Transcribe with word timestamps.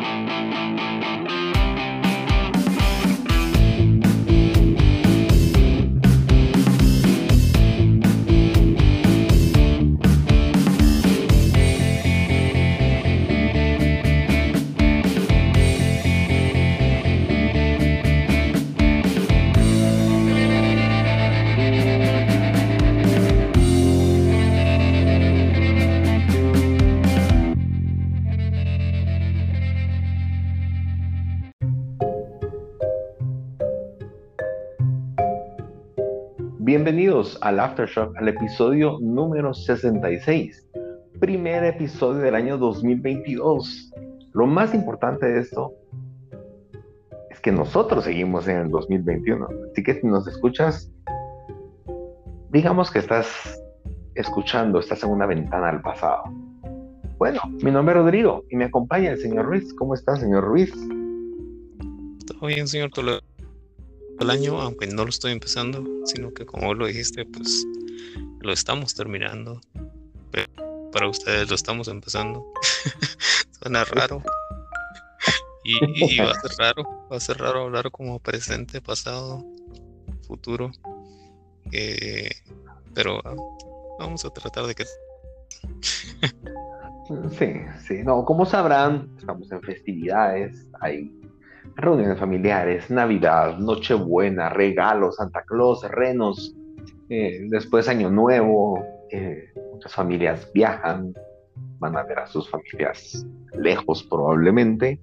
Música 0.00 1.47
Bienvenidos 36.80 37.36
al 37.40 37.58
Aftershock, 37.58 38.16
al 38.18 38.28
episodio 38.28 38.98
número 39.00 39.52
66, 39.52 40.64
primer 41.18 41.64
episodio 41.64 42.20
del 42.20 42.36
año 42.36 42.56
2022. 42.56 43.90
Lo 44.32 44.46
más 44.46 44.72
importante 44.74 45.26
de 45.26 45.40
esto 45.40 45.72
es 47.32 47.40
que 47.40 47.50
nosotros 47.50 48.04
seguimos 48.04 48.46
en 48.46 48.58
el 48.58 48.70
2021. 48.70 49.48
Así 49.72 49.82
que 49.82 49.94
si 49.94 50.06
nos 50.06 50.28
escuchas, 50.28 50.88
digamos 52.50 52.92
que 52.92 53.00
estás 53.00 53.60
escuchando, 54.14 54.78
estás 54.78 55.02
en 55.02 55.10
una 55.10 55.26
ventana 55.26 55.70
al 55.70 55.82
pasado. 55.82 56.22
Bueno, 57.18 57.40
mi 57.60 57.72
nombre 57.72 57.96
es 57.96 58.02
Rodrigo 58.02 58.44
y 58.50 58.56
me 58.56 58.66
acompaña 58.66 59.10
el 59.10 59.18
señor 59.18 59.46
Ruiz. 59.46 59.74
¿Cómo 59.74 59.94
está, 59.94 60.14
señor 60.14 60.44
Ruiz? 60.44 60.72
Todo 62.24 62.46
bien, 62.46 62.68
señor 62.68 62.90
Toledo 62.90 63.20
el 64.20 64.30
año, 64.30 64.60
aunque 64.60 64.86
no 64.86 65.04
lo 65.04 65.10
estoy 65.10 65.32
empezando, 65.32 65.84
sino 66.04 66.32
que 66.32 66.44
como 66.44 66.74
lo 66.74 66.86
dijiste, 66.86 67.24
pues 67.24 67.64
lo 68.40 68.52
estamos 68.52 68.94
terminando. 68.94 69.60
Pero 70.30 70.90
para 70.92 71.08
ustedes 71.08 71.48
lo 71.48 71.54
estamos 71.54 71.88
empezando. 71.88 72.44
Suena 73.60 73.84
raro. 73.84 74.22
Y, 75.64 76.18
va 76.18 76.30
a 76.30 76.40
ser 76.40 76.50
raro, 76.58 77.08
va 77.12 77.16
a 77.16 77.20
ser 77.20 77.38
raro 77.38 77.64
hablar 77.64 77.90
como 77.90 78.18
presente, 78.20 78.80
pasado, 78.80 79.44
futuro. 80.26 80.70
Eh, 81.72 82.30
pero 82.94 83.20
vamos 83.98 84.24
a 84.24 84.30
tratar 84.30 84.66
de 84.66 84.74
que... 84.74 84.84
sí, 87.38 87.52
sí, 87.86 88.02
no, 88.02 88.24
como 88.24 88.46
sabrán, 88.46 89.10
estamos 89.18 89.52
en 89.52 89.60
festividades, 89.62 90.66
hay 90.80 91.17
reuniones 91.78 92.18
familiares, 92.18 92.90
Navidad, 92.90 93.56
Nochebuena, 93.56 94.48
regalos, 94.48 95.16
Santa 95.16 95.42
Claus, 95.42 95.88
renos, 95.88 96.54
eh, 97.08 97.46
después 97.48 97.88
Año 97.88 98.10
Nuevo, 98.10 98.84
eh, 99.10 99.48
muchas 99.72 99.94
familias 99.94 100.50
viajan, 100.52 101.14
van 101.78 101.96
a 101.96 102.02
ver 102.02 102.18
a 102.18 102.26
sus 102.26 102.50
familias 102.50 103.24
lejos 103.52 104.02
probablemente, 104.02 105.00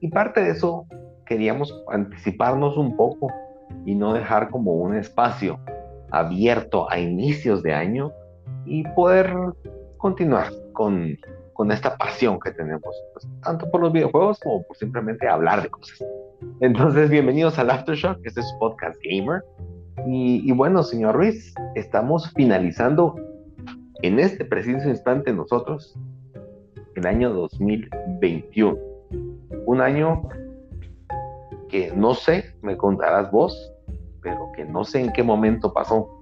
y, 0.00 0.08
parte 0.08 0.40
de 0.40 0.50
eso 0.50 0.86
queríamos 1.26 1.74
anticiparnos 1.90 2.76
un 2.76 2.96
poco 2.96 3.30
y 3.84 3.94
no 3.94 4.14
dejar 4.14 4.50
como 4.50 4.74
un 4.74 4.96
espacio 4.96 5.58
abierto 6.10 6.90
a 6.90 6.98
inicios 6.98 7.62
de 7.62 7.74
año 7.74 8.12
y 8.64 8.84
poder 8.94 9.34
continuar 9.98 10.46
con 10.72 11.18
con 11.58 11.72
esta 11.72 11.96
pasión 11.96 12.38
que 12.38 12.52
tenemos, 12.52 12.94
pues, 13.12 13.26
tanto 13.42 13.68
por 13.68 13.80
los 13.80 13.92
videojuegos 13.92 14.38
como 14.38 14.62
por 14.62 14.76
simplemente 14.76 15.26
hablar 15.26 15.60
de 15.60 15.68
cosas. 15.68 16.04
Entonces, 16.60 17.10
bienvenidos 17.10 17.58
al 17.58 17.70
Aftershock, 17.70 18.24
este 18.24 18.38
es 18.38 18.48
su 18.48 18.58
podcast 18.60 18.96
gamer. 19.02 19.42
Y, 20.06 20.52
bueno, 20.52 20.84
señor 20.84 21.16
Ruiz, 21.16 21.52
estamos 21.74 22.30
finalizando 22.34 23.16
en 24.02 24.20
este 24.20 24.44
preciso 24.44 24.88
instante 24.88 25.32
nosotros 25.32 25.98
el 26.94 27.04
año 27.04 27.32
2021. 27.32 28.78
Un 29.66 29.80
año 29.80 30.28
que 31.68 31.92
no 31.92 32.14
sé, 32.14 32.54
me 32.62 32.76
contarás 32.76 33.32
vos, 33.32 33.74
pero 34.22 34.52
que 34.54 34.64
no 34.64 34.84
sé 34.84 35.00
en 35.00 35.12
qué 35.12 35.24
momento 35.24 35.72
pasó. 35.72 36.17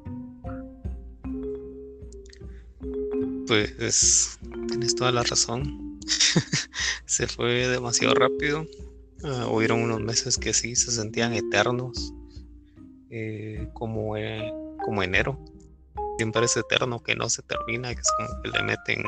Pues 3.47 4.39
tienes 4.69 4.95
toda 4.95 5.13
la 5.13 5.23
razón. 5.23 6.01
se 7.07 7.27
fue 7.27 7.69
demasiado 7.69 8.15
rápido. 8.15 8.67
Uh, 9.23 9.47
hubieron 9.51 9.83
unos 9.83 10.01
meses 10.01 10.37
que 10.37 10.53
sí 10.53 10.77
se 10.77 10.91
sentían 10.91 11.33
eternos, 11.33 12.13
eh, 13.11 13.69
como, 13.73 14.17
eh, 14.17 14.53
como 14.85 15.03
enero. 15.03 15.39
Siempre 16.19 16.45
es 16.45 16.57
eterno 16.57 17.03
que 17.03 17.15
no 17.15 17.29
se 17.29 17.43
termina, 17.43 17.95
que 17.95 18.01
es 18.01 18.13
como 18.17 18.43
que 18.43 18.51
le 18.51 18.63
meten 18.63 19.03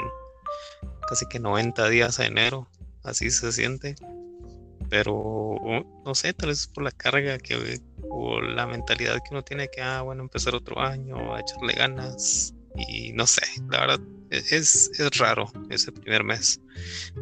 casi 1.08 1.26
que 1.26 1.38
90 1.38 1.88
días 1.88 2.18
a 2.20 2.26
enero, 2.26 2.68
así 3.02 3.30
se 3.30 3.52
siente. 3.52 3.96
Pero 4.88 5.56
no 6.04 6.14
sé, 6.14 6.32
tal 6.32 6.48
vez 6.48 6.66
por 6.66 6.84
la 6.84 6.90
carga 6.92 7.38
que 7.38 7.80
o 8.08 8.40
la 8.40 8.66
mentalidad 8.66 9.16
que 9.16 9.32
uno 9.32 9.42
tiene 9.42 9.68
que, 9.68 9.82
ah, 9.82 10.02
bueno, 10.02 10.22
empezar 10.22 10.54
otro 10.54 10.80
año, 10.80 11.34
a 11.34 11.40
echarle 11.40 11.74
ganas. 11.74 12.54
Y 12.78 13.12
no 13.12 13.26
sé, 13.26 13.42
la 13.70 13.80
verdad, 13.80 14.00
es, 14.30 14.90
es 14.98 15.18
raro 15.18 15.50
ese 15.70 15.92
primer 15.92 16.24
mes. 16.24 16.60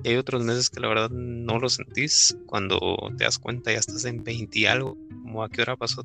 Hay 0.05 0.17
otros 0.17 0.45
meses 0.45 0.71
que 0.71 0.81
la 0.81 0.89
verdad 0.89 1.11
no 1.11 1.59
lo 1.59 1.69
sentís. 1.69 2.37
Cuando 2.47 2.79
te 3.17 3.25
das 3.25 3.39
cuenta 3.39 3.73
ya 3.73 3.79
estás 3.79 4.05
en 4.05 4.23
20 4.23 4.59
y 4.59 4.67
algo. 4.67 4.97
Como 5.23 5.43
a 5.43 5.49
qué 5.49 5.63
hora 5.63 5.77
pasó 5.77 6.03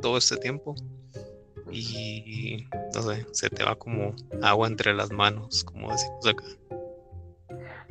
todo 0.00 0.18
este 0.18 0.36
tiempo. 0.36 0.74
Y 1.70 2.66
no 2.94 3.02
sé, 3.02 3.26
se 3.32 3.50
te 3.50 3.64
va 3.64 3.74
como 3.74 4.14
agua 4.42 4.68
entre 4.68 4.94
las 4.94 5.10
manos, 5.10 5.64
como 5.64 5.90
decimos 5.90 6.26
acá. 6.26 6.44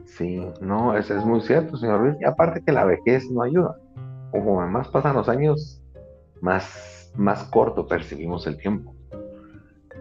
Sí, 0.05 0.41
no, 0.61 0.95
eso 0.95 1.17
es 1.17 1.25
muy 1.25 1.41
cierto, 1.41 1.75
señor 1.77 2.01
Luis. 2.01 2.15
Y 2.21 2.25
aparte 2.25 2.63
que 2.63 2.71
la 2.71 2.85
vejez 2.85 3.29
no 3.31 3.41
ayuda. 3.41 3.77
Como 4.31 4.65
más 4.67 4.87
pasan 4.87 5.15
los 5.15 5.27
años, 5.27 5.81
más, 6.41 7.11
más 7.15 7.43
corto 7.45 7.87
percibimos 7.87 8.47
el 8.47 8.57
tiempo. 8.57 8.95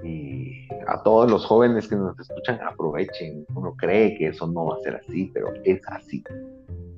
Y 0.05 0.69
a 0.87 1.03
todos 1.03 1.31
los 1.31 1.47
jóvenes 1.47 1.89
que 1.89 1.97
nos 1.97 2.19
escuchan, 2.19 2.61
aprovechen. 2.63 3.45
Uno 3.55 3.75
cree 3.77 4.17
que 4.17 4.29
eso 4.29 4.47
no 4.47 4.67
va 4.67 4.77
a 4.77 4.81
ser 4.81 4.97
así, 4.97 5.31
pero 5.33 5.49
es 5.65 5.81
así. 5.87 6.25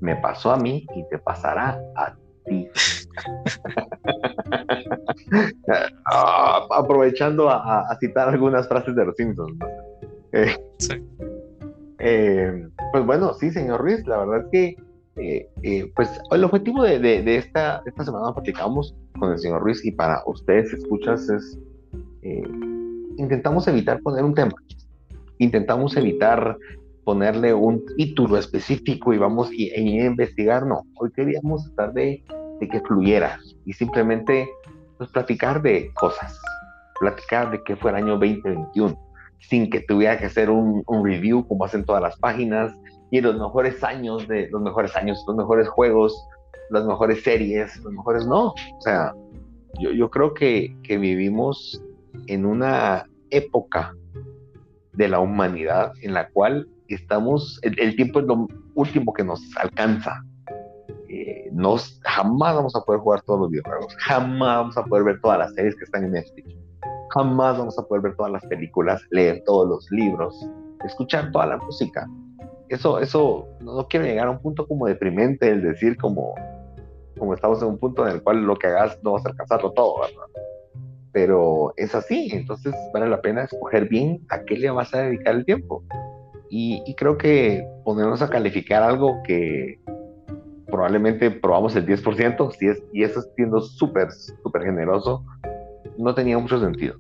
Me 0.01 0.17
pasó 0.17 0.53
a 0.53 0.57
mí 0.57 0.87
y 0.95 1.09
te 1.09 1.19
pasará 1.19 1.81
a 1.97 2.15
ti. 2.47 2.69
Ah, 6.07 6.67
aprovechando 6.71 7.49
a, 7.51 7.97
citar 8.01 8.29
algunas 8.29 8.69
frases 8.69 8.95
de 8.95 9.05
los 9.05 9.17
Simpsons. 9.17 9.57
Eh, 10.33 10.57
eh, 11.99 12.69
pues 12.93 13.07
bueno, 13.07 13.35
sí, 13.35 13.51
señor 13.51 13.81
Ruiz, 13.81 14.07
la 14.07 14.19
verdad 14.19 14.41
es 14.41 14.47
que 14.51 14.77
eh, 15.17 15.93
pues 15.95 16.11
el 16.33 16.43
objetivo 16.43 16.83
de, 16.83 17.37
esta, 17.37 17.83
esta 17.87 18.05
semana 18.05 18.35
platicamos 18.35 18.97
con 19.19 19.31
el 19.31 19.39
señor 19.39 19.63
Ruiz 19.63 19.85
y 19.85 19.93
para 19.93 20.23
ustedes 20.27 20.73
escuchas 20.73 21.29
es 21.29 21.59
intentamos 23.17 23.67
evitar 23.69 24.01
poner 24.01 24.25
un 24.25 24.35
tema, 24.35 24.53
intentamos 25.39 25.97
evitar 25.97 26.57
ponerle 27.05 27.53
un 27.53 27.85
título 27.97 28.39
específico 28.39 29.13
y 29.13 29.19
vamos 29.19 29.51
a 29.51 29.79
investigar, 29.79 30.67
no, 30.67 30.83
hoy 30.97 31.11
queríamos 31.13 31.65
tratar 31.75 31.95
de, 31.95 32.25
que 32.61 32.81
fluyera 32.81 33.39
y 33.67 33.75
simplemente 33.75 34.49
pues, 34.97 35.11
platicar 35.11 35.61
de 35.61 35.93
cosas, 35.93 36.41
platicar 36.99 37.51
de 37.51 37.63
qué 37.63 37.77
fue 37.77 37.91
el 37.91 37.97
año 37.97 38.13
2021, 38.13 38.99
sin 39.41 39.69
que 39.69 39.81
tuviera 39.81 40.19
que 40.19 40.27
hacer 40.27 40.49
un, 40.49 40.83
review 41.05 41.47
como 41.47 41.67
hacen 41.67 41.85
todas 41.85 42.01
las 42.01 42.17
páginas 42.19 42.73
y 43.11 43.21
los 43.21 43.39
mejores 43.39 43.85
años 43.85 44.27
de 44.29 44.49
los 44.49 44.63
mejores 44.63 44.97
años, 44.97 45.23
los 45.27 45.37
mejores 45.37 45.69
juegos, 45.69 46.27
las 46.71 46.87
mejores 46.87 47.23
series, 47.23 47.77
los 47.85 47.93
mejores 47.93 48.27
no, 48.27 48.47
o 48.47 48.81
sea, 48.81 49.13
yo, 49.79 49.91
yo 49.91 50.09
creo 50.09 50.33
que, 50.33 50.75
que 50.83 50.97
vivimos 50.97 51.83
en 52.27 52.47
una 52.47 53.07
época 53.31 53.95
de 54.93 55.09
la 55.09 55.21
humanidad 55.21 55.93
en 56.03 56.15
la 56.15 56.29
cual 56.29 56.69
estamos, 56.89 57.59
el, 57.63 57.97
tiempo 57.97 58.21
es 58.21 58.27
lo 58.27 58.47
último 58.75 59.13
que 59.13 59.25
nos 59.25 59.41
alcanza. 59.57 60.23
Eh, 61.09 61.49
nos, 61.53 62.01
jamás 62.03 62.57
vamos 62.57 62.77
a 62.77 62.81
poder 62.83 63.01
jugar 63.01 63.23
todos 63.23 63.41
los 63.41 63.51
videojuegos, 63.51 63.95
jamás 63.99 64.59
vamos 64.59 64.77
a 64.77 64.85
poder 64.85 65.05
ver 65.05 65.21
todas 65.21 65.39
las 65.39 65.55
series 65.55 65.77
que 65.77 65.85
están 65.85 66.05
en 66.05 66.13
Netflix, 66.13 66.57
jamás 67.11 67.59
vamos 67.59 67.79
a 67.79 67.83
poder 67.83 68.03
ver 68.03 68.17
todas 68.17 68.33
las 68.33 68.45
películas, 68.47 69.03
leer 69.11 69.43
todos 69.47 69.69
los 69.69 69.91
libros, 69.91 70.49
escuchar 70.85 71.31
toda 71.31 71.47
la 71.47 71.57
música. 71.59 72.09
Eso, 72.69 72.99
eso, 72.99 73.47
no, 73.61 73.87
quiero 73.89 74.07
llegar 74.07 74.27
a 74.27 74.31
un 74.31 74.41
punto 74.41 74.67
como 74.67 74.87
deprimente, 74.87 75.49
el 75.49 75.63
decir 75.63 75.97
como, 75.99 76.35
como 77.19 77.35
estamos 77.35 77.63
en 77.63 77.69
un 77.69 77.79
punto 77.79 78.07
en 78.07 78.15
el 78.15 78.23
cual 78.23 78.43
lo 78.43 78.57
que 78.57 78.67
hagas 78.67 78.99
no 79.03 79.13
vas 79.13 79.25
a 79.27 79.29
alcanzarlo 79.29 79.73
todo, 79.73 80.01
¿verdad? 80.01 80.34
Pero 81.15 81.73
es 81.77 81.95
así, 81.95 82.29
entonces 82.33 82.75
vale 82.93 83.09
la 83.09 83.23
pena 83.23 83.45
escoger 83.45 83.89
bien 83.89 84.21
a 84.31 84.43
qué 84.43 84.57
le 84.59 84.69
vas 84.71 84.93
a 84.95 85.03
dedicar 85.03 85.37
el 85.37 85.45
tiempo. 85.45 85.85
Y, 86.51 86.95
creo 86.97 87.17
que 87.17 87.67
ponernos 87.85 88.21
a 88.21 88.29
calificar 88.29 88.83
algo 88.83 89.23
que, 89.25 89.79
probablemente 90.67 91.31
probamos 91.31 91.77
el 91.77 91.87
10%, 91.87 92.51
si 92.59 92.67
es, 92.67 92.83
y 92.93 93.05
eso 93.05 93.23
siendo 93.37 93.61
súper, 93.61 94.11
súper 94.11 94.65
generoso, 94.65 95.25
no 95.97 96.15
tenía 96.15 96.37
mucho 96.37 96.59
sentido. 96.59 96.97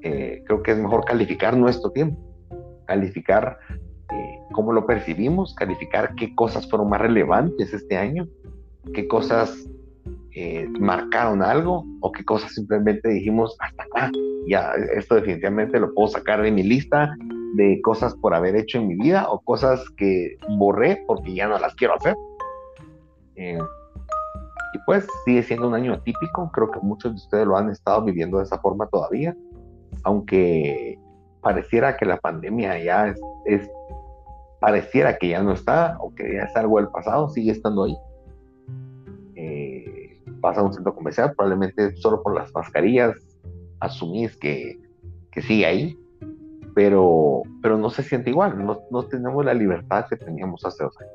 Eh, 0.00 0.42
creo 0.46 0.62
que 0.62 0.72
es 0.72 0.78
mejor 0.78 1.04
calificar 1.04 1.54
nuestro 1.54 1.90
tiempo, 1.90 2.18
calificar 2.86 3.58
eh, 4.10 4.38
cómo 4.52 4.72
lo 4.72 4.86
percibimos, 4.86 5.54
calificar 5.54 6.14
qué 6.14 6.34
cosas 6.34 6.68
fueron 6.68 6.88
más 6.88 7.00
relevantes 7.00 7.74
este 7.74 7.96
año, 7.96 8.26
qué 8.94 9.06
cosas 9.06 9.68
eh, 10.36 10.68
marcaron 10.80 11.42
algo 11.42 11.84
o 12.00 12.12
qué 12.12 12.24
cosas 12.24 12.52
simplemente 12.52 13.08
dijimos 13.08 13.56
hasta 13.60 13.84
acá, 13.84 14.10
ya 14.48 14.72
esto 14.96 15.14
definitivamente 15.14 15.78
lo 15.78 15.94
puedo 15.94 16.08
sacar 16.08 16.42
de 16.42 16.50
mi 16.50 16.62
lista 16.62 17.14
de 17.54 17.80
cosas 17.82 18.14
por 18.16 18.34
haber 18.34 18.56
hecho 18.56 18.78
en 18.78 18.88
mi 18.88 18.96
vida 18.96 19.30
o 19.30 19.40
cosas 19.40 19.88
que 19.96 20.36
borré 20.58 21.02
porque 21.06 21.34
ya 21.34 21.46
no 21.46 21.58
las 21.58 21.74
quiero 21.76 21.94
hacer. 21.94 22.16
Eh, 23.36 23.58
y 24.74 24.78
pues 24.86 25.06
sigue 25.24 25.42
siendo 25.44 25.68
un 25.68 25.74
año 25.74 25.92
atípico, 25.92 26.50
creo 26.52 26.70
que 26.70 26.80
muchos 26.80 27.12
de 27.12 27.16
ustedes 27.16 27.46
lo 27.46 27.56
han 27.56 27.70
estado 27.70 28.02
viviendo 28.02 28.38
de 28.38 28.44
esa 28.44 28.58
forma 28.58 28.88
todavía, 28.88 29.36
aunque 30.02 30.98
pareciera 31.40 31.96
que 31.96 32.06
la 32.06 32.16
pandemia 32.16 32.82
ya 32.82 33.08
es, 33.08 33.20
es 33.44 33.70
pareciera 34.60 35.16
que 35.16 35.28
ya 35.28 35.42
no 35.42 35.52
está 35.52 35.96
o 36.00 36.12
que 36.14 36.34
ya 36.34 36.42
es 36.42 36.56
algo 36.56 36.78
del 36.78 36.88
pasado, 36.88 37.28
sigue 37.28 37.52
estando 37.52 37.84
ahí. 37.84 37.96
Vas 40.44 40.58
a 40.58 40.62
un 40.62 40.74
centro 40.74 40.94
comercial, 40.94 41.32
probablemente 41.34 41.96
solo 41.96 42.22
por 42.22 42.34
las 42.34 42.52
mascarillas 42.52 43.16
asumís 43.80 44.36
que, 44.36 44.78
que 45.32 45.40
sigue 45.40 45.64
ahí, 45.64 45.98
pero, 46.74 47.40
pero 47.62 47.78
no 47.78 47.88
se 47.88 48.02
siente 48.02 48.28
igual, 48.28 48.62
no, 48.62 48.82
no 48.90 49.04
tenemos 49.04 49.42
la 49.42 49.54
libertad 49.54 50.04
que 50.06 50.16
teníamos 50.16 50.62
hace 50.66 50.84
dos 50.84 50.94
años. 51.00 51.14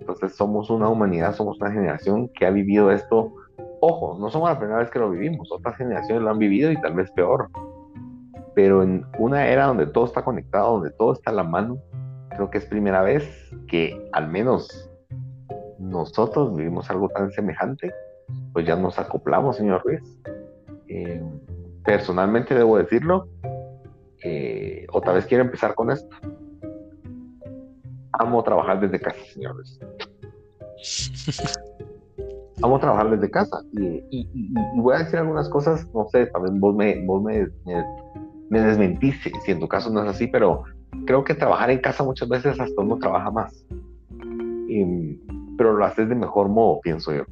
Entonces 0.00 0.34
somos 0.34 0.70
una 0.70 0.88
humanidad, 0.88 1.36
somos 1.36 1.60
una 1.60 1.70
generación 1.70 2.28
que 2.30 2.46
ha 2.46 2.50
vivido 2.50 2.90
esto. 2.90 3.32
Ojo, 3.80 4.18
no 4.18 4.28
somos 4.28 4.50
la 4.50 4.58
primera 4.58 4.80
vez 4.80 4.90
que 4.90 4.98
lo 4.98 5.08
vivimos, 5.08 5.52
otras 5.52 5.76
generaciones 5.76 6.24
lo 6.24 6.30
han 6.30 6.38
vivido 6.40 6.72
y 6.72 6.80
tal 6.80 6.94
vez 6.94 7.08
peor. 7.12 7.48
Pero 8.56 8.82
en 8.82 9.06
una 9.20 9.46
era 9.46 9.66
donde 9.66 9.86
todo 9.86 10.04
está 10.04 10.24
conectado, 10.24 10.72
donde 10.72 10.90
todo 10.90 11.12
está 11.12 11.30
a 11.30 11.34
la 11.34 11.44
mano, 11.44 11.78
creo 12.30 12.50
que 12.50 12.58
es 12.58 12.66
primera 12.66 13.02
vez 13.02 13.24
que 13.68 14.10
al 14.12 14.28
menos 14.28 14.90
nosotros 15.78 16.56
vivimos 16.56 16.90
algo 16.90 17.08
tan 17.10 17.30
semejante, 17.30 17.92
pues 18.52 18.66
ya 18.66 18.76
nos 18.76 18.98
acoplamos, 18.98 19.56
señor 19.56 19.82
Ruiz. 19.84 20.02
Eh, 20.88 21.22
personalmente 21.84 22.54
debo 22.54 22.78
decirlo, 22.78 23.28
eh, 24.22 24.86
otra 24.92 25.12
vez 25.12 25.26
quiero 25.26 25.44
empezar 25.44 25.74
con 25.74 25.90
esto 25.90 26.16
amo 28.18 28.42
trabajar 28.42 28.80
desde 28.80 29.00
casa, 29.00 29.20
señores. 29.32 29.80
amo 32.62 32.78
trabajar 32.78 33.10
desde 33.10 33.30
casa. 33.30 33.62
Y, 34.10 34.28
voy 34.76 34.94
a 34.94 34.98
decir 34.98 35.18
algunas 35.18 35.48
cosas, 35.48 35.86
no 35.94 36.06
sé, 36.08 36.26
también 36.26 36.60
vos 36.60 36.74
me, 36.74 37.04
vos 37.04 37.22
me, 37.22 37.46
me, 38.50 38.60
desmentís 38.60 39.16
si 39.44 39.52
en 39.52 39.60
tu 39.60 39.68
caso 39.68 39.90
no 39.90 40.02
es 40.02 40.08
así, 40.08 40.26
pero 40.26 40.64
creo 41.06 41.24
que 41.24 41.34
trabajar 41.34 41.70
en 41.70 41.80
casa 41.80 42.02
muchas 42.02 42.28
veces 42.28 42.58
hasta 42.58 42.82
uno 42.82 42.98
trabaja 42.98 43.30
más. 43.30 43.64
pero 45.58 45.72
lo 45.72 45.84
haces 45.84 46.08
de 46.08 46.14
mejor 46.14 46.48
modo, 46.48 46.80
pienso 46.80 47.12
yo. 47.12 47.24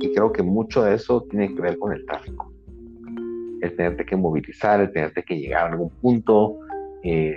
Y 0.00 0.12
creo 0.14 0.32
que 0.32 0.42
mucho 0.42 0.84
de 0.84 0.94
eso 0.94 1.22
tiene 1.30 1.54
que 1.54 1.60
ver 1.60 1.78
con 1.78 1.92
el 1.92 2.04
tráfico. 2.06 2.52
El 3.60 3.74
tenerte 3.76 4.06
que 4.06 4.16
movilizar, 4.16 4.80
el 4.80 4.92
tenerte 4.92 5.22
que 5.22 5.38
llegar 5.38 5.64
a 5.64 5.72
algún 5.72 5.90
punto, 5.90 6.58
eh, 7.02 7.36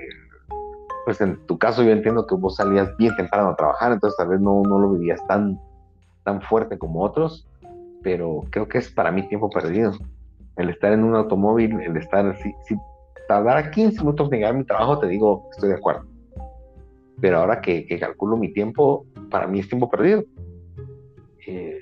pues 1.06 1.20
en 1.22 1.38
tu 1.48 1.58
caso 1.58 1.84
yo 1.84 1.92
entiendo 1.92 2.28
que 2.28 2.36
vos 2.36 2.56
salías 2.56 2.96
bien 2.98 3.16
temprano 3.16 3.50
a 3.50 3.56
trabajar, 3.56 3.92
entonces 3.92 4.18
tal 4.18 4.30
vez 4.30 4.40
no, 4.40 4.62
no 4.62 4.80
lo 4.80 4.92
vivías 4.94 5.26
tan, 5.28 5.60
tan 6.24 6.42
fuerte 6.42 6.78
como 6.78 7.02
otros, 7.02 7.48
pero 8.04 8.44
creo 8.52 8.68
que 8.68 8.78
es 8.78 8.92
para 8.92 9.12
mí 9.12 9.28
tiempo 9.28 9.50
perdido. 9.50 9.94
El 10.58 10.70
estar 10.70 10.92
en 10.92 11.04
un 11.04 11.16
automóvil, 11.16 11.80
el 11.82 11.98
estar, 11.98 12.36
si, 12.38 12.54
si 12.68 12.76
tardara 13.28 13.72
15 13.72 14.00
minutos 14.02 14.28
en 14.28 14.38
llegar 14.38 14.54
a 14.54 14.58
mi 14.58 14.64
trabajo, 14.64 15.00
te 15.00 15.08
digo, 15.08 15.50
estoy 15.52 15.70
de 15.70 15.76
acuerdo. 15.76 16.06
Pero 17.20 17.40
ahora 17.40 17.62
que, 17.62 17.86
que 17.86 18.00
calculo 18.00 18.38
mi 18.38 18.52
tiempo, 18.54 19.06
para 19.30 19.48
mí 19.48 19.60
es 19.60 19.70
tiempo 19.70 19.90
perdido. 19.90 20.24
Eh, 21.48 21.80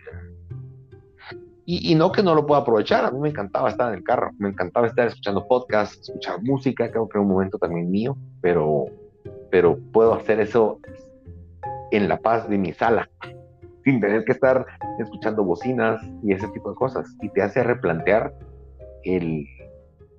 y, 1.71 1.91
y, 1.91 1.95
no 1.95 2.11
que 2.11 2.23
no 2.23 2.33
lo 2.33 2.47
pueda 2.47 2.61
aprovechar, 2.61 3.05
a 3.05 3.11
mí 3.11 3.19
me 3.19 3.29
encantaba 3.29 3.69
estar 3.69 3.91
en 3.91 3.99
el 3.99 4.03
carro, 4.03 4.31
me 4.39 4.49
encantaba 4.49 4.87
estar 4.87 5.05
escuchando 5.05 5.47
podcasts, 5.47 6.09
escuchar 6.09 6.41
música, 6.41 6.89
creo 6.89 7.07
que 7.07 7.17
era 7.17 7.21
un 7.21 7.29
momento 7.29 7.59
también 7.59 7.91
mío, 7.91 8.17
pero 8.41 8.87
pero 9.51 9.77
puedo 9.91 10.13
hacer 10.13 10.39
eso 10.39 10.79
en 11.91 12.07
la 12.07 12.17
paz 12.17 12.49
de 12.49 12.57
mi 12.57 12.73
sala, 12.73 13.09
sin 13.83 13.99
tener 13.99 14.23
que 14.25 14.31
estar 14.31 14.65
escuchando 14.99 15.43
bocinas 15.43 16.01
y 16.23 16.33
ese 16.33 16.47
tipo 16.49 16.69
de 16.69 16.75
cosas. 16.75 17.07
Y 17.21 17.29
te 17.29 17.41
hace 17.41 17.63
replantear 17.63 18.33
el, 19.03 19.45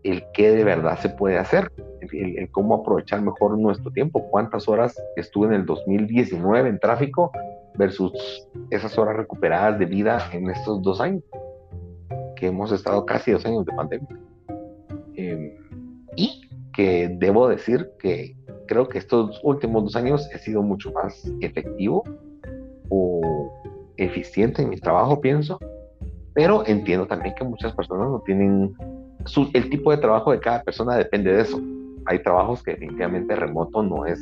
el 0.03 0.25
qué 0.33 0.53
de 0.53 0.65
verdad 0.65 0.99
se 0.99 1.09
puede 1.09 1.39
hacer, 1.39 1.73
el, 2.13 2.49
cómo 2.51 2.77
aprovechar 2.77 3.23
mejor 3.23 3.59
nuestro 3.59 3.91
tiempo, 3.91 4.29
cuántas 4.31 4.69
horas 4.69 5.01
estuve 5.17 5.49
en 5.49 5.55
el 5.55 5.67
2019 5.67 6.69
en 6.69 6.79
tráfico 6.79 7.31
versus 7.75 8.13
esas 8.71 8.97
horas 8.99 9.17
recuperadas 9.17 9.79
de 9.79 9.87
vida 9.87 10.29
en 10.33 10.51
estos 10.51 10.83
dos 10.83 11.01
años, 11.01 11.23
que 12.37 12.49
hemos 12.49 12.73
estado 12.73 13.05
casi 13.07 13.33
dos 13.33 13.45
años 13.47 13.65
de 13.65 13.73
pandemia. 13.73 14.19
Em, 15.15 15.53
y 16.17 16.49
que 16.73 17.09
debo 17.19 17.49
decir 17.49 17.91
que 17.99 18.37
creo 18.67 18.89
que 18.89 18.99
estos 18.99 19.41
últimos 19.43 19.85
dos 19.85 19.97
años 19.97 20.29
he 20.33 20.39
sido 20.39 20.63
mucho 20.63 20.93
más 20.93 21.31
efectivo 21.41 22.05
o 22.89 23.53
eficiente 23.97 24.63
en 24.63 24.71
mi 24.71 24.79
trabajo, 24.79 25.21
pienso, 25.21 25.59
pero 26.35 26.65
entiendo 26.67 27.07
también 27.07 27.35
que 27.35 27.45
muchas 27.45 27.75
personas 27.75 28.09
no 28.09 28.21
tienen, 28.21 28.75
el 29.53 29.71
tipo 29.71 29.91
de 29.91 29.99
trabajo 29.99 30.33
de 30.33 30.41
cada 30.41 30.63
persona 30.63 30.97
depende 30.97 31.33
de 31.33 31.43
eso. 31.43 31.61
Hay 32.07 32.23
trabajos 32.23 32.63
que 32.63 32.73
definitivamente 32.73 33.37
remoto 33.37 33.83
no 33.83 34.07
es, 34.07 34.19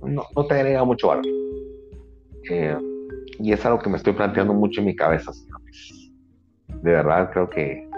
no, 0.00 0.24
no 0.36 0.46
te 0.46 0.54
agrega 0.54 0.84
mucho 0.84 1.08
valor. 1.08 1.24
Eh, 2.50 2.76
y 3.38 3.52
es 3.52 3.64
algo 3.64 3.78
que 3.78 3.90
me 3.90 3.96
estoy 3.96 4.12
planteando 4.14 4.52
mucho 4.54 4.80
en 4.80 4.86
mi 4.86 4.96
cabeza. 4.96 5.32
De 6.68 6.90
verdad 6.92 7.30
creo 7.32 7.48
que 7.50 7.88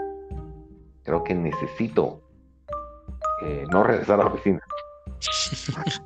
creo 1.03 1.23
que 1.23 1.33
necesito 1.33 2.21
eh, 3.43 3.65
no 3.71 3.83
regresar 3.83 4.19
a 4.19 4.23
la 4.25 4.29
oficina. 4.31 4.59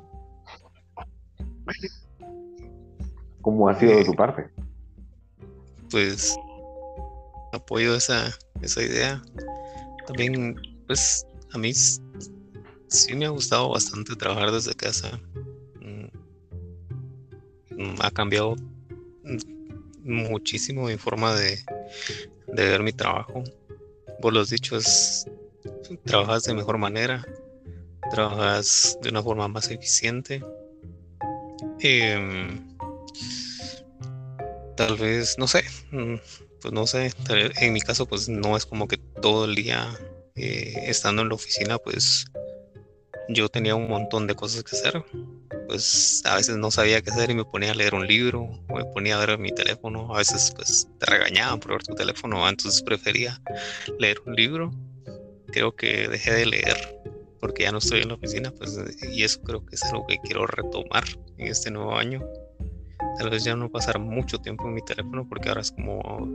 ¿Cómo 3.40 3.68
ha 3.68 3.78
sido 3.78 3.96
de 3.96 4.04
tu 4.04 4.14
parte? 4.14 4.48
Pues 5.90 6.36
apoyo 7.52 7.94
esa, 7.94 8.36
esa 8.60 8.82
idea. 8.82 9.22
También, 10.06 10.56
pues 10.86 11.26
a 11.52 11.58
mí 11.58 11.72
sí 11.72 13.14
me 13.14 13.26
ha 13.26 13.30
gustado 13.30 13.70
bastante 13.70 14.16
trabajar 14.16 14.50
desde 14.50 14.74
casa. 14.74 15.20
Mm, 17.76 17.94
ha 18.00 18.10
cambiado 18.10 18.56
muchísimo 20.02 20.86
mi 20.86 20.96
forma 20.96 21.34
de, 21.34 21.58
de 22.48 22.68
ver 22.68 22.82
mi 22.82 22.92
trabajo. 22.92 23.42
Vos 24.20 24.32
lo 24.32 24.40
has 24.40 24.50
dicho, 24.50 24.78
trabajas 26.04 26.44
de 26.44 26.54
mejor 26.54 26.78
manera 26.78 27.24
trabajas 28.10 28.98
de 29.02 29.10
una 29.10 29.22
forma 29.22 29.48
más 29.48 29.70
eficiente. 29.70 30.42
Em, 31.80 32.76
tal 34.76 34.96
vez, 34.96 35.36
no 35.38 35.46
sé, 35.46 35.64
mm, 35.90 36.14
pues 36.60 36.72
no 36.72 36.86
sé, 36.86 37.12
en 37.28 37.72
mi 37.72 37.80
caso 37.80 38.06
pues 38.06 38.28
no 38.28 38.56
es 38.56 38.66
como 38.66 38.88
que 38.88 38.98
todo 39.20 39.44
el 39.44 39.54
día 39.54 39.98
eh, 40.34 40.74
estando 40.86 41.22
en 41.22 41.28
la 41.28 41.34
oficina 41.34 41.78
pues 41.78 42.26
yo 43.28 43.48
tenía 43.48 43.74
un 43.74 43.88
montón 43.88 44.26
de 44.26 44.34
cosas 44.34 44.62
que 44.62 44.76
hacer. 44.76 45.04
Pues 45.66 46.22
a 46.24 46.36
veces 46.36 46.56
no 46.56 46.70
sabía 46.70 47.02
qué 47.02 47.10
hacer 47.10 47.30
y 47.30 47.34
me 47.34 47.44
ponía 47.44 47.72
a 47.72 47.74
leer 47.74 47.94
un 47.94 48.06
libro 48.06 48.42
o 48.68 48.76
me 48.76 48.84
ponía 48.86 49.16
a 49.20 49.26
ver 49.26 49.38
mi 49.38 49.52
teléfono. 49.52 50.14
A 50.14 50.18
veces 50.18 50.52
pues 50.54 50.88
te 50.98 51.06
regañaban 51.06 51.60
por 51.60 51.72
ver 51.72 51.82
tu 51.82 51.94
teléfono, 51.94 52.48
entonces 52.48 52.82
prefería 52.82 53.40
leer 53.98 54.20
un 54.26 54.34
libro. 54.34 54.70
Creo 55.48 55.74
que 55.74 56.08
dejé 56.08 56.32
de 56.32 56.46
leer 56.46 56.96
porque 57.40 57.64
ya 57.64 57.72
no 57.72 57.78
estoy 57.78 58.00
en 58.00 58.08
la 58.08 58.14
oficina, 58.14 58.50
pues, 58.50 58.78
y 59.12 59.22
eso 59.22 59.40
creo 59.42 59.64
que 59.64 59.76
es 59.76 59.84
algo 59.84 60.06
que 60.06 60.18
quiero 60.18 60.46
retomar 60.46 61.04
en 61.38 61.48
este 61.48 61.70
nuevo 61.70 61.96
año. 61.96 62.20
Tal 63.18 63.30
vez 63.30 63.44
ya 63.44 63.54
no 63.54 63.70
pasar 63.70 63.98
mucho 63.98 64.38
tiempo 64.38 64.66
en 64.66 64.74
mi 64.74 64.82
teléfono, 64.82 65.26
porque 65.28 65.48
ahora 65.48 65.60
es 65.60 65.70
como, 65.70 66.28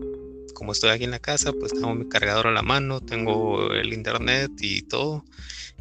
como 0.53 0.71
estoy 0.71 0.89
aquí 0.91 1.03
en 1.03 1.11
la 1.11 1.19
casa, 1.19 1.51
pues 1.53 1.73
tengo 1.73 1.93
mi 1.95 2.07
cargador 2.07 2.47
a 2.47 2.51
la 2.51 2.61
mano, 2.61 3.01
tengo 3.01 3.71
el 3.71 3.93
internet 3.93 4.51
y 4.59 4.81
todo, 4.83 5.23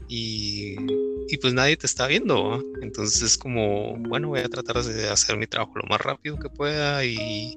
y, 0.09 0.77
y 1.29 1.37
pues 1.41 1.55
nadie 1.55 1.77
te 1.77 1.87
está 1.87 2.07
viendo, 2.07 2.63
entonces 2.83 3.23
es 3.23 3.39
como, 3.39 3.97
bueno, 3.97 4.29
voy 4.29 4.41
a 4.41 4.49
tratar 4.49 4.83
de 4.83 5.09
hacer 5.09 5.37
mi 5.37 5.47
trabajo 5.47 5.73
lo 5.77 5.89
más 5.89 6.01
rápido 6.01 6.39
que 6.39 6.49
pueda 6.49 7.05
y 7.05 7.55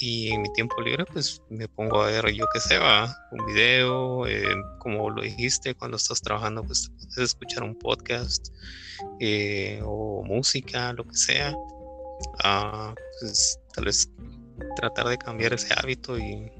y 0.00 0.30
en 0.30 0.42
mi 0.42 0.52
tiempo 0.52 0.80
libre 0.82 1.04
pues 1.06 1.40
me 1.48 1.68
pongo 1.68 2.02
a 2.02 2.06
ver 2.06 2.32
yo 2.32 2.44
que 2.52 2.60
sé, 2.60 2.78
va, 2.78 3.16
un 3.30 3.46
video, 3.46 4.26
eh, 4.26 4.44
como 4.78 5.10
lo 5.10 5.22
dijiste, 5.22 5.74
cuando 5.74 5.96
estás 5.96 6.20
trabajando 6.20 6.62
pues 6.64 6.90
puedes 7.14 7.30
escuchar 7.30 7.62
un 7.62 7.78
podcast 7.78 8.48
eh, 9.20 9.80
o 9.84 10.22
música, 10.24 10.92
lo 10.92 11.04
que 11.04 11.16
sea. 11.16 11.54
a 12.42 12.94
pues, 13.20 13.58
tal 13.74 13.84
vez 13.86 14.10
tratar 14.76 15.08
de 15.08 15.18
cambiar 15.18 15.54
ese 15.54 15.74
hábito 15.76 16.18
y, 16.18 16.50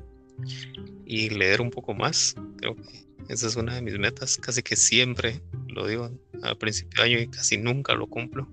y 1.05 1.31
leer 1.31 1.61
un 1.61 1.71
poco 1.71 1.95
más. 1.95 2.35
Creo 2.59 2.77
que 2.77 3.07
esa 3.29 3.47
es 3.47 3.57
una 3.57 3.75
de 3.75 3.83
mis 3.83 3.99
metas, 3.99 4.37
casi 4.37 4.63
que 4.63 4.77
siempre 4.77 5.43
lo 5.69 5.87
digo 5.87 6.11
al 6.43 6.57
principio 6.59 7.03
de 7.03 7.09
año 7.09 7.19
y 7.21 7.29
casi 7.29 7.57
nunca 7.57 7.95
lo 7.95 8.07
cumplo. 8.07 8.49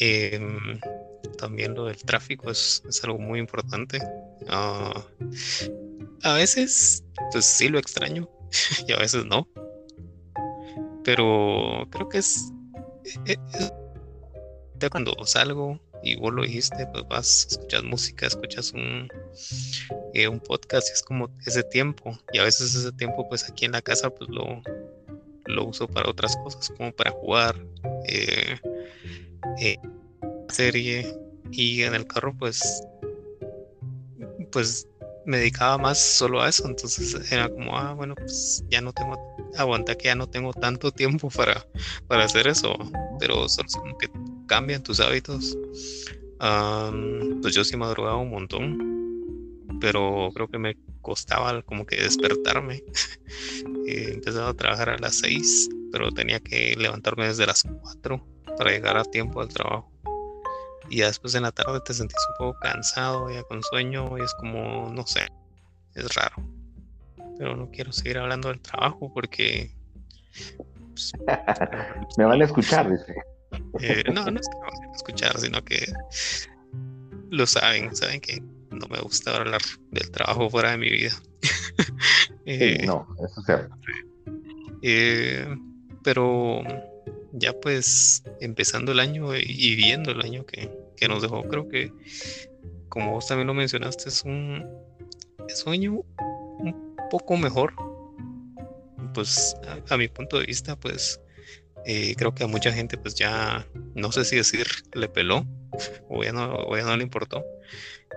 Em, 0.00 0.80
también 1.38 1.74
lo 1.74 1.86
del 1.86 1.96
tráfico 1.96 2.50
es, 2.50 2.82
algo 3.02 3.18
muy 3.18 3.38
importante. 3.38 4.00
Ah, 4.48 5.04
a 6.22 6.32
veces, 6.34 7.04
pues 7.32 7.44
sí 7.44 7.68
lo 7.68 7.78
extraño 7.78 8.28
y 8.88 8.92
a 8.92 8.98
veces 8.98 9.24
no. 9.24 9.48
Pero 11.04 11.86
creo 11.90 12.08
que 12.08 12.18
es, 12.18 12.52
e, 13.26 13.36
e, 14.80 14.90
cuando 14.90 15.14
salgo 15.24 15.80
y 16.02 16.16
vos 16.16 16.32
lo 16.32 16.42
dijiste, 16.42 16.86
pues 16.92 17.06
vas, 17.08 17.46
escuchas 17.50 17.82
música, 17.82 18.26
escuchas 18.26 18.72
un, 18.72 19.08
eh, 20.14 20.28
un 20.28 20.40
podcast 20.40 20.88
es 20.92 21.02
como 21.02 21.30
ese 21.46 21.62
tiempo. 21.62 22.18
Y 22.32 22.38
a 22.38 22.44
veces 22.44 22.74
ese 22.74 22.92
tiempo, 22.92 23.28
pues 23.28 23.48
aquí 23.48 23.64
en 23.64 23.72
la 23.72 23.82
casa, 23.82 24.10
pues 24.10 24.30
lo, 24.30 24.62
lo 25.46 25.64
uso 25.64 25.88
para 25.88 26.08
otras 26.08 26.36
cosas, 26.36 26.70
como 26.76 26.92
para 26.92 27.10
jugar, 27.10 27.56
eh, 28.06 28.58
eh, 29.60 29.76
serie. 30.48 31.16
Y 31.50 31.82
en 31.82 31.94
el 31.94 32.06
carro, 32.06 32.34
pues, 32.38 32.82
pues 34.52 34.86
me 35.24 35.38
dedicaba 35.38 35.78
más 35.78 35.98
solo 35.98 36.40
a 36.40 36.48
eso. 36.48 36.66
Entonces 36.66 37.32
era 37.32 37.48
como, 37.48 37.76
ah, 37.76 37.94
bueno, 37.94 38.14
pues 38.14 38.64
ya 38.68 38.80
no 38.80 38.92
tengo, 38.92 39.16
aguanta 39.56 39.94
que 39.94 40.06
ya 40.06 40.14
no 40.14 40.28
tengo 40.28 40.52
tanto 40.52 40.92
tiempo 40.92 41.28
para, 41.30 41.66
para 42.06 42.24
hacer 42.24 42.46
eso. 42.46 42.74
Pero 43.18 43.48
solo 43.48 43.68
como 43.72 43.98
que 43.98 44.08
cambian 44.48 44.82
tus 44.82 44.98
hábitos. 44.98 45.56
pues 47.42 47.54
yo 47.54 47.62
sí 47.64 47.76
madrugaba 47.76 48.16
un 48.16 48.30
montón, 48.30 49.78
pero 49.80 50.30
creo 50.34 50.48
que 50.48 50.58
me 50.58 50.76
costaba 51.00 51.62
como 51.62 51.86
que 51.86 52.02
despertarme. 52.02 52.82
Eh, 53.86 54.10
empezaba 54.12 54.50
a 54.50 54.54
trabajar 54.54 54.90
a 54.90 54.98
las 54.98 55.14
6, 55.20 55.70
pero 55.90 56.12
tenía 56.12 56.40
que 56.40 56.74
levantarme 56.76 57.26
desde 57.26 57.46
las 57.46 57.62
4 57.62 58.22
para 58.58 58.70
llegar 58.70 58.98
a 58.98 59.04
tiempo 59.04 59.40
al 59.40 59.48
trabajo. 59.48 59.90
Y 60.90 61.00
después 61.00 61.34
en 61.34 61.44
la 61.44 61.52
tarde 61.52 61.80
te 61.86 61.94
sentís 61.94 62.18
un 62.32 62.36
poco 62.36 62.58
cansado, 62.60 63.30
ya 63.30 63.42
con 63.44 63.62
sueño, 63.62 64.18
y 64.18 64.20
es 64.20 64.34
como, 64.34 64.92
no 64.92 65.06
sé, 65.06 65.28
es 65.94 66.14
raro. 66.14 66.36
Pero 67.38 67.56
no 67.56 67.70
quiero 67.70 67.90
seguir 67.92 68.18
hablando 68.18 68.48
del 68.48 68.60
trabajo 68.60 69.10
porque... 69.14 69.74
Pues, 70.90 71.12
me 72.18 72.24
van 72.26 72.42
a 72.42 72.44
escuchar, 72.44 72.90
dice. 72.90 73.14
Eh, 73.80 74.04
no, 74.12 74.30
no 74.30 74.40
es 74.40 74.48
que 74.48 74.56
no 74.56 74.70
vayan 74.70 74.90
a 74.90 74.96
escuchar, 74.96 75.38
sino 75.38 75.64
que 75.64 75.86
lo 77.30 77.46
saben, 77.46 77.94
saben 77.94 78.20
que 78.20 78.42
no 78.70 78.86
me 78.88 78.98
gusta 79.00 79.36
hablar 79.36 79.60
del 79.90 80.10
trabajo 80.10 80.50
fuera 80.50 80.72
de 80.72 80.78
mi 80.78 80.90
vida. 80.90 81.12
Eh, 82.50 82.86
no, 82.86 83.06
eso 83.18 83.40
es 83.40 83.44
cierto. 83.44 83.76
Eh, 84.80 85.46
pero 86.02 86.62
ya 87.32 87.52
pues 87.52 88.22
empezando 88.40 88.92
el 88.92 89.00
año 89.00 89.36
y 89.36 89.76
viendo 89.76 90.12
el 90.12 90.22
año 90.22 90.46
que, 90.46 90.70
nos 91.08 91.20
dejó, 91.20 91.42
creo 91.42 91.68
que 91.68 91.92
como 92.88 93.12
vos 93.12 93.26
también 93.26 93.48
lo 93.48 93.54
mencionaste, 93.54 94.08
es 94.08 94.24
un, 94.24 94.66
sueño 95.48 96.00
un 96.58 96.96
poco 97.10 97.36
mejor. 97.36 97.74
Pues 99.12 99.54
a, 99.90 99.96
mi 99.98 100.08
punto 100.08 100.38
de 100.38 100.46
vista, 100.46 100.74
pues 100.74 101.20
eh, 101.84 102.14
creo 102.16 102.34
que 102.34 102.44
a 102.44 102.46
mucha 102.46 102.72
gente 102.72 102.96
pues 102.96 103.14
ya, 103.14 103.66
no 103.94 104.12
sé 104.12 104.24
si 104.24 104.36
decir, 104.36 104.66
le 104.94 105.08
peló 105.08 105.46
o 106.08 106.22
ya 106.22 106.32
no, 106.32 106.54
o 106.54 106.76
ya 106.76 106.84
no 106.84 106.96
le 106.96 107.02
importó. 107.02 107.44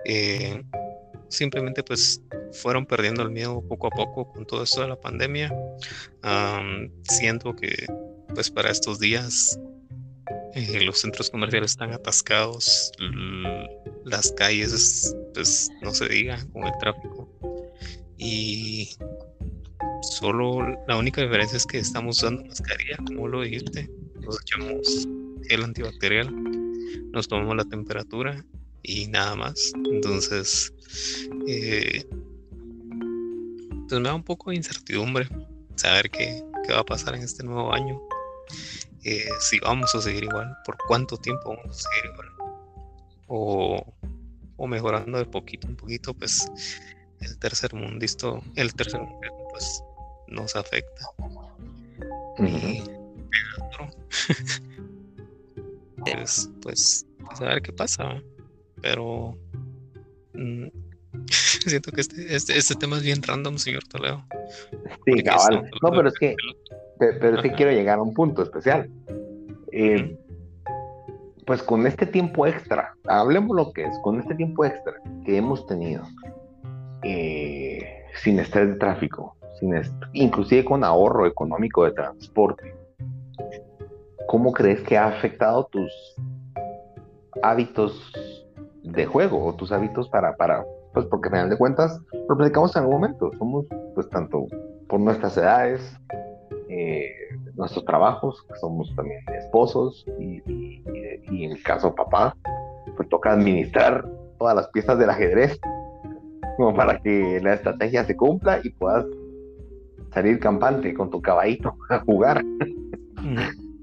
Eh, 0.06 0.64
simplemente 1.30 1.84
pues 1.84 2.22
fueron 2.52 2.86
perdiendo 2.86 3.22
el 3.22 3.32
miedo 3.32 3.62
poco 3.68 3.88
a 3.88 3.92
poco 3.92 4.32
con 4.32 4.46
todo 4.46 4.64
esto 4.64 4.82
de 4.82 4.90
la 4.90 5.00
pandemia. 5.00 5.54
siento 7.04 7.56
que 7.56 7.86
pues 8.34 8.50
para 8.50 8.72
estos 8.72 9.00
días 9.00 9.60
eh, 10.54 10.82
los 10.82 11.00
centros 11.00 11.30
comerciales 11.30 11.72
están 11.72 11.94
atascados, 11.94 12.92
las 14.04 14.32
calles 14.34 15.16
pues 15.34 15.70
no 15.82 15.94
se 15.94 16.10
diga 16.10 16.46
con 16.52 16.64
el 16.64 16.74
tráfico 16.80 17.30
y 18.18 18.90
solo 20.02 20.62
la 20.88 20.98
única 20.98 21.22
diferencia 21.22 21.58
es 21.58 21.66
que 21.66 21.80
estamos 21.80 22.18
usando 22.18 22.44
mascarilla 22.46 22.98
como 23.06 23.28
lo 23.28 23.42
dijiste, 23.42 23.90
nos 24.22 24.42
echamos 24.42 25.08
gel 25.48 25.64
antibacterial, 25.64 26.34
nos 27.12 27.28
tomamos 27.28 27.56
la 27.56 27.66
temperatura 27.66 28.46
y 28.84 29.08
nada 29.08 29.36
más. 29.36 29.74
Entonces, 29.92 30.74
eh, 31.48 32.06
pues 33.88 34.02
me 34.02 34.08
da 34.08 34.16
un 34.16 34.24
poco 34.24 34.52
de 34.52 34.58
incertidumbre 34.58 35.28
saber 35.76 36.10
qué, 36.10 36.44
qué, 36.66 36.74
va 36.74 36.80
a 36.80 36.86
pasar 36.86 37.16
en 37.16 37.24
este 37.24 37.44
nuevo 37.44 37.74
año. 37.74 38.00
Eh, 39.04 39.30
si 39.40 39.60
vamos 39.60 39.94
a 39.96 40.02
seguir 40.02 40.24
igual, 40.24 40.56
por 40.66 40.78
cuánto 40.88 41.18
tiempo 41.18 41.56
vamos 41.56 41.78
a 41.78 41.90
seguir 41.90 42.12
igual. 42.12 42.28
O, 43.28 43.94
o 44.58 44.68
mejorando 44.68 45.18
de 45.18 45.26
poquito 45.26 45.68
en 45.68 45.76
poquito, 45.76 46.14
pues 46.14 46.50
el 47.20 47.38
tercer 47.38 47.74
mundista, 47.74 48.28
el 48.56 48.74
tercer 48.74 49.02
mundo 49.02 49.41
pues 49.52 49.84
nos 50.28 50.56
afecta. 50.56 51.06
Y 52.40 52.84
pues, 56.06 56.50
pues, 56.62 57.06
pues, 57.24 57.42
a 57.42 57.46
ver 57.46 57.62
qué 57.62 57.74
pasa 57.74 58.22
pero 58.82 59.38
mm, 60.34 60.68
siento 61.30 61.92
que 61.92 62.02
este, 62.02 62.36
este, 62.36 62.58
este, 62.58 62.76
tema 62.76 62.98
es 62.98 63.04
bien 63.04 63.22
random, 63.22 63.58
señor 63.58 63.84
Toledo. 63.86 64.24
Sí, 65.06 65.24
cabal. 65.24 65.70
No, 65.82 65.92
pero 65.92 66.08
es 66.08 66.18
que, 66.20 66.36
pero 66.98 67.38
es 67.38 67.42
que 67.44 67.52
quiero 67.54 67.72
llegar 67.72 68.00
a 68.00 68.02
un 68.02 68.14
punto 68.14 68.44
especial. 68.44 68.90
Eh, 69.72 70.18
pues 71.46 71.64
con 71.64 71.88
este 71.88 72.06
tiempo 72.06 72.46
extra, 72.46 72.94
hablemos 73.08 73.56
lo 73.56 73.74
que 73.74 73.84
es, 73.84 73.98
con 74.04 74.20
este 74.20 74.36
tiempo 74.36 74.64
extra 74.64 74.94
que 75.26 75.38
hemos 75.38 75.66
tenido, 75.66 76.04
eh, 77.04 78.06
sin 78.22 78.40
estrés 78.40 78.70
de 78.70 78.76
tráfico, 78.76 79.36
sin 79.62 79.80
inclusive 80.14 80.66
con 80.66 80.84
ahorro 80.84 81.28
económico 81.28 81.86
de 81.86 81.92
transporte, 81.92 82.76
¿cómo 84.28 84.52
crees 84.52 84.82
que 84.82 84.98
ha 84.98 85.08
afectado 85.08 85.66
tus 85.72 85.92
hábitos 87.44 88.12
de 88.84 89.06
juego 89.06 89.46
o 89.46 89.54
tus 89.54 89.72
hábitos 89.72 90.10
para, 90.10 90.36
pues 90.94 91.06
porque 91.06 91.28
al 91.28 91.34
final 91.34 91.50
de 91.52 91.58
cuentas 91.58 92.02
lo 92.28 92.36
platicamos 92.36 92.76
en 92.76 92.82
algún 92.82 92.96
momento, 92.96 93.32
somos 93.38 93.66
pues 93.94 94.10
tanto 94.10 94.48
por 94.90 95.00
nuestras 95.00 95.38
edades, 95.38 95.96
eh, 96.68 97.12
nuestros 97.56 97.86
trabajos, 97.86 98.44
que 98.48 98.56
somos 98.56 98.94
también 98.96 99.22
esposos 99.38 100.06
y, 100.20 100.42
y, 100.48 101.46
en 101.46 101.52
el 101.52 101.64
caso 101.64 101.94
papá, 101.94 102.36
pues 102.98 103.08
toca 103.10 103.32
administrar 103.32 104.06
todas 104.38 104.56
las 104.56 104.68
piezas 104.70 104.98
del 104.98 105.10
ajedrez 105.10 105.60
como 106.58 106.74
para 106.76 107.00
que 107.00 107.40
la 107.42 107.54
estrategia 107.54 108.04
se 108.04 108.16
cumpla 108.16 108.60
y 108.64 108.70
puedas 108.72 109.06
salir 110.14 110.40
campante 110.40 110.94
con 110.94 111.10
tu 111.10 111.22
caballito 111.22 111.76
a 111.90 112.00
jugar. 112.00 112.44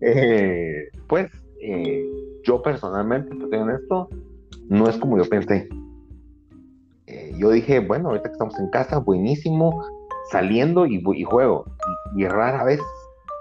Eh, 0.01 0.89
pues 1.09 1.31
eh, 1.61 2.05
yo 2.45 2.63
personalmente, 2.63 3.35
te 3.35 3.49
soy 3.49 3.59
honesto, 3.59 4.09
no 4.69 4.89
es 4.89 4.97
como 4.97 5.19
yo 5.19 5.29
pensé. 5.29 5.69
Eh, 7.07 7.35
yo 7.39 7.51
dije, 7.51 7.81
bueno, 7.81 8.09
ahorita 8.09 8.29
que 8.29 8.33
estamos 8.33 8.59
en 8.59 8.69
casa, 8.71 8.99
buenísimo, 8.99 9.83
saliendo 10.31 10.87
y, 10.87 11.03
y 11.15 11.25
juego. 11.25 11.65
Y, 12.15 12.27
rara 12.27 12.65
vez, 12.65 12.81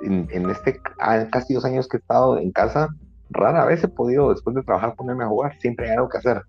en, 0.02 0.50
este 0.50 0.80
ah, 1.00 1.28
casi 1.32 1.54
dos 1.54 1.66
años 1.66 1.88
que 1.88 1.98
he 1.98 2.00
estado 2.00 2.38
en 2.38 2.52
casa, 2.52 2.90
rara 3.30 3.66
vez 3.66 3.84
he 3.84 3.88
podido, 3.88 4.30
después 4.32 4.56
de 4.56 4.64
trabajar, 4.64 4.96
ponerme 4.96 5.26
a 5.26 5.28
jugar. 5.28 5.58
Siempre 5.60 5.90
hay 5.90 5.96
algo 5.96 6.10
que 6.10 6.18
hacer, 6.18 6.44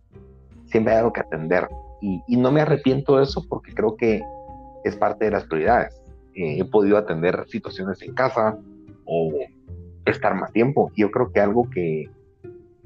siempre 0.67 0.93
hay 0.93 1.01
algo 1.01 1.13
que 1.13 1.21
atender. 1.21 1.69
Y, 2.01 2.23
y 2.29 2.37
no 2.37 2.53
me 2.53 2.61
arrepiento 2.61 3.17
de 3.17 3.25
eso 3.25 3.45
porque 3.49 3.75
creo 3.75 3.97
que 3.97 4.23
es 4.85 4.97
parte 4.97 5.25
de 5.25 5.33
las 5.33 5.45
prioridades. 5.45 6.01
Eh, 6.39 6.61
he 6.61 6.65
podido 6.65 6.97
atender 6.97 7.45
situaciones 7.49 8.01
en 8.01 8.15
casa 8.15 8.57
o 9.05 9.33
estar 10.07 10.37
más 10.37 10.53
tiempo. 10.53 10.93
Yo 10.95 11.11
creo 11.11 11.33
que 11.33 11.41
algo 11.41 11.69
que, 11.69 12.09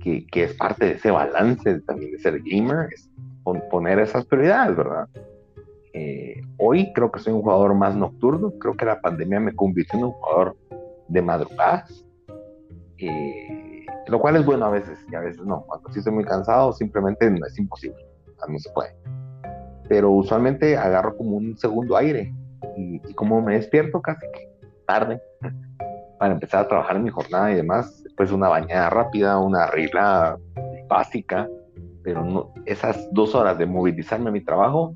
que, 0.00 0.26
es 0.32 0.54
parte 0.54 0.86
de 0.86 0.92
ese 0.92 1.10
balance 1.10 1.80
también 1.80 2.12
de 2.12 2.18
ser 2.18 2.40
gamer, 2.42 2.88
es 2.90 3.10
poner 3.70 3.98
esas 3.98 4.24
prioridades, 4.24 4.74
¿verdad? 4.74 5.06
Eh, 5.92 6.40
hoy 6.56 6.94
creo 6.94 7.12
que 7.12 7.20
soy 7.20 7.34
un 7.34 7.42
jugador 7.42 7.74
más 7.74 7.94
nocturno, 7.94 8.52
creo 8.58 8.74
que 8.74 8.86
la 8.86 9.02
pandemia 9.02 9.38
me 9.38 9.54
convirtió 9.54 9.98
en 9.98 10.06
un 10.06 10.12
jugador 10.12 10.56
de 11.08 11.20
madrugadas, 11.20 12.06
eh, 12.96 13.84
lo 14.06 14.18
cual 14.18 14.36
es 14.36 14.46
bueno 14.46 14.64
a 14.64 14.70
veces 14.70 14.98
y 15.10 15.14
a 15.14 15.20
veces 15.20 15.44
no. 15.44 15.66
Cuando 15.66 15.92
sí 15.92 15.98
estoy 15.98 16.14
muy 16.14 16.24
cansado, 16.24 16.72
simplemente 16.72 17.30
no 17.30 17.44
es 17.44 17.58
imposible, 17.58 18.02
no 18.48 18.58
se 18.58 18.70
puede. 18.70 18.96
Pero 19.90 20.10
usualmente 20.10 20.74
agarro 20.74 21.14
como 21.18 21.36
un 21.36 21.54
segundo 21.58 21.98
aire 21.98 22.32
y, 22.76 23.00
y 23.08 23.14
como 23.14 23.40
me 23.40 23.54
despierto 23.54 24.00
casi 24.00 24.26
tarde 24.86 25.20
para 26.18 26.34
empezar 26.34 26.64
a 26.64 26.68
trabajar 26.68 26.96
en 26.96 27.04
mi 27.04 27.10
jornada 27.10 27.50
y 27.50 27.56
demás, 27.56 28.04
pues 28.16 28.30
una 28.30 28.48
bañada 28.48 28.90
rápida, 28.90 29.38
una 29.38 29.64
arreglada 29.64 30.38
básica, 30.88 31.48
pero 32.02 32.24
no, 32.24 32.52
esas 32.66 33.08
dos 33.12 33.34
horas 33.34 33.58
de 33.58 33.66
movilizarme 33.66 34.28
a 34.28 34.32
mi 34.32 34.40
trabajo 34.40 34.94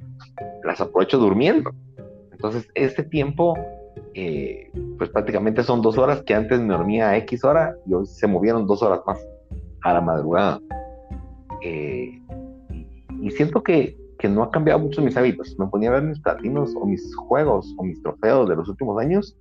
las 0.63 0.81
aprovecho 0.81 1.19
durmiendo. 1.19 1.71
Entonces, 2.33 2.69
este 2.75 3.03
tiempo, 3.03 3.57
eh, 4.15 4.71
pues 4.99 5.11
prácticamente 5.11 5.63
son 5.63 5.83
dos 5.83 5.97
horas 5.99 6.23
que 6.23 6.35
antes 6.35 6.61
me 6.61 6.75
dormía 6.75 7.11
a 7.11 7.17
X 7.19 7.45
hora 7.45 7.75
y 7.87 7.95
hoy 7.95 8.07
se 8.07 8.27
movieron 8.27 8.67
dos 8.67 8.83
horas 8.83 9.01
más 9.07 9.19
a 9.83 9.95
la 9.95 10.01
madrugada. 10.01 10.61
Eh, 11.63 12.21
y 13.21 13.31
siento 13.31 13.63
que, 13.63 13.97
que, 14.19 14.29
no 14.29 14.43
ha 14.43 14.51
cambiado 14.51 14.81
mucho 14.81 15.03
mis 15.03 15.17
hábitos. 15.17 15.57
Me 15.59 15.67
ponía 15.67 15.91
a 15.91 15.95
ver 15.95 16.03
mis 16.05 16.21
platinos 16.21 16.75
o 16.77 16.87
mis 16.87 17.15
juegos 17.17 17.75
o 17.79 17.85
mis 17.85 18.03
trofeos 18.03 18.49
de 18.49 18.57
los 18.57 18.69
últimos 18.69 19.01
años 19.01 19.37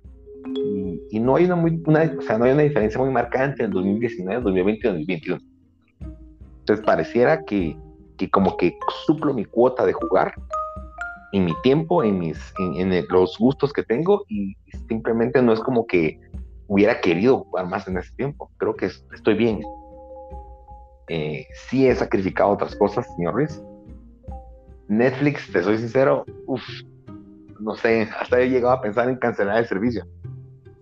y, 1.10 1.20
no 1.20 1.36
hay 1.36 1.46
una, 1.46 1.56
muy, 1.56 1.82
una, 1.86 2.12
o 2.18 2.22
sea, 2.22 2.38
no 2.38 2.44
hay 2.44 2.52
una 2.52 2.62
diferencia 2.62 3.00
muy 3.00 3.10
marcada 3.10 3.46
entre 3.46 3.66
el 3.66 3.72
2019, 3.72 4.42
2020 4.42 4.86
y 4.86 4.90
2021. 4.90 5.40
Entonces 6.60 6.84
pareciera 6.84 7.44
que, 7.44 7.76
que 8.16 8.30
como 8.30 8.56
que 8.56 8.76
suplo 9.06 9.34
mi 9.34 9.44
cuota 9.44 9.84
de 9.86 9.92
jugar 9.92 10.34
en 11.32 11.44
mi 11.44 11.54
tiempo, 11.62 12.02
en, 12.02 12.18
mis, 12.18 12.38
en, 12.58 12.90
los 13.08 13.36
gustos 13.38 13.72
que 13.72 13.82
tengo 13.82 14.24
y 14.28 14.56
simplemente 14.88 15.42
no 15.42 15.52
es 15.52 15.60
como 15.60 15.86
que 15.86 16.18
hubiera 16.68 17.00
querido 17.00 17.40
jugar 17.44 17.66
más 17.68 17.86
en 17.88 17.98
ese 17.98 18.14
tiempo. 18.16 18.50
Creo 18.56 18.74
que 18.74 18.86
estoy 18.86 19.34
bien. 19.34 19.60
Eh, 21.08 21.46
sí 21.68 21.86
he 21.86 21.94
sacrificado 21.94 22.50
otras 22.50 22.74
cosas, 22.76 23.06
señor 23.16 23.34
Ruiz. 23.34 23.62
Netflix, 24.88 25.50
te 25.52 25.62
soy 25.62 25.78
sincero, 25.78 26.24
uff, 26.46 26.62
no 27.60 27.74
sé, 27.74 28.08
hasta 28.18 28.40
he 28.40 28.48
llegado 28.48 28.74
a 28.74 28.80
pensar 28.80 29.08
en 29.08 29.16
cancelar 29.16 29.58
el 29.58 29.66
servicio. 29.66 30.06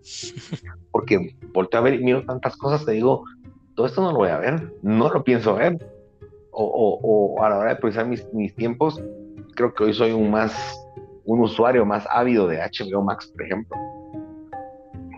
Porque 0.91 1.37
volteo 1.53 1.81
a 1.81 1.83
ver 1.83 1.95
y 1.95 2.05
miro 2.05 2.25
tantas 2.25 2.57
cosas, 2.57 2.85
te 2.85 2.93
digo, 2.93 3.25
todo 3.75 3.87
esto 3.87 4.03
no 4.03 4.13
lo 4.13 4.19
voy 4.19 4.31
a 4.31 4.39
ver, 4.39 4.73
no 4.83 5.09
lo 5.09 5.25
pienso 5.25 5.55
ver. 5.55 5.79
O, 6.57 7.37
a 7.43 7.49
la 7.49 7.59
hora 7.59 7.71
de 7.71 7.77
priorizar 7.77 8.07
mis, 8.07 8.25
mis, 8.33 8.55
tiempos, 8.55 9.03
creo 9.57 9.75
que 9.75 9.85
hoy 9.85 9.93
soy 9.93 10.13
un 10.13 10.31
más, 10.31 10.55
un 11.25 11.41
usuario 11.41 11.85
más 11.85 12.07
ávido 12.09 12.47
de 12.47 12.59
HBO 12.59 13.03
Max, 13.03 13.27
por 13.27 13.43
ejemplo. 13.43 13.77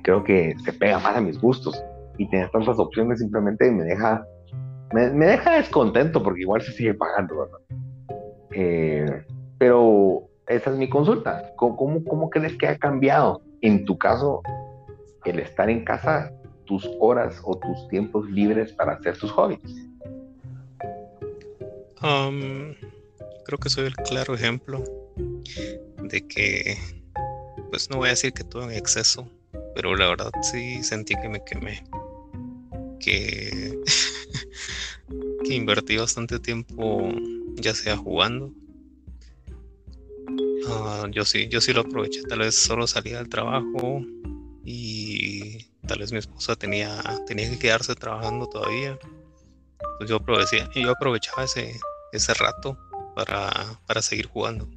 Creo 0.02 0.24
que 0.24 0.54
se 0.64 0.72
pega 0.72 0.98
más 0.98 1.14
a 1.14 1.20
mis 1.20 1.38
gustos 1.38 1.82
y 2.16 2.28
tener 2.30 2.48
tantas 2.50 2.78
opciones 2.78 3.18
simplemente 3.18 3.70
me 3.70 3.84
deja, 3.84 4.24
me, 4.92 5.10
deja 5.10 5.56
descontento 5.56 6.22
porque 6.22 6.40
igual 6.40 6.62
se 6.62 6.72
sigue 6.72 6.94
pagando, 6.94 7.40
¿verdad? 7.40 7.58
Eh, 8.58 9.22
pero 9.58 10.30
esa 10.46 10.70
es 10.70 10.78
mi 10.78 10.88
consulta. 10.88 11.52
¿Cómo, 11.56 12.02
¿Cómo, 12.04 12.30
crees 12.30 12.56
que 12.56 12.66
ha 12.66 12.78
cambiado 12.78 13.42
en 13.60 13.84
tu 13.84 13.98
caso 13.98 14.40
el 15.26 15.40
estar 15.40 15.68
en 15.68 15.84
casa, 15.84 16.32
tus 16.64 16.88
horas 16.98 17.38
o 17.44 17.58
tus 17.58 17.88
tiempos 17.88 18.30
libres 18.30 18.72
para 18.72 18.94
hacer 18.94 19.18
tus 19.18 19.30
hobbies? 19.30 19.60
creo 23.44 23.58
que 23.58 23.68
soy 23.68 23.86
el 23.86 23.96
claro 23.96 24.34
ejemplo 24.34 24.84
de 26.02 26.26
que, 26.28 26.76
pues 27.70 27.90
no 27.90 27.96
voy 27.96 28.08
a 28.08 28.10
decir 28.10 28.32
que 28.32 28.44
todo 28.44 28.70
en 28.70 28.76
exceso, 28.76 29.28
pero 29.74 29.96
la 29.96 30.06
verdad 30.06 30.30
sí 30.42 30.84
sentí 30.84 31.14
que 31.16 31.28
me 31.28 31.44
quemé, 31.44 31.82
que, 33.00 33.76
que 35.44 35.54
invertí 35.54 35.96
bastante 35.96 36.38
tiempo 36.38 37.08
ya 37.56 37.74
sea 37.74 37.96
jugando. 37.96 38.52
Ah, 40.68 41.06
yo 41.10 41.24
sí, 41.24 41.48
yo 41.48 41.60
sí 41.60 41.72
lo 41.72 41.82
aproveché, 41.82 42.22
tal 42.22 42.40
vez 42.40 42.54
solo 42.54 42.86
salía 42.86 43.18
del 43.18 43.28
trabajo, 43.28 44.02
y 44.66 45.64
tal 45.86 46.00
vez 46.00 46.10
mi 46.10 46.18
esposa 46.18 46.56
tenía, 46.56 47.00
tenía 47.26 47.48
que 47.48 47.58
quedarse 47.58 47.94
trabajando 47.94 48.48
todavía. 48.48 48.98
Pues 49.98 50.10
yo, 50.10 50.16
aprovechaba, 50.16 50.68
yo 50.74 50.90
aprovechaba 50.90 51.44
ese, 51.44 51.78
ese 52.12 52.34
rato 52.34 52.76
para, 53.14 53.80
para 53.86 54.02
seguir 54.02 54.26
jugando. 54.26 54.68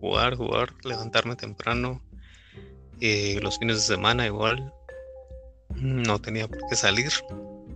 Jugar, 0.00 0.36
jugar, 0.36 0.72
levantarme 0.82 1.36
temprano. 1.36 2.02
Eh, 3.00 3.38
los 3.42 3.58
fines 3.58 3.76
de 3.76 3.82
semana 3.82 4.26
igual. 4.26 4.72
No 5.76 6.18
tenía 6.18 6.48
por 6.48 6.58
qué 6.70 6.76
salir. 6.76 7.12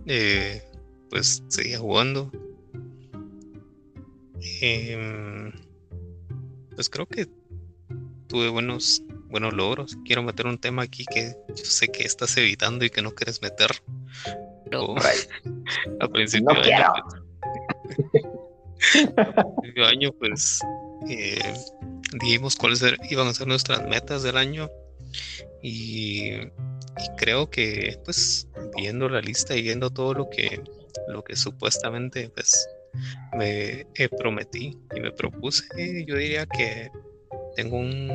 Eh, 0.07 0.63
pues 1.11 1.43
seguía 1.49 1.77
jugando. 1.77 2.31
Em, 4.61 5.51
pues 6.75 6.89
creo 6.89 7.07
que 7.07 7.27
tuve 8.27 8.49
buenos 8.49 9.03
buenos 9.29 9.53
logros. 9.53 9.97
Quiero 10.05 10.23
meter 10.23 10.47
un 10.47 10.57
tema 10.57 10.83
aquí 10.83 11.05
que 11.05 11.35
yo 11.49 11.65
sé 11.65 11.87
que 11.89 12.03
estás 12.03 12.35
evitando 12.37 12.83
y 12.83 12.89
que 12.89 13.01
no 13.01 13.11
quieres 13.11 13.41
meter. 13.41 13.71
Pero 14.65 14.95
a 15.99 16.07
principio 16.07 16.53
de 16.61 16.73
año, 16.73 16.93
pues, 19.73 19.87
año, 19.87 20.11
pues 20.13 20.59
eh, 21.09 21.53
dijimos 22.21 22.55
cuáles 22.55 22.81
er, 22.81 22.97
iban 23.09 23.27
a 23.27 23.33
ser 23.33 23.47
nuestras 23.47 23.87
metas 23.87 24.23
del 24.23 24.37
año. 24.37 24.69
Y, 25.61 26.31
creo 27.17 27.49
que 27.49 27.97
pues 28.03 28.47
viendo 28.75 29.07
la 29.07 29.21
lista 29.21 29.55
y 29.55 29.61
viendo 29.61 29.89
todo 29.89 30.13
lo 30.13 30.29
que 30.29 30.61
lo 31.07 31.23
que 31.23 31.37
supuestamente 31.37 32.29
pues 32.29 32.67
me 33.37 33.85
prometí 34.17 34.77
y 34.95 34.99
me 34.99 35.11
propuse 35.11 36.05
yo 36.05 36.15
diría 36.15 36.45
que 36.45 36.89
tengo 37.55 37.77
un 37.77 38.09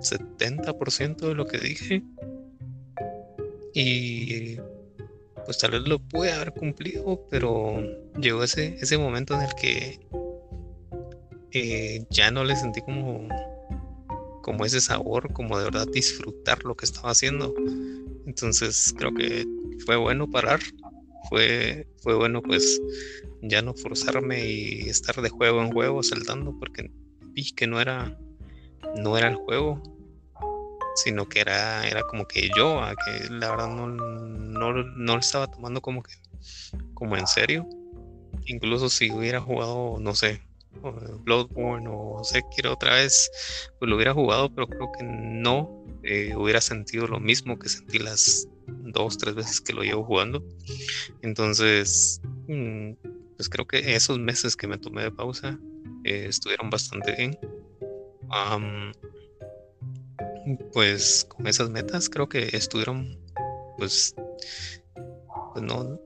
70% 0.00 1.28
de 1.28 1.34
lo 1.34 1.46
que 1.46 1.58
dije. 1.58 2.02
Y 3.72 4.56
pues 5.44 5.58
tal 5.58 5.72
vez 5.72 5.82
lo 5.82 5.98
pude 5.98 6.32
haber 6.32 6.52
cumplido, 6.52 7.26
pero 7.30 7.80
llegó 8.18 8.42
ese, 8.42 8.76
ese 8.80 8.98
momento 8.98 9.34
en 9.34 9.42
el 9.42 9.54
que 9.54 10.00
eh, 11.52 12.04
ya 12.10 12.30
no 12.30 12.44
le 12.44 12.56
sentí 12.56 12.80
como, 12.80 13.28
como 14.42 14.64
ese 14.64 14.80
sabor, 14.80 15.32
como 15.32 15.58
de 15.58 15.64
verdad 15.64 15.86
disfrutar 15.92 16.64
lo 16.64 16.74
que 16.76 16.86
estaba 16.86 17.10
haciendo. 17.10 17.54
Entonces 18.26 18.94
creo 18.96 19.14
que 19.14 19.46
fue 19.86 19.96
bueno 19.96 20.30
parar, 20.30 20.60
fue, 21.30 21.86
fue 22.02 22.14
bueno 22.14 22.42
pues 22.42 22.80
ya 23.40 23.62
no 23.62 23.72
forzarme 23.72 24.46
y 24.46 24.80
estar 24.90 25.22
de 25.22 25.30
juego 25.30 25.62
en 25.62 25.72
juego 25.72 26.02
saltando 26.02 26.54
porque 26.58 26.90
vi 27.32 27.50
que 27.52 27.66
no 27.66 27.80
era 27.80 28.18
no 28.96 29.16
era 29.16 29.28
el 29.28 29.36
juego, 29.36 29.82
sino 30.96 31.28
que 31.28 31.40
era, 31.40 31.86
era 31.86 32.02
como 32.02 32.26
que 32.26 32.50
yo, 32.56 32.80
que 33.04 33.30
la 33.30 33.50
verdad 33.50 33.68
no, 33.68 33.88
no, 33.88 34.72
no 34.72 35.14
lo 35.14 35.20
estaba 35.20 35.46
tomando 35.46 35.80
como 35.80 36.02
que 36.02 36.14
como 36.94 37.16
en 37.16 37.26
serio. 37.26 37.66
Incluso 38.46 38.88
si 38.88 39.10
hubiera 39.10 39.40
jugado, 39.40 39.98
no 40.00 40.14
sé, 40.14 40.42
Bloodborne 41.24 41.88
o 41.90 42.22
Sekiro 42.24 42.72
otra 42.72 42.94
vez, 42.94 43.30
pues 43.78 43.88
lo 43.88 43.96
hubiera 43.96 44.14
jugado, 44.14 44.52
pero 44.52 44.66
creo 44.66 44.90
que 44.92 45.04
no 45.04 45.84
eh, 46.02 46.34
hubiera 46.36 46.60
sentido 46.60 47.06
lo 47.06 47.20
mismo 47.20 47.58
que 47.58 47.68
sentí 47.68 47.98
las 47.98 48.48
dos, 48.92 49.18
tres 49.18 49.34
veces 49.34 49.60
que 49.60 49.72
lo 49.72 49.82
llevo 49.82 50.04
jugando. 50.04 50.44
Entonces, 51.22 52.20
mm, 52.48 52.92
pues 53.36 53.48
creo 53.48 53.66
que 53.66 53.94
esos 53.94 54.18
meses 54.18 54.56
que 54.56 54.66
me 54.66 54.78
tomé 54.78 55.02
de 55.02 55.10
pausa 55.10 55.58
eh, 56.04 56.26
estuvieron 56.28 56.70
bastante 56.70 57.14
bien 57.16 57.38
pues 60.72 61.26
con 61.28 61.46
esas 61.46 61.70
metas 61.70 62.08
creo 62.08 62.28
que 62.28 62.56
estuvieron, 62.56 63.18
pues, 63.76 64.14
pues 65.52 65.64
no, 65.64 66.00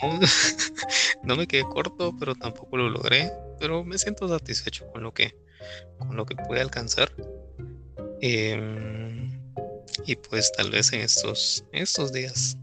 no, 1.22 1.36
me 1.36 1.46
quedé 1.46 1.64
corto, 1.64 2.14
pero 2.18 2.34
tampoco 2.34 2.76
lo 2.76 2.90
logré, 2.90 3.30
pero 3.58 3.84
me 3.84 3.98
siento 3.98 4.28
satisfecho 4.28 4.86
con 4.92 5.02
lo 5.02 5.12
que, 5.12 5.34
con 5.98 6.16
lo 6.16 6.26
que 6.26 6.36
pude 6.36 6.60
alcanzar. 6.60 7.10
Em, 8.20 9.30
y 10.06 10.16
pues 10.16 10.52
tal 10.52 10.70
vez 10.70 10.92
en 10.92 11.00
estos, 11.00 11.64
estos 11.72 12.12
días. 12.12 12.56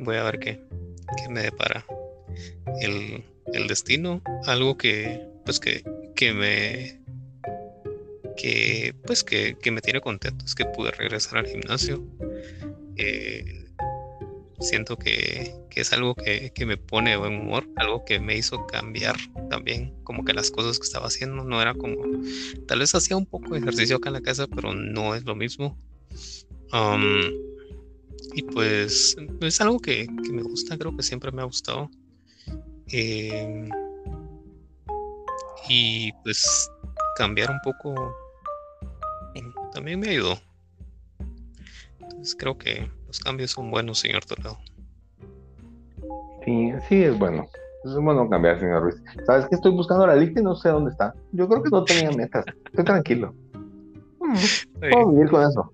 Voy 0.00 0.16
a 0.16 0.24
ver 0.24 0.38
qué, 0.38 0.60
qué 1.16 1.28
me 1.28 1.42
depara 1.42 1.84
el, 2.80 3.24
el 3.52 3.66
destino, 3.66 4.22
algo 4.46 4.76
que 4.76 5.26
pues 5.44 5.60
que 5.60 5.82
que 6.14 6.32
me 6.32 7.00
que 8.36 8.94
pues 9.06 9.22
que, 9.22 9.56
me 9.70 9.80
tiene 9.80 10.00
contento 10.00 10.44
es 10.44 10.54
que 10.54 10.64
pude 10.64 10.90
regresar 10.90 11.38
al 11.38 11.46
gimnasio. 11.46 12.04
Eh, 12.96 13.63
siento 14.64 14.96
que, 14.96 15.54
es 15.74 15.92
algo 15.92 16.14
que, 16.14 16.52
me 16.66 16.76
pone 16.76 17.16
buen 17.16 17.40
humor 17.40 17.68
algo 17.76 18.04
que 18.04 18.18
me 18.20 18.36
hizo 18.36 18.66
cambiar 18.66 19.16
también 19.50 19.94
como 20.04 20.24
que 20.24 20.32
las 20.32 20.50
cosas 20.50 20.78
que 20.78 20.84
estaba 20.84 21.06
haciendo. 21.06 21.44
No 21.44 21.60
era 21.60 21.74
como 21.74 22.02
tal 22.66 22.80
vez 22.80 22.94
hacía 22.94 23.16
un 23.16 23.26
poco 23.26 23.54
de 23.54 23.60
ejercicio 23.60 23.96
acá 23.96 24.08
en 24.08 24.14
la 24.14 24.22
casa 24.22 24.46
pero 24.46 24.74
no 24.74 25.14
es 25.14 25.24
lo 25.24 25.34
mismo. 25.34 25.76
Um, 26.72 27.30
y 28.34 28.42
pues 28.42 29.16
es 29.40 29.60
algo 29.60 29.78
que, 29.78 30.08
me 30.32 30.42
gusta 30.42 30.76
creo 30.76 30.96
que 30.96 31.02
siempre 31.02 31.30
me 31.30 31.42
ha 31.42 31.44
gustado. 31.44 31.90
Eh, 32.92 33.68
y 35.68 36.12
pues 36.22 36.70
cambiar 37.16 37.50
un 37.50 37.60
poco 37.62 38.14
también 39.74 39.98
me 40.00 40.10
ayudó. 40.10 40.40
Entonces 42.00 42.36
creo 42.38 42.56
que 42.56 42.88
los 43.14 43.20
cambios 43.20 43.52
son 43.52 43.70
buenos, 43.70 44.00
señor 44.00 44.24
Torado. 44.24 44.58
Sí, 46.44 46.72
sí, 46.88 47.04
es 47.04 47.16
bueno. 47.16 47.46
Es 47.84 47.94
bueno 47.94 48.28
cambiar, 48.28 48.58
señor 48.58 48.82
Ruiz. 48.82 48.96
¿Sabes 49.24 49.46
que 49.46 49.54
estoy 49.54 49.70
buscando 49.70 50.04
la 50.04 50.16
lista 50.16 50.40
y 50.40 50.42
no 50.42 50.56
sé 50.56 50.70
dónde 50.70 50.90
está? 50.90 51.14
Yo 51.30 51.48
creo 51.48 51.62
que 51.62 51.70
no 51.70 51.84
tenía 51.84 52.10
metas. 52.10 52.44
Estoy 52.64 52.84
tranquilo. 52.84 53.32
Puedo 54.80 55.10
vivir 55.12 55.30
con 55.30 55.48
eso. 55.48 55.72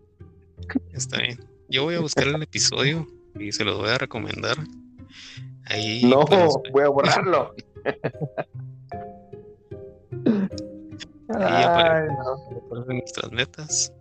Está 0.93 1.17
bien. 1.17 1.41
Yo 1.71 1.85
voy 1.85 1.95
a 1.95 2.01
buscar 2.01 2.27
el 2.27 2.43
episodio 2.43 3.07
y 3.39 3.53
se 3.53 3.65
los 3.65 3.79
voy 3.79 3.89
a 3.89 3.97
recomendar. 3.97 4.59
Ahí 5.65 6.03
no, 6.05 6.27
voy 6.73 6.83
a 6.85 6.89
borrarlo. 6.89 7.55
ahí 11.35 11.65
aparecen 11.65 12.99
nuestras 12.99 13.33
metas. 13.33 13.95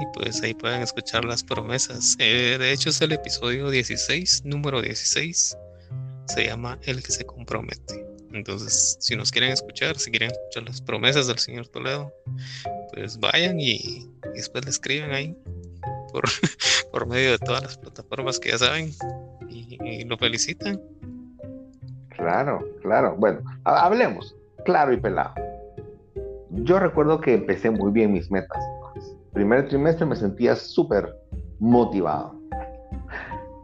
Y 0.00 0.06
pues 0.12 0.42
ahí 0.42 0.54
pueden 0.54 0.82
escuchar 0.82 1.24
las 1.24 1.42
promesas. 1.42 2.16
Eh, 2.18 2.56
de 2.58 2.72
hecho 2.72 2.90
es 2.90 3.00
el 3.00 3.12
episodio 3.12 3.70
16, 3.70 4.44
número 4.44 4.82
16. 4.82 5.56
Se 6.26 6.44
llama 6.44 6.78
El 6.82 7.02
que 7.02 7.12
se 7.12 7.24
compromete. 7.24 8.06
Entonces, 8.32 8.98
si 9.00 9.16
nos 9.16 9.30
quieren 9.30 9.50
escuchar, 9.50 9.96
si 9.96 10.10
quieren 10.10 10.30
escuchar 10.30 10.64
las 10.64 10.80
promesas 10.82 11.26
del 11.26 11.38
señor 11.38 11.68
Toledo, 11.68 12.12
pues 12.92 13.18
vayan 13.18 13.58
y, 13.58 14.10
después 14.34 14.64
le 14.64 14.70
escriben 14.70 15.12
ahí 15.12 15.36
por, 16.12 16.24
por, 16.92 17.06
medio 17.06 17.32
de 17.32 17.38
todas 17.38 17.62
las 17.62 17.78
plataformas 17.78 18.38
que 18.38 18.50
ya 18.50 18.58
saben 18.58 18.90
y, 19.48 20.04
lo 20.04 20.18
felicitan. 20.18 20.80
Claro, 22.10 22.66
claro. 22.82 23.14
Bueno, 23.16 23.40
hablemos, 23.64 24.34
claro 24.64 24.92
y 24.92 24.98
pelado. 24.98 25.34
Yo 26.50 26.78
recuerdo 26.78 27.20
que 27.20 27.34
empecé 27.34 27.70
muy 27.70 27.92
bien 27.92 28.12
mis 28.12 28.30
metas. 28.30 28.62
Primer 29.36 29.68
trimestre 29.68 30.06
me 30.06 30.16
sentía 30.16 30.56
súper 30.56 31.14
motivado. 31.58 32.40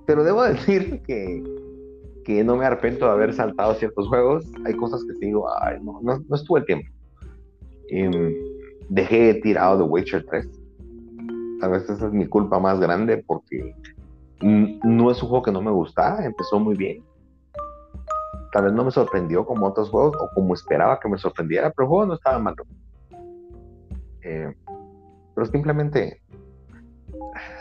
Pero 0.05 0.23
debo 0.23 0.43
decir 0.43 1.01
que, 1.07 1.43
que 2.27 2.45
no 2.45 2.57
me 2.57 2.67
arrepiento 2.67 3.07
de 3.07 3.13
haber 3.13 3.33
saltado 3.33 3.75
ciertos 3.77 4.07
juegos. 4.07 4.45
Hay 4.67 4.75
cosas 4.75 5.03
que 5.03 5.27
digo, 5.27 5.49
ay, 5.63 5.79
no, 5.83 5.99
no, 6.03 6.23
no 6.29 6.37
estuvo 6.37 6.59
el 6.59 6.67
tiempo. 6.67 6.87
Em, 7.89 8.35
dejé 8.91 9.33
tirado 9.43 9.79
The 9.79 9.85
Witcher 9.85 10.27
3. 10.27 10.47
Tal 11.61 11.71
vez 11.71 11.89
esa 11.89 12.07
es 12.07 12.13
mi 12.13 12.27
culpa 12.27 12.59
más 12.59 12.79
grande 12.79 13.25
porque 13.27 13.75
no 14.43 15.11
es 15.11 15.23
un 15.23 15.29
juego 15.31 15.43
que 15.43 15.53
no 15.53 15.63
me 15.63 15.71
gusta, 15.71 16.23
empezó 16.23 16.61
muy 16.61 16.77
bien. 16.77 17.03
Tal 18.53 18.65
vez 18.65 18.75
no 18.75 18.85
me 18.85 18.91
sorprendió 18.91 19.47
como 19.47 19.69
otros 19.69 19.89
juegos 19.89 20.17
o 20.21 20.29
como 20.35 20.53
esperaba 20.53 21.01
que 21.01 21.09
me 21.09 21.17
sorprendiera, 21.17 21.71
pero 21.71 21.87
el 21.87 21.89
juego 21.89 22.07
no 22.07 22.15
estaba 22.15 22.39
malo. 22.39 22.63
Eh, 24.21 24.55
pero 25.35 25.47
simplemente, 25.47 26.21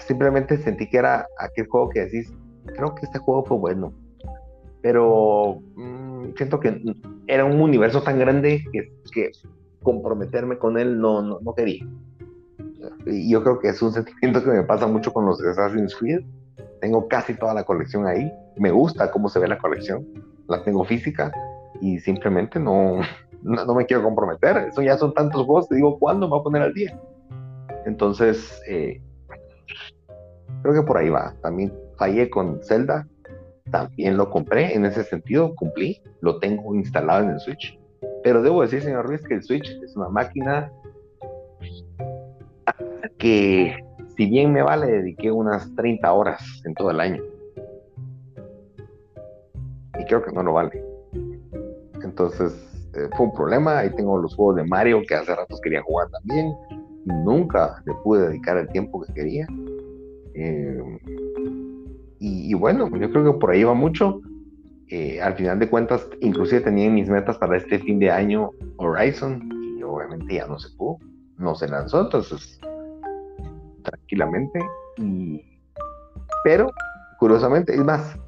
simplemente 0.06 0.58
sentí 0.58 0.90
que 0.90 0.98
era 0.98 1.26
aquel 1.40 1.68
juego 1.68 1.90
que 1.90 2.02
decís, 2.02 2.34
creo 2.76 2.96
que 2.96 3.06
este 3.06 3.20
juego 3.20 3.46
fue 3.46 3.58
bueno, 3.58 3.94
pero 4.82 5.60
mm, 5.76 6.34
siento 6.36 6.60
que 6.60 6.82
era 7.28 7.46
un 7.46 7.62
universo 7.62 8.02
tan 8.02 8.20
grande 8.20 8.64
que, 8.72 8.92
que 9.12 9.32
comprometerme 9.84 10.58
con 10.58 10.78
él 10.78 11.00
no, 11.00 11.22
no, 11.22 11.40
no 11.42 11.54
quería. 11.54 11.86
Y 13.06 13.32
yo 13.32 13.44
creo 13.44 13.60
que 13.60 13.70
es 13.70 13.82
un 13.82 13.92
sentimiento 13.94 14.44
que 14.44 14.50
me 14.50 14.64
pasa 14.64 14.88
mucho 14.88 15.14
con 15.14 15.26
los 15.26 15.42
Assassin's 15.42 15.96
Creed. 15.96 16.22
Tengo 16.80 17.08
casi 17.08 17.34
toda 17.36 17.54
la 17.54 17.64
colección 17.64 18.08
ahí. 18.08 18.32
Me 18.58 18.72
gusta 18.72 19.12
cómo 19.12 19.30
se 19.30 19.40
ve 19.40 19.48
la 19.48 19.58
colección. 19.58 20.06
La 20.48 20.64
tengo 20.64 20.84
física 20.84 21.32
y 21.80 22.00
simplemente 22.00 22.60
no, 22.60 23.00
no, 23.44 23.76
me 23.76 23.86
quiero 23.86 24.04
comprometer. 24.04 24.58
Eso 24.58 24.82
ya 24.82 24.98
son 24.98 25.14
tantos 25.14 25.46
juegos. 25.46 25.68
Te 25.68 25.76
digo, 25.76 25.98
¿cuándo 26.00 26.28
me 26.28 26.32
voy 26.32 26.40
a 26.40 26.44
poner 26.44 26.62
al 26.64 26.74
día? 26.74 27.00
Entonces, 27.86 28.62
eh, 28.68 29.02
creo 30.62 30.74
que 30.74 30.84
por 30.84 30.98
ahí 30.98 31.10
va. 31.10 31.34
También 31.42 31.74
fallé 31.98 32.30
con 32.30 32.62
Zelda. 32.64 33.08
También 33.72 34.18
lo 34.18 34.30
compré. 34.30 34.76
En 34.76 34.86
ese 34.86 35.04
sentido, 35.04 35.56
cumplí. 35.56 36.02
Lo 36.22 36.40
tengo 36.40 36.76
instalado 36.76 37.24
en 37.24 37.32
el 37.32 37.40
Switch. 37.40 37.80
Pero 38.24 38.42
debo 38.42 38.62
decir, 38.62 38.82
señor 38.82 39.08
Ruiz, 39.08 39.22
que 39.24 39.36
el 39.36 39.44
Switch 39.44 39.70
es 39.84 39.96
una 39.96 40.10
máquina 40.10 40.72
que, 43.18 43.76
si 44.16 44.26
bien 44.26 44.52
me 44.52 44.64
vale, 44.64 44.88
dediqué 44.88 45.32
unas 45.32 45.74
30 45.76 46.12
horas 46.12 46.42
en 46.66 46.74
todo 46.74 46.92
el 46.92 47.00
año. 47.00 47.24
Y 50.00 50.06
creo 50.06 50.24
que 50.24 50.32
no 50.32 50.44
lo 50.44 50.54
vale. 50.54 50.84
Entonces, 52.04 52.54
eh, 52.96 53.08
fue 53.16 53.28
un 53.28 53.34
problema. 53.34 53.80
Ahí 53.80 53.90
tengo 53.96 54.18
los 54.18 54.36
juegos 54.36 54.56
de 54.58 54.64
Mario 54.64 55.02
que 55.08 55.16
hace 55.16 55.36
ratos 55.36 55.62
quería 55.62 55.82
jugar 55.82 56.10
también. 56.10 56.54
Nunca 57.06 57.82
le 57.86 57.94
pude 58.04 58.28
dedicar 58.28 58.58
el 58.58 58.68
tiempo 58.70 59.02
que 59.02 59.14
quería. 59.14 59.48
Eh, 60.34 61.00
y, 62.20 62.54
bueno, 62.54 62.88
yo 62.96 63.10
creo 63.12 63.34
que 63.34 63.40
por 63.40 63.52
ahí 63.52 63.64
va 63.64 63.74
mucho. 63.74 64.22
Eh, 64.90 65.22
al 65.22 65.36
final 65.36 65.58
de 65.58 65.70
cuentas, 65.70 66.08
inclusive 66.20 66.62
tenía 66.62 66.86
en 66.86 66.94
mis 66.94 67.10
metas 67.10 67.38
para 67.38 67.58
este 67.58 67.80
fin 67.80 67.98
de 67.98 68.12
año 68.12 68.52
Horizon 68.78 69.50
y 69.78 69.82
obviamente 69.84 70.36
ya 70.36 70.46
no 70.48 70.60
se 70.60 70.70
pudo, 70.76 70.98
no 71.38 71.56
se 71.56 71.68
lanzó, 71.68 72.02
entonces 72.02 72.60
tranquilamente. 73.84 74.60
Y, 74.98 75.42
pero, 76.44 76.70
curiosamente, 77.20 77.74
es 77.74 77.84
más, 77.84 78.20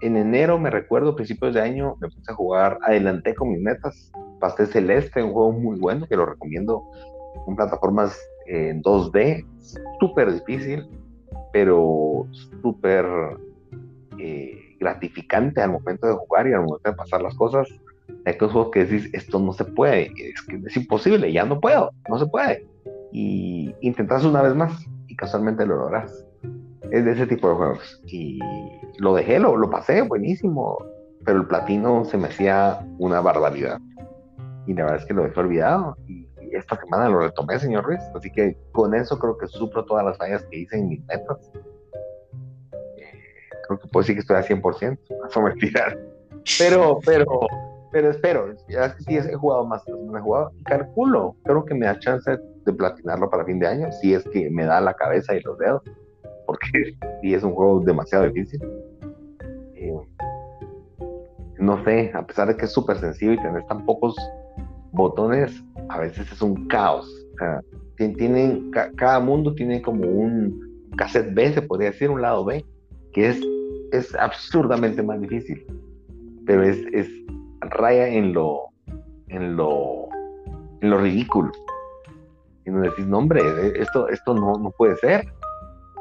en 0.00 0.16
enero 0.16 0.58
me 0.58 0.70
recuerdo, 0.70 1.14
principios 1.14 1.54
de 1.54 1.60
año, 1.60 1.96
me 2.00 2.08
puse 2.08 2.32
a 2.32 2.34
jugar, 2.34 2.78
adelanté 2.82 3.34
con 3.34 3.50
mis 3.50 3.60
metas, 3.60 4.10
Pasé 4.40 4.66
Celeste, 4.66 5.22
un 5.22 5.32
juego 5.32 5.52
muy 5.52 5.78
bueno 5.78 6.06
que 6.06 6.16
lo 6.16 6.26
recomiendo 6.26 6.82
con 7.44 7.56
plataformas 7.56 8.18
en 8.46 8.82
2D, 8.82 9.44
súper 10.00 10.32
difícil, 10.32 10.88
pero 11.52 12.26
súper... 12.62 13.06
Eh, 14.18 14.66
gratificante 14.78 15.60
al 15.60 15.72
momento 15.72 16.06
de 16.06 16.14
jugar 16.14 16.46
y 16.46 16.52
al 16.52 16.62
momento 16.62 16.90
de 16.90 16.96
pasar 16.96 17.22
las 17.22 17.34
cosas. 17.34 17.68
Hay 18.24 18.32
estos 18.32 18.52
juegos 18.52 18.70
que 18.72 18.84
decís, 18.84 19.10
esto 19.12 19.38
no 19.38 19.52
se 19.52 19.64
puede, 19.64 20.12
es 20.16 20.76
imposible, 20.76 21.32
ya 21.32 21.44
no 21.44 21.60
puedo, 21.60 21.90
no 22.08 22.18
se 22.18 22.26
puede. 22.26 22.66
Y 23.12 23.74
intentas 23.80 24.24
una 24.24 24.42
vez 24.42 24.54
más 24.54 24.86
y 25.08 25.16
casualmente 25.16 25.66
lo 25.66 25.76
logras. 25.76 26.24
Es 26.90 27.04
de 27.04 27.12
ese 27.12 27.26
tipo 27.26 27.48
de 27.48 27.54
juegos. 27.54 28.02
Y 28.06 28.38
lo 28.98 29.14
dejé, 29.14 29.38
lo, 29.38 29.56
lo 29.56 29.70
pasé, 29.70 30.02
buenísimo, 30.02 30.78
pero 31.24 31.40
el 31.40 31.46
platino 31.46 32.04
se 32.04 32.16
me 32.16 32.28
hacía 32.28 32.86
una 32.98 33.20
barbaridad. 33.20 33.80
Y 34.66 34.74
la 34.74 34.84
verdad 34.84 35.00
es 35.00 35.06
que 35.06 35.14
lo 35.14 35.24
dejé 35.24 35.40
olvidado. 35.40 35.96
Esta 36.56 36.76
semana 36.76 37.08
lo 37.08 37.20
retomé, 37.20 37.58
señor 37.58 37.84
Ruiz. 37.84 38.00
Así 38.14 38.30
que 38.30 38.56
con 38.72 38.94
eso 38.94 39.18
creo 39.18 39.38
que 39.38 39.46
suplo 39.46 39.84
todas 39.84 40.04
las 40.04 40.18
fallas 40.18 40.42
que 40.44 40.58
hice 40.58 40.76
en 40.76 40.88
mis 40.88 41.04
metas 41.04 41.50
creo 43.66 43.80
que 43.80 43.88
puedo 43.88 44.02
decir 44.02 44.14
que 44.14 44.20
estoy 44.20 44.36
al 44.36 44.44
100%, 44.44 44.98
eso 45.28 45.42
mentira. 45.42 45.96
Pero, 46.58 47.00
pero, 47.04 47.40
pero 47.90 48.10
espero, 48.10 48.54
ya 48.68 48.96
sí 48.98 49.16
he 49.16 49.34
jugado 49.34 49.66
más, 49.66 49.82
he 49.88 50.20
jugado, 50.20 50.52
calculo, 50.64 51.36
creo 51.44 51.64
que 51.64 51.74
me 51.74 51.86
da 51.86 51.98
chance 51.98 52.38
de 52.64 52.72
platinarlo 52.72 53.28
para 53.28 53.44
fin 53.44 53.58
de 53.58 53.66
año, 53.66 53.90
si 53.92 54.14
es 54.14 54.24
que 54.24 54.48
me 54.50 54.64
da 54.64 54.80
la 54.80 54.94
cabeza 54.94 55.34
y 55.34 55.40
los 55.40 55.58
dedos, 55.58 55.82
porque 56.46 56.96
sí 57.20 57.34
es 57.34 57.42
un 57.42 57.54
juego 57.54 57.80
demasiado 57.80 58.24
difícil. 58.24 58.60
Eh, 59.74 59.94
no 61.58 61.82
sé, 61.84 62.12
a 62.14 62.24
pesar 62.24 62.48
de 62.48 62.56
que 62.56 62.66
es 62.66 62.72
súper 62.72 62.98
sencillo 62.98 63.32
y 63.32 63.38
tener 63.38 63.64
tan 63.66 63.84
pocos 63.84 64.14
botones, 64.96 65.62
a 65.88 65.98
veces 65.98 66.30
es 66.32 66.42
un 66.42 66.66
caos. 66.66 67.08
cada 68.96 69.20
mundo 69.20 69.54
tiene 69.54 69.80
como 69.80 70.04
un 70.08 70.90
cassette 70.96 71.32
B, 71.32 71.52
se 71.52 71.62
podría 71.62 71.90
decir, 71.90 72.10
un 72.10 72.22
lado 72.22 72.44
B, 72.44 72.64
que 73.12 73.28
es 73.28 73.40
es 73.92 74.14
absurdamente 74.16 75.02
más 75.02 75.20
difícil, 75.20 75.64
pero 76.46 76.62
es, 76.62 76.78
es 76.92 77.08
raya 77.60 78.08
en 78.08 78.32
lo, 78.32 78.68
en 79.28 79.56
lo, 79.56 80.08
en 80.80 80.90
lo 80.90 80.98
ridículo. 80.98 81.52
Y 82.64 82.70
no 82.70 82.80
decís, 82.80 83.06
no 83.06 83.18
hombre, 83.18 83.42
esto, 83.80 84.08
esto 84.08 84.34
no, 84.34 84.54
no 84.54 84.70
puede 84.72 84.96
ser, 84.96 85.26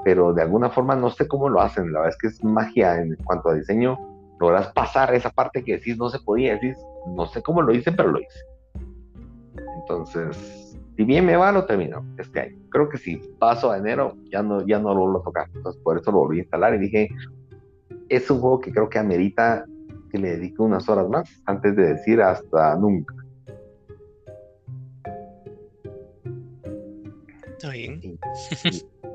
pero 0.03 0.33
de 0.33 0.41
alguna 0.41 0.69
forma 0.69 0.95
no 0.95 1.09
sé 1.09 1.27
cómo 1.27 1.49
lo 1.49 1.61
hacen, 1.61 1.91
la 1.91 1.99
verdad 1.99 2.15
es 2.15 2.17
que 2.17 2.27
es 2.27 2.43
magia 2.43 2.99
en 2.99 3.15
cuanto 3.23 3.49
a 3.49 3.55
diseño, 3.55 3.97
logras 4.39 4.71
pasar 4.73 5.13
esa 5.13 5.29
parte 5.29 5.63
que 5.63 5.73
decís 5.73 5.97
no 5.97 6.09
se 6.09 6.19
podía, 6.19 6.53
decís, 6.53 6.77
no 7.15 7.25
sé 7.27 7.41
cómo 7.41 7.61
lo 7.61 7.73
hice, 7.73 7.91
pero 7.91 8.11
lo 8.11 8.19
hice. 8.19 8.39
Entonces, 9.79 10.77
si 10.95 11.03
bien 11.03 11.25
me 11.25 11.35
va, 11.35 11.51
lo 11.51 11.65
termino 11.65 12.05
este 12.17 12.39
año. 12.39 12.57
Creo 12.69 12.89
que 12.89 12.97
si 12.97 13.17
paso 13.39 13.71
a 13.71 13.77
enero, 13.77 14.15
ya 14.31 14.41
no, 14.41 14.65
ya 14.65 14.79
no 14.79 14.93
lo 14.93 15.01
vuelvo 15.01 15.19
a 15.19 15.23
tocar. 15.23 15.49
Entonces, 15.53 15.81
por 15.83 15.97
eso 15.97 16.11
lo 16.11 16.19
volví 16.19 16.39
a 16.39 16.41
instalar 16.43 16.73
y 16.75 16.79
dije, 16.79 17.09
es 18.09 18.29
un 18.29 18.39
juego 18.39 18.61
que 18.61 18.71
creo 18.71 18.89
que 18.89 18.99
amerita 18.99 19.65
que 20.11 20.17
le 20.17 20.37
dedique 20.37 20.61
unas 20.61 20.87
horas 20.87 21.09
más 21.09 21.29
antes 21.45 21.75
de 21.75 21.93
decir 21.93 22.21
hasta 22.21 22.75
nunca. 22.75 23.13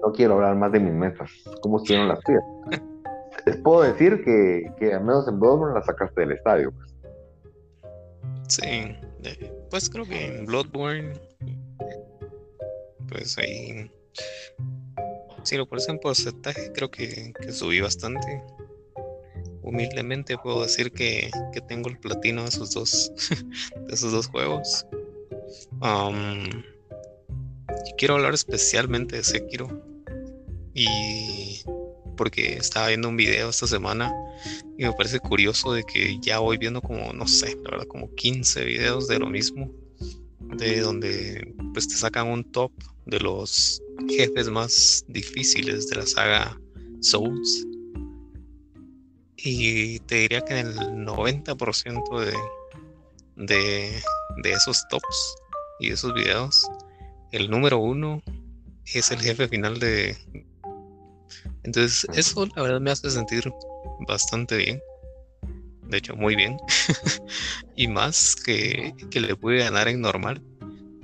no 0.03 0.12
quiero 0.12 0.35
hablar 0.35 0.57
más 0.57 0.72
de 0.72 0.81
mis 0.81 0.92
metas. 0.92 1.31
¿Cómo 1.62 1.79
estuvieron 1.79 2.09
las 2.09 2.20
tuyas? 2.20 2.42
Les 3.46 3.57
puedo 3.59 3.83
decir 3.83 4.22
que, 4.24 4.70
que 4.79 4.92
al 4.92 5.05
menos 5.05 5.29
en 5.29 5.38
Bloodborne 5.38 5.74
la 5.74 5.83
sacaste 5.83 6.20
del 6.20 6.33
estadio. 6.33 6.72
Pues. 6.72 6.96
Sí, 8.48 8.96
pues 9.70 9.88
creo 9.88 10.04
que 10.04 10.26
en 10.26 10.46
Bloodborne, 10.46 11.12
pues 13.09 13.38
ahí, 13.38 13.90
si 15.44 15.56
lo 15.56 15.66
pones 15.66 15.88
en 15.88 15.98
porcentaje, 15.98 16.72
creo 16.72 16.90
que, 16.90 17.33
que 17.40 17.52
subí 17.52 17.80
bastante 17.80 18.42
humildemente 19.70 20.37
puedo 20.38 20.62
decir 20.62 20.92
que, 20.92 21.30
tengo 21.68 21.88
el 21.88 21.98
platino 21.98 22.42
de 22.42 22.48
esos 22.48 22.72
dos, 22.72 23.12
de 23.87 23.94
esos 23.94 24.12
dos 24.12 24.26
juegos. 24.26 24.87
Um, 25.80 26.44
y 27.87 27.92
quiero 27.96 28.16
hablar 28.16 28.35
especialmente 28.35 29.16
de 29.16 29.22
Sekiro. 29.22 29.68
Y 30.74 31.62
porque 32.20 32.59
estaba 32.59 32.88
viendo 32.88 33.09
un 33.09 33.16
video 33.16 33.48
esta 33.48 33.66
semana 33.66 34.12
y 34.76 34.85
me 34.85 34.92
parece 34.92 35.20
curioso 35.20 35.72
de 35.72 35.85
que 35.85 36.18
ya 36.20 36.38
voy 36.40 36.59
viendo 36.59 36.83
como, 36.83 37.14
no 37.14 37.26
sé, 37.26 37.56
la 37.64 37.70
verdad, 37.70 37.87
como 37.87 38.14
15 38.14 38.62
videos 38.62 39.09
de 39.09 39.18
lo 39.18 39.26
mismo, 39.26 39.72
de 40.38 40.80
donde 40.80 41.54
pues 41.72 41.88
te 41.88 41.94
sacan 41.94 42.26
un 42.26 42.44
top 42.44 42.72
de 43.06 43.20
los 43.20 43.80
jefes 44.06 44.50
más 44.50 45.02
difíciles 45.09 45.88
de 45.88 45.96
la 45.96 46.06
saga 46.06 46.61
Souls. 47.00 47.66
Y 49.38 50.00
te 50.00 50.16
diría 50.16 50.42
que 50.42 50.59
en 50.59 50.66
el 50.66 50.76
90% 50.76 52.20
de, 52.20 53.46
de, 53.46 54.02
de 54.42 54.52
esos 54.52 54.87
tops 54.90 55.37
y 55.78 55.88
esos 55.88 56.12
videos, 56.12 56.66
el 57.33 57.48
número 57.48 57.78
uno 57.78 58.22
es 58.85 59.11
el 59.11 59.20
jefe 59.20 59.48
final 59.48 59.78
de 59.78 60.18
entonces, 61.62 62.07
eso 62.14 62.46
la 62.57 62.62
verdad 62.62 62.81
me 62.81 62.90
hace 62.90 63.11
sentir 63.11 63.53
bastante 64.07 64.57
bien. 64.57 64.81
De 65.88 65.99
hecho, 65.99 66.14
muy 66.14 66.37
bien. 66.37 66.57
y 67.77 67.88
más 67.88 68.37
que, 68.37 68.94
que 69.11 69.20
le 69.20 69.35
puede 69.37 69.59
ganar 69.59 69.88
en 69.88 70.01
normal 70.01 70.42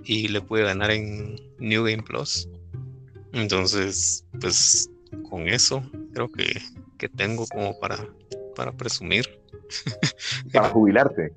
y 0.04 0.28
le 0.28 0.40
puede 0.40 0.64
ganar 0.64 0.90
en 0.90 1.36
New 1.58 1.84
Game 1.84 2.02
Plus. 2.02 2.48
Entonces, 3.32 4.24
pues 4.40 4.88
con 5.28 5.48
eso 5.48 5.82
creo 6.14 6.30
que, 6.30 6.60
que 6.98 7.08
tengo 7.08 7.46
como 7.46 7.78
para, 7.80 7.98
para 8.54 8.72
presumir. 8.72 9.26
para 10.52 10.68
jubilarte. 10.68 11.32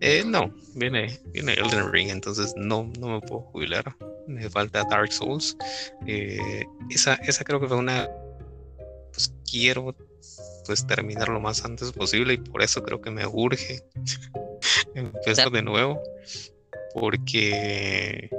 Eh, 0.00 0.24
no, 0.26 0.54
viene, 0.74 1.20
viene 1.26 1.54
Elden 1.54 1.92
Ring, 1.92 2.10
entonces 2.10 2.52
no, 2.56 2.90
no 2.98 3.08
me 3.08 3.20
puedo 3.20 3.42
jubilar. 3.42 3.96
Me 4.26 4.48
falta 4.48 4.84
Dark 4.90 5.12
Souls. 5.12 5.56
Eh, 6.06 6.64
esa, 6.90 7.14
esa 7.14 7.44
creo 7.44 7.60
que 7.60 7.68
fue 7.68 7.76
una 7.76 8.08
pues 9.12 9.32
quiero 9.48 9.94
pues 10.66 10.86
terminar 10.86 11.28
lo 11.28 11.40
más 11.40 11.64
antes 11.64 11.92
posible 11.92 12.34
y 12.34 12.38
por 12.38 12.62
eso 12.62 12.82
creo 12.82 13.00
que 13.00 13.10
me 13.10 13.26
urge 13.26 13.82
empezar 14.94 15.50
de 15.50 15.62
nuevo 15.62 16.00
porque 16.94 18.30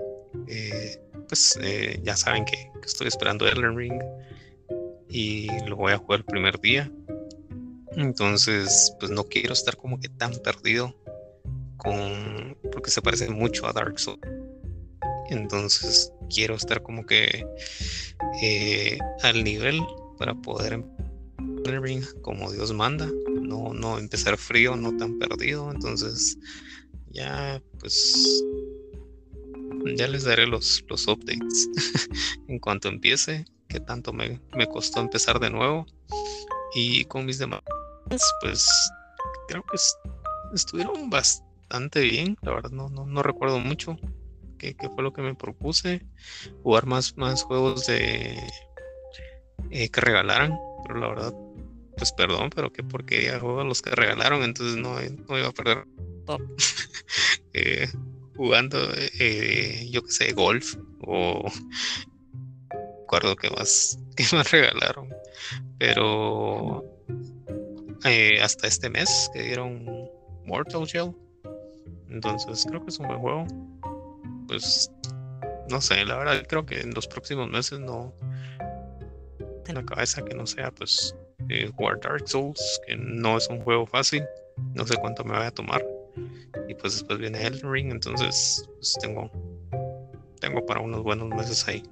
eh, 0.48 0.98
pues 1.28 1.60
eh, 1.62 2.00
ya 2.04 2.16
saben 2.16 2.46
que, 2.46 2.72
estoy 2.84 3.08
esperando 3.08 3.48
Elden 3.48 3.78
Ring 3.78 4.02
y 5.08 5.48
lo 5.68 5.78
voy 5.78 5.94
a 5.94 5.98
jugar 5.98 6.20
el 6.20 6.26
primer 6.26 6.60
día 6.60 6.92
entonces 7.96 8.96
pues 9.00 9.12
no 9.12 9.24
quiero 9.26 9.54
estar 9.54 9.78
como 9.78 10.00
que 10.00 10.10
tan 10.10 10.34
perdido 10.40 10.96
con 11.78 12.58
porque 12.72 12.92
se 12.92 13.02
parece 13.02 13.30
mucho 13.30 13.68
a 13.68 13.74
Dark 13.74 14.00
Souls. 14.00 14.22
Entonces 15.30 16.12
quiero 16.30 16.56
estar 16.56 16.82
como 16.84 17.06
que 17.06 17.46
eh, 18.42 18.98
al 19.24 19.44
nivel 19.44 19.80
para 20.18 20.34
poder 20.36 20.84
como 22.22 22.52
Dios 22.52 22.74
manda, 22.74 23.10
no, 23.42 23.74
no 23.74 23.98
empezar 23.98 24.38
frío, 24.38 24.76
no 24.76 24.96
tan 24.98 25.18
perdido, 25.18 25.72
entonces 25.72 26.38
ya 27.10 27.62
pues 27.80 28.44
ya 29.96 30.08
les 30.08 30.24
daré 30.24 30.46
los, 30.46 30.84
los 30.90 31.08
updates. 31.08 31.70
En 32.48 32.60
cuanto 32.60 32.90
empiece, 32.90 33.46
que 33.68 33.80
tanto 33.80 34.14
me, 34.14 34.40
costó 34.72 35.00
empezar 35.00 35.40
de 35.40 35.50
nuevo. 35.50 35.86
Y 36.76 37.06
con 37.06 37.26
mis 37.26 37.38
demás 37.38 37.62
pues 38.42 38.66
creo 39.48 39.64
que 39.64 39.78
estuvieron 40.54 41.10
bastante 41.10 42.02
bien, 42.02 42.38
la 42.42 42.54
verdad 42.54 42.72
no, 42.72 42.90
no, 42.90 43.24
recuerdo 43.24 43.60
mucho 43.60 43.98
qué, 44.58 44.76
qué, 44.76 44.90
fue 44.90 45.04
lo 45.04 45.14
que 45.14 45.22
me 45.22 45.36
propuse, 45.36 46.06
jugar 46.62 46.86
más, 46.86 47.18
más 47.18 47.44
juegos 47.44 47.88
de 47.88 48.38
eh, 49.72 49.90
que 49.90 50.02
regalaran, 50.02 50.58
pero 50.86 51.00
la 51.00 51.08
verdad, 51.08 51.34
pues 51.98 52.12
perdón, 52.12 52.50
pero 52.54 52.72
que 52.72 52.84
porque 52.84 53.38
juegos 53.40 53.66
los 53.66 53.82
que 53.82 53.92
regalaron, 53.92 54.44
entonces 54.44 54.78
no, 54.78 54.96
no 55.28 55.38
iba 55.38 55.48
a 55.48 55.52
perder 55.52 55.86
eh, 57.54 57.88
jugando, 58.36 58.78
eh, 59.20 59.88
yo 59.92 60.04
que 60.04 60.12
sé, 60.12 60.34
golf 60.34 60.76
o 61.02 61.52
recuerdo 63.02 63.36
que 63.36 63.50
más, 63.50 64.00
que 64.16 64.24
más 64.36 64.52
regalaron, 64.52 65.10
pero 65.78 66.93
hasta 68.42 68.68
este 68.68 68.90
mes 68.90 69.30
que 69.34 69.44
dieron 69.44 70.10
Mortal 70.46 70.86
Shell, 70.86 71.16
entonces 72.10 72.66
creo 72.68 72.84
que 72.84 72.90
es 72.90 73.00
un 73.00 73.08
buen 73.08 73.20
juego, 73.20 73.46
pues 74.48 74.92
no 75.70 75.82
sé, 75.82 76.06
la 76.06 76.18
verdad 76.18 76.44
creo 76.48 76.66
que 76.66 76.82
en 76.82 76.94
los 76.94 77.08
próximos 77.08 77.50
meses 77.50 77.80
no 77.80 78.14
en 79.68 79.76
la 79.76 79.86
cabeza 79.86 80.24
que 80.24 80.36
no 80.36 80.46
sea 80.46 80.72
pues 80.72 81.16
eh, 81.50 81.70
jugar 81.76 82.00
Dark 82.02 82.28
Souls, 82.28 82.82
que 82.86 82.96
no 82.96 83.38
es 83.38 83.48
un 83.50 83.62
juego 83.62 83.86
fácil, 83.86 84.24
no 84.76 84.86
sé 84.86 84.96
cuánto 84.98 85.24
me 85.24 85.32
vaya 85.32 85.48
a 85.48 85.52
tomar. 85.52 85.84
Y 86.68 86.76
pues 86.76 86.94
después 86.94 87.20
viene 87.20 87.46
Elden 87.46 87.72
Ring, 87.72 87.92
entonces 87.92 88.70
pues 88.76 88.96
tengo, 89.02 89.30
tengo 90.40 90.66
para 90.66 90.82
unos 90.82 91.04
buenos 91.04 91.30
meses 91.30 91.68
ahí. 91.68 91.84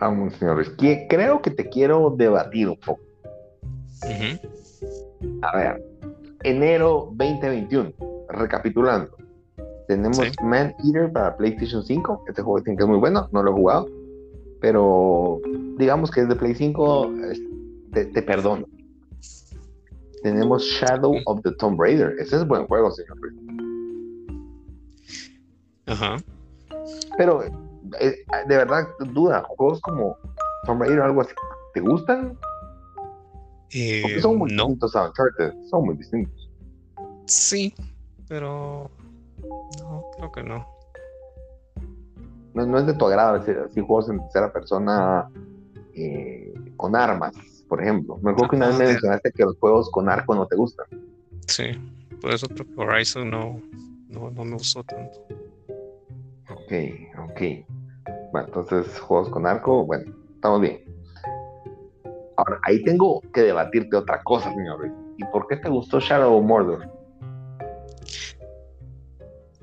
Vamos, 0.00 0.34
señores, 0.34 0.70
creo 0.76 1.42
que 1.42 1.50
te 1.50 1.68
quiero 1.68 2.14
debatir 2.16 2.68
un 2.68 2.78
poco. 2.78 3.07
A 5.42 5.56
ver, 5.56 5.84
enero 6.44 7.12
2021, 7.16 7.92
recapitulando. 8.28 9.16
Tenemos 9.88 10.20
Man 10.42 10.74
Eater 10.84 11.10
para 11.12 11.36
PlayStation 11.36 11.82
5. 11.82 12.24
Este 12.28 12.42
juego 12.42 12.62
que 12.62 12.72
es 12.72 12.86
muy 12.86 12.98
bueno, 12.98 13.28
no 13.32 13.42
lo 13.42 13.50
he 13.50 13.54
jugado 13.54 13.88
pero 14.60 15.40
digamos 15.76 16.10
que 16.10 16.22
es 16.22 16.28
de 16.28 16.36
Play 16.36 16.54
5, 16.54 17.12
te, 17.92 18.22
perdono. 18.22 18.66
Tenemos 20.22 20.64
Shadow 20.64 21.14
of 21.26 21.42
the 21.42 21.52
Tomb 21.52 21.80
Raider. 21.80 22.16
Ese 22.18 22.36
es 22.36 22.46
buen 22.46 22.66
juego, 22.66 22.90
señor. 22.90 23.16
Ajá. 25.86 26.16
Pero, 27.16 27.44
eh, 27.44 28.16
de 28.48 28.56
verdad, 28.56 28.88
duda, 29.12 29.44
juegos 29.56 29.80
como 29.80 30.16
Tomb 30.64 30.82
Raider 30.82 31.00
o 31.00 31.04
algo 31.04 31.20
así, 31.20 31.32
¿te 31.74 31.80
gustan? 31.80 32.36
Eh, 33.72 34.20
son 34.20 34.38
muy 34.38 34.50
distintos 34.50 34.96
a 34.96 35.08
Uncharted, 35.08 35.52
son 35.68 35.86
muy 35.86 35.96
distintos. 35.96 36.50
Sí, 37.26 37.74
pero 38.28 38.90
no, 39.78 40.04
creo 40.16 40.32
que 40.32 40.42
no 40.42 40.78
no, 42.66 42.78
es 42.78 42.86
de 42.86 42.94
tu 42.94 43.06
agrado 43.06 43.38
decir 43.38 43.58
así 43.58 43.80
juegos 43.80 44.08
en 44.08 44.20
tercera 44.20 44.52
persona 44.52 45.28
eh, 45.94 46.52
con 46.76 46.96
armas, 46.96 47.34
por 47.68 47.82
ejemplo. 47.82 48.18
Me 48.22 48.30
acuerdo 48.30 48.50
que 48.50 48.56
una 48.56 48.68
vez 48.68 48.78
me 48.78 48.86
mencionaste 48.86 49.32
que 49.32 49.44
los 49.44 49.58
juegos 49.58 49.90
con 49.90 50.08
arco 50.08 50.34
no 50.34 50.46
te 50.46 50.56
gustan. 50.56 50.86
Sí, 51.46 51.64
por 52.20 52.32
eso 52.32 52.46
creo 52.48 52.66
que 52.66 52.80
Horizon 52.80 53.30
no, 53.30 53.60
no, 54.08 54.44
me 54.44 54.52
gustó 54.52 54.82
tanto. 54.84 55.18
Ok, 56.50 56.72
ok. 57.30 57.40
Bueno, 58.32 58.48
entonces 58.48 58.98
juegos 59.00 59.28
con 59.30 59.46
arco, 59.46 59.84
bueno, 59.84 60.12
estamos 60.34 60.60
bien. 60.60 60.82
Ahora, 62.38 62.60
ahí 62.62 62.82
tengo 62.84 63.20
que 63.34 63.42
debatirte 63.42 63.96
otra 63.96 64.22
cosa, 64.22 64.50
señor. 64.54 64.88
¿Y 65.16 65.24
por 65.32 65.48
qué 65.48 65.56
te 65.56 65.68
gustó 65.68 65.98
Shadow 65.98 66.38
of 66.38 66.44
Mordor? 66.44 66.88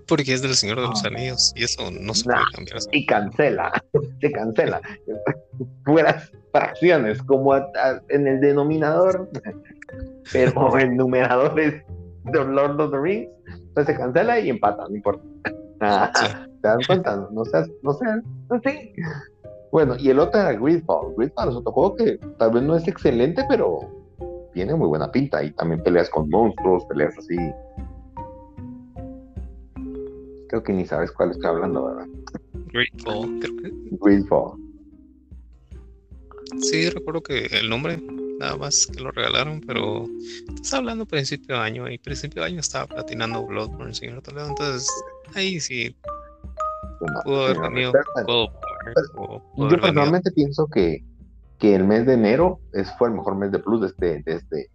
Porque 0.07 0.33
es 0.33 0.41
del 0.41 0.55
Señor 0.55 0.81
de 0.81 0.88
los 0.88 1.03
ah. 1.05 1.07
Anillos 1.07 1.53
y 1.55 1.63
eso 1.63 1.89
no 1.89 2.13
se 2.13 2.25
puede 2.25 2.39
cambiar. 2.53 2.77
Y 2.91 3.05
cancela, 3.05 3.71
se 4.21 4.31
cancela. 4.31 4.81
Fueras 5.85 6.31
fracciones, 6.51 7.23
como 7.23 7.55
en 7.55 8.27
el 8.27 8.41
denominador, 8.41 9.29
pero 10.33 10.77
el 10.77 10.97
numerador 10.97 11.57
es 11.57 11.81
The 12.31 12.43
Lord 12.43 12.81
of 12.81 12.91
the 12.91 12.99
Rings, 12.99 13.29
entonces 13.47 13.95
se 13.95 14.01
cancela 14.01 14.38
y 14.39 14.49
empata, 14.49 14.85
no 14.89 14.95
importa. 14.95 15.23
¿Te 16.61 16.67
dan 16.67 16.79
cuenta? 16.85 17.27
No 17.31 17.45
seas, 17.45 17.69
no 17.83 17.93
seas, 17.93 18.19
no 18.49 18.59
sé. 18.61 18.93
Bueno, 19.75 19.97
y 19.99 20.09
el 20.09 20.19
otro 20.19 20.39
era 20.39 20.53
Gridfall. 20.53 21.13
Gridfall 21.17 21.49
es 21.49 21.55
otro 21.55 21.73
juego 21.73 21.95
que 21.97 22.17
tal 22.39 22.53
vez 22.53 22.63
no 22.63 22.77
es 22.77 22.88
excelente, 22.88 23.43
pero 23.49 23.81
tiene 24.53 24.73
muy 24.73 24.88
buena 24.88 25.11
pinta 25.11 25.43
y 25.43 25.51
también 25.51 25.83
peleas 25.83 26.09
con 26.11 26.29
monstruos, 26.29 26.85
peleas 26.85 27.13
así 27.17 27.35
Creo 30.47 30.63
que 30.63 30.71
ni 30.71 30.85
sabes 30.85 31.11
cuál 31.11 31.31
estoy 31.31 31.49
hablando, 31.49 31.88
¿verdad? 31.88 32.07
Grateful, 32.71 33.38
creo 33.41 33.57
que. 33.57 33.73
Grateful. 33.99 34.53
Sí, 36.61 36.89
recuerdo 36.89 37.21
que 37.21 37.47
el 37.47 37.69
nombre, 37.69 38.01
nada 38.39 38.55
más 38.55 38.88
que 38.88 39.01
lo 39.01 39.11
regalaron, 39.11 39.59
pero 39.59 40.05
estás 40.55 40.75
hablando 40.75 41.05
principio 41.05 41.55
de 41.55 41.61
año, 41.61 41.89
y 41.89 41.97
principio 41.97 42.43
de 42.43 42.47
año 42.47 42.61
estaba 42.61 42.88
platinando 42.88 43.45
Bloodborne, 43.45 43.93
señor 43.93 44.21
Toledo, 44.21 44.47
entonces 44.47 44.89
ahí 45.33 45.59
sí 45.59 45.93
pudo 47.25 47.47
haber 47.47 47.61
tenido 47.61 47.91
Yo 49.57 49.69
personalmente 49.69 50.31
pienso 50.31 50.67
que 50.67 51.03
que 51.59 51.75
el 51.75 51.85
mes 51.85 52.05
de 52.05 52.13
enero 52.13 52.59
es, 52.73 52.91
fue 52.97 53.09
el 53.09 53.15
mejor 53.15 53.35
mes 53.35 53.51
de 53.51 53.59
Plus 53.59 53.81
de 53.81 53.87
este, 53.87 54.23
de 54.23 54.37
este 54.37 54.69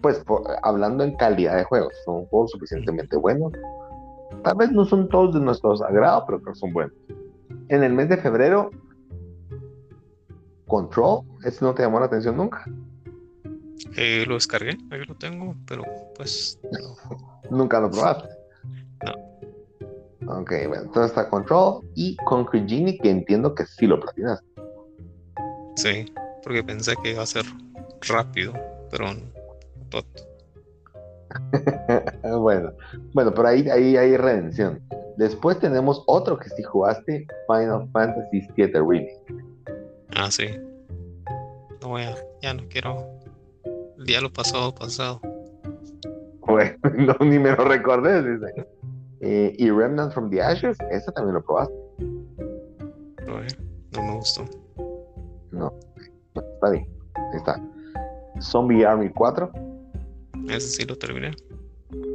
pues 0.00 0.22
hablando 0.62 1.04
en 1.04 1.14
calidad 1.16 1.56
de 1.56 1.64
juegos, 1.64 1.92
son 2.06 2.24
juegos 2.26 2.52
suficientemente 2.52 3.18
buenos. 3.18 3.52
Tal 4.42 4.56
vez 4.56 4.72
no 4.72 4.86
son 4.86 5.10
todos 5.10 5.34
de 5.34 5.40
nuestros 5.40 5.82
agrado, 5.82 6.24
pero 6.26 6.40
creo 6.40 6.54
que 6.54 6.58
son 6.58 6.72
buenos. 6.72 6.94
En 7.68 7.82
el 7.82 7.92
mes 7.92 8.08
de 8.08 8.16
febrero, 8.16 8.70
Control, 10.66 11.20
¿ese 11.44 11.62
no 11.62 11.74
te 11.74 11.82
llamó 11.82 12.00
la 12.00 12.06
atención 12.06 12.38
nunca? 12.38 12.64
Eh, 13.96 14.24
lo 14.26 14.34
descargué, 14.34 14.78
ahí 14.90 15.04
lo 15.06 15.14
tengo, 15.16 15.54
pero 15.66 15.84
pues 16.16 16.58
nunca 17.50 17.78
lo 17.78 17.90
probaste. 17.90 18.28
No. 19.04 19.12
Ok, 20.38 20.52
bueno, 20.68 20.84
entonces 20.84 21.10
está 21.10 21.28
Control 21.28 21.82
y 21.94 22.16
Concrete 22.24 22.68
Genie, 22.68 22.98
que 22.98 23.10
entiendo 23.10 23.54
que 23.54 23.66
sí 23.66 23.86
lo 23.86 23.98
platinas. 23.98 24.40
Sí, 25.76 26.12
porque 26.42 26.62
pensé 26.62 26.94
que 27.02 27.12
iba 27.12 27.22
a 27.22 27.26
ser 27.26 27.44
rápido, 28.08 28.52
pero 28.90 29.06
bueno, 32.38 32.72
bueno, 33.12 33.32
pero 33.34 33.48
ahí, 33.48 33.68
ahí 33.68 33.96
hay 33.96 34.16
redención. 34.16 34.80
Después 35.16 35.58
tenemos 35.58 36.02
otro 36.06 36.38
que 36.38 36.48
si 36.50 36.62
jugaste, 36.62 37.26
Final 37.46 37.88
Fantasy 37.92 38.46
VII 38.56 38.72
Remake. 38.72 39.18
Ah, 40.16 40.30
sí. 40.30 40.46
No 41.82 41.88
voy 41.88 42.02
a, 42.02 42.14
ya 42.42 42.54
no 42.54 42.62
quiero. 42.68 43.06
El 43.98 44.04
día 44.06 44.20
lo 44.20 44.32
pasado, 44.32 44.74
pasado. 44.74 45.20
Bueno, 46.40 46.76
no, 46.94 47.16
ni 47.20 47.38
me 47.38 47.50
lo 47.50 47.64
recordé, 47.64 48.22
dice. 48.22 48.66
Eh, 49.20 49.54
y 49.58 49.70
Remnant 49.70 50.12
from 50.12 50.30
the 50.30 50.40
Ashes, 50.40 50.78
ese 50.90 51.12
también 51.12 51.34
lo 51.34 51.44
probaste. 51.44 51.74
No, 53.26 53.40
no 53.92 54.02
me 54.02 54.16
gustó. 54.16 54.44
No, 55.50 55.72
está 56.34 56.70
bien. 56.70 56.88
Ahí 57.14 57.36
está. 57.36 57.62
Zombie 58.40 58.84
Army 58.84 59.10
4. 59.10 59.50
Ese 60.48 60.68
sí 60.68 60.84
lo 60.86 60.96
terminé. 60.96 61.32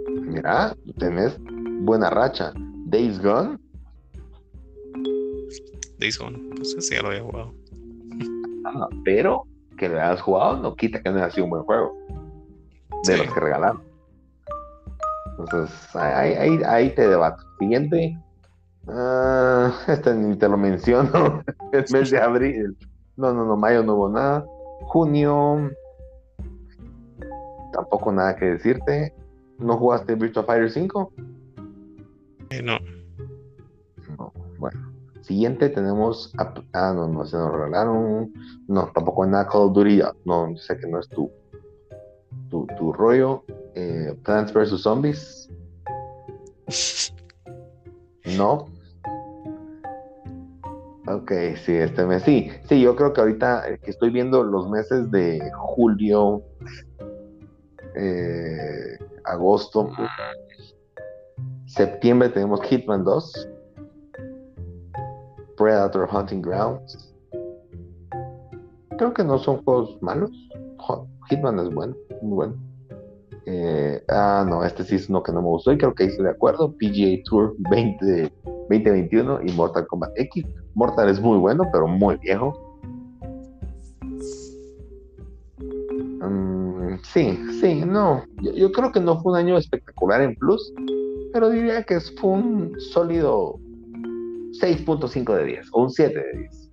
Mira, 0.10 0.76
tenés 0.98 1.38
buena 1.82 2.10
racha. 2.10 2.54
Days 2.88 3.22
Gone. 3.22 3.60
Days 6.00 6.18
Gone, 6.18 6.38
pues 6.56 6.74
ese 6.76 6.96
ya 6.96 7.02
lo 7.02 7.10
había 7.10 7.22
jugado. 7.22 7.54
Ah, 8.66 8.90
pero 9.04 9.44
que 9.78 9.90
lo 9.90 10.02
hayas 10.02 10.22
jugado 10.22 10.58
no 10.58 10.76
quita 10.76 11.02
que 11.02 11.10
no 11.10 11.18
haya 11.18 11.30
sido 11.30 11.46
un 11.46 11.52
buen 11.52 11.64
juego. 11.64 11.96
De 13.04 13.18
los 13.18 13.32
que 13.32 13.40
regalaron. 13.40 13.84
Entonces, 15.38 15.96
ahí, 15.96 16.34
ahí, 16.34 16.60
ahí 16.66 16.90
te 16.96 17.08
debato. 17.08 17.44
Siguiente. 17.60 18.18
Uh, 18.88 19.72
este 19.92 20.14
ni 20.14 20.36
te 20.38 20.48
lo 20.48 20.58
menciono. 20.58 21.44
El 21.72 21.86
mes 21.92 22.12
de 22.12 22.20
abril. 22.20 22.78
No, 23.18 23.34
no, 23.34 23.46
no, 23.46 23.58
mayo 23.58 23.84
no 23.84 23.96
hubo 23.96 24.10
nada. 24.10 24.46
Junio. 24.88 25.72
Tampoco 27.74 28.12
nada 28.12 28.36
que 28.36 28.46
decirte. 28.46 29.14
¿No 29.58 29.78
jugaste 29.78 30.16
Virtua 30.16 30.44
Fighter 30.44 30.70
5? 30.70 31.14
Eh, 32.52 32.62
no. 32.62 32.78
No, 34.18 34.34
bueno. 34.60 34.94
Siguiente 35.22 35.70
tenemos. 35.70 36.34
ah, 36.38 36.94
no, 36.94 37.08
no, 37.08 37.26
se 37.26 37.38
nos 37.38 37.52
regalaron. 37.52 38.32
No, 38.68 38.92
tampoco 38.94 39.26
nada 39.26 39.48
Call 39.48 39.62
of 39.62 39.74
Duty. 39.74 40.02
No, 40.26 40.56
sé 40.58 40.78
que 40.78 40.88
no 40.88 41.00
es 41.00 41.10
tu, 41.10 41.32
tu, 42.50 42.68
tu 42.78 42.94
rollo. 42.94 43.44
Eh, 43.76 44.16
Plants 44.24 44.54
vs. 44.54 44.82
Zombies. 44.82 45.50
No. 48.38 48.68
Ok, 51.08 51.32
sí, 51.64 51.74
este 51.74 52.04
mes. 52.06 52.24
Sí, 52.24 52.50
sí, 52.68 52.82
yo 52.82 52.96
creo 52.96 53.14
que 53.14 53.22
ahorita 53.22 53.70
eh, 53.70 53.78
que 53.78 53.92
estoy 53.92 54.10
viendo 54.10 54.44
los 54.44 54.68
meses 54.70 55.12
de 55.12 55.52
julio, 55.54 56.42
eh, 57.96 58.98
agosto, 59.26 59.92
septiembre 61.68 62.30
tenemos 62.30 62.62
Hitman 62.64 63.04
2, 63.04 63.50
Predator 65.56 66.10
Hunting 66.12 66.42
Grounds. 66.42 67.14
Creo 68.98 69.14
que 69.14 69.24
no 69.24 69.38
son 69.38 69.64
juegos 69.64 70.02
malos. 70.02 70.32
Hitman 71.30 71.60
es 71.60 71.70
bueno, 71.72 71.96
muy 72.24 72.34
bueno. 72.34 72.75
Eh, 73.48 74.04
ah, 74.10 74.44
no, 74.48 74.64
este 74.64 74.84
sí 74.84 74.96
es 74.96 75.08
uno 75.08 75.22
que 75.22 75.32
no 75.32 75.42
me 75.42 75.48
gustó 75.48 75.72
y 75.72 75.78
creo 75.78 75.94
que 75.94 76.06
hice 76.06 76.24
de 76.24 76.32
acuerdo. 76.32 76.74
PGA 76.74 77.22
Tour 77.26 77.56
20, 77.70 78.32
2021 78.70 79.40
y 79.44 79.52
Mortal 79.52 79.86
Kombat 79.88 80.12
X. 80.16 80.46
Mortal 80.74 81.10
es 81.10 81.20
muy 81.22 81.38
bueno, 81.38 81.64
pero 81.72 81.88
muy 81.88 82.18
viejo. 82.18 82.54
Mm, 86.22 86.98
sí, 87.04 87.40
sí, 87.62 87.84
no. 87.86 88.24
Yo, 88.42 88.72
creo 88.72 88.92
que 88.92 89.00
no 89.00 89.22
fue 89.22 89.34
un 89.34 89.38
año 89.38 89.58
espectacular 89.58 90.22
en 90.22 90.36
Plus, 90.36 90.74
pero 91.32 91.50
diría 91.50 91.84
que 91.84 92.00
fue 92.00 92.32
un 92.32 92.80
sólido 92.80 93.60
6.5 94.60 95.36
de 95.36 95.46
10 95.46 95.68
o 95.72 95.84
un 95.84 95.90
7 95.92 96.20
de 96.20 96.40
10. 96.40 96.72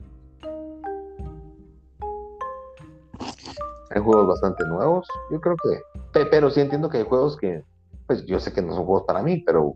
Hay 3.90 4.00
juegos 4.00 4.26
bastante 4.26 4.64
nuevos. 4.66 5.06
Yo 5.30 5.38
creo 5.38 5.56
que. 5.56 5.91
Pero 6.12 6.51
sí 6.51 6.61
entiendo 6.61 6.88
que 6.88 6.98
hay 6.98 7.05
juegos 7.05 7.37
que. 7.37 7.62
Pues 8.07 8.27
yo 8.27 8.40
sé 8.40 8.53
que 8.53 8.61
no 8.61 8.75
son 8.75 8.85
juegos 8.85 9.05
para 9.07 9.22
mí, 9.22 9.42
pero 9.46 9.75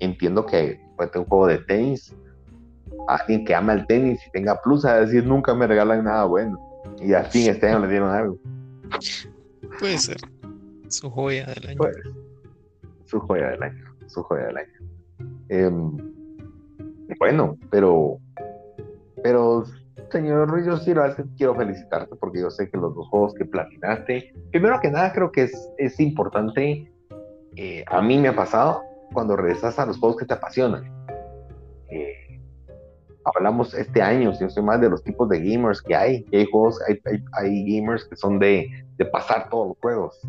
entiendo 0.00 0.44
que 0.44 0.80
puede 0.96 1.10
tener 1.10 1.24
un 1.24 1.28
juego 1.28 1.46
de 1.46 1.58
tenis. 1.58 2.14
Alguien 3.06 3.44
que 3.44 3.54
ama 3.54 3.72
el 3.72 3.86
tenis 3.86 4.20
y 4.26 4.30
tenga 4.32 4.60
plus 4.60 4.84
a 4.84 5.00
decir 5.00 5.24
nunca 5.24 5.54
me 5.54 5.66
regalan 5.66 6.04
nada 6.04 6.24
bueno. 6.24 6.58
Y 7.00 7.12
al 7.12 7.26
fin 7.26 7.50
este 7.50 7.68
año 7.68 7.80
le 7.80 7.88
dieron 7.88 8.10
algo. 8.10 8.38
Puede 9.78 9.98
ser. 9.98 10.16
Su 10.88 11.10
joya 11.10 11.46
del 11.46 11.70
año. 11.70 11.78
su 13.04 13.20
joya 13.20 13.50
del 13.50 13.62
año. 13.62 13.84
Su 14.06 14.22
joya 14.22 14.46
del 14.46 14.56
año. 14.58 14.72
Em, 15.48 15.96
bueno, 17.18 17.56
pero. 17.70 18.18
Pero 19.22 19.64
señor 20.10 20.64
yo 20.64 20.76
sí 20.76 20.92
quiero 21.36 21.54
felicitarte 21.54 22.14
porque 22.16 22.40
yo 22.40 22.50
sé 22.50 22.70
que 22.70 22.78
los 22.78 22.94
dos 22.94 23.08
juegos 23.08 23.34
que 23.34 23.44
platinaste, 23.44 24.32
primero 24.50 24.80
que 24.80 24.90
nada 24.90 25.12
creo 25.12 25.30
que 25.30 25.48
es, 25.76 26.00
importante, 26.00 26.90
eh, 27.56 27.84
a 27.86 28.00
mí 28.02 28.18
me 28.18 28.28
ha 28.28 28.36
pasado 28.36 28.82
cuando 29.12 29.36
regresas 29.36 29.78
a 29.78 29.86
los 29.86 29.98
juegos 29.98 30.18
que 30.18 30.26
te 30.26 30.34
apasionan. 30.34 30.84
Eh, 31.90 32.40
hablamos 33.24 33.74
este 33.74 34.02
año, 34.02 34.32
si 34.34 34.42
no 34.42 34.48
estoy 34.48 34.62
mal, 34.62 34.80
de 34.80 34.90
los 34.90 35.02
tipos 35.02 35.28
de 35.28 35.40
gamers 35.40 35.82
que 35.82 35.94
hay, 35.94 36.24
hay 36.32 36.46
juegos, 36.50 36.80
hay, 37.32 37.76
gamers 37.76 38.04
que 38.04 38.16
son 38.16 38.38
de, 38.38 38.68
pasar 39.12 39.48
todos 39.48 39.68
los 39.68 39.78
juegos, 39.78 40.20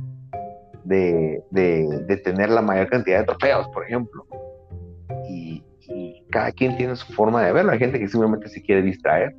de, 0.84 2.22
tener 2.24 2.50
la 2.50 2.62
mayor 2.62 2.90
cantidad 2.90 3.20
de 3.20 3.26
trofeos, 3.26 3.68
por 3.70 3.86
ejemplo. 3.86 4.26
Y 5.28 5.64
cada 6.30 6.52
quien 6.52 6.78
tiene 6.78 6.96
su 6.96 7.12
forma 7.14 7.44
de 7.44 7.52
verlo, 7.52 7.72
hay 7.72 7.80
gente 7.80 8.00
que 8.00 8.08
simplemente 8.08 8.48
se 8.48 8.62
quiere 8.62 8.84
distraer 8.84 9.36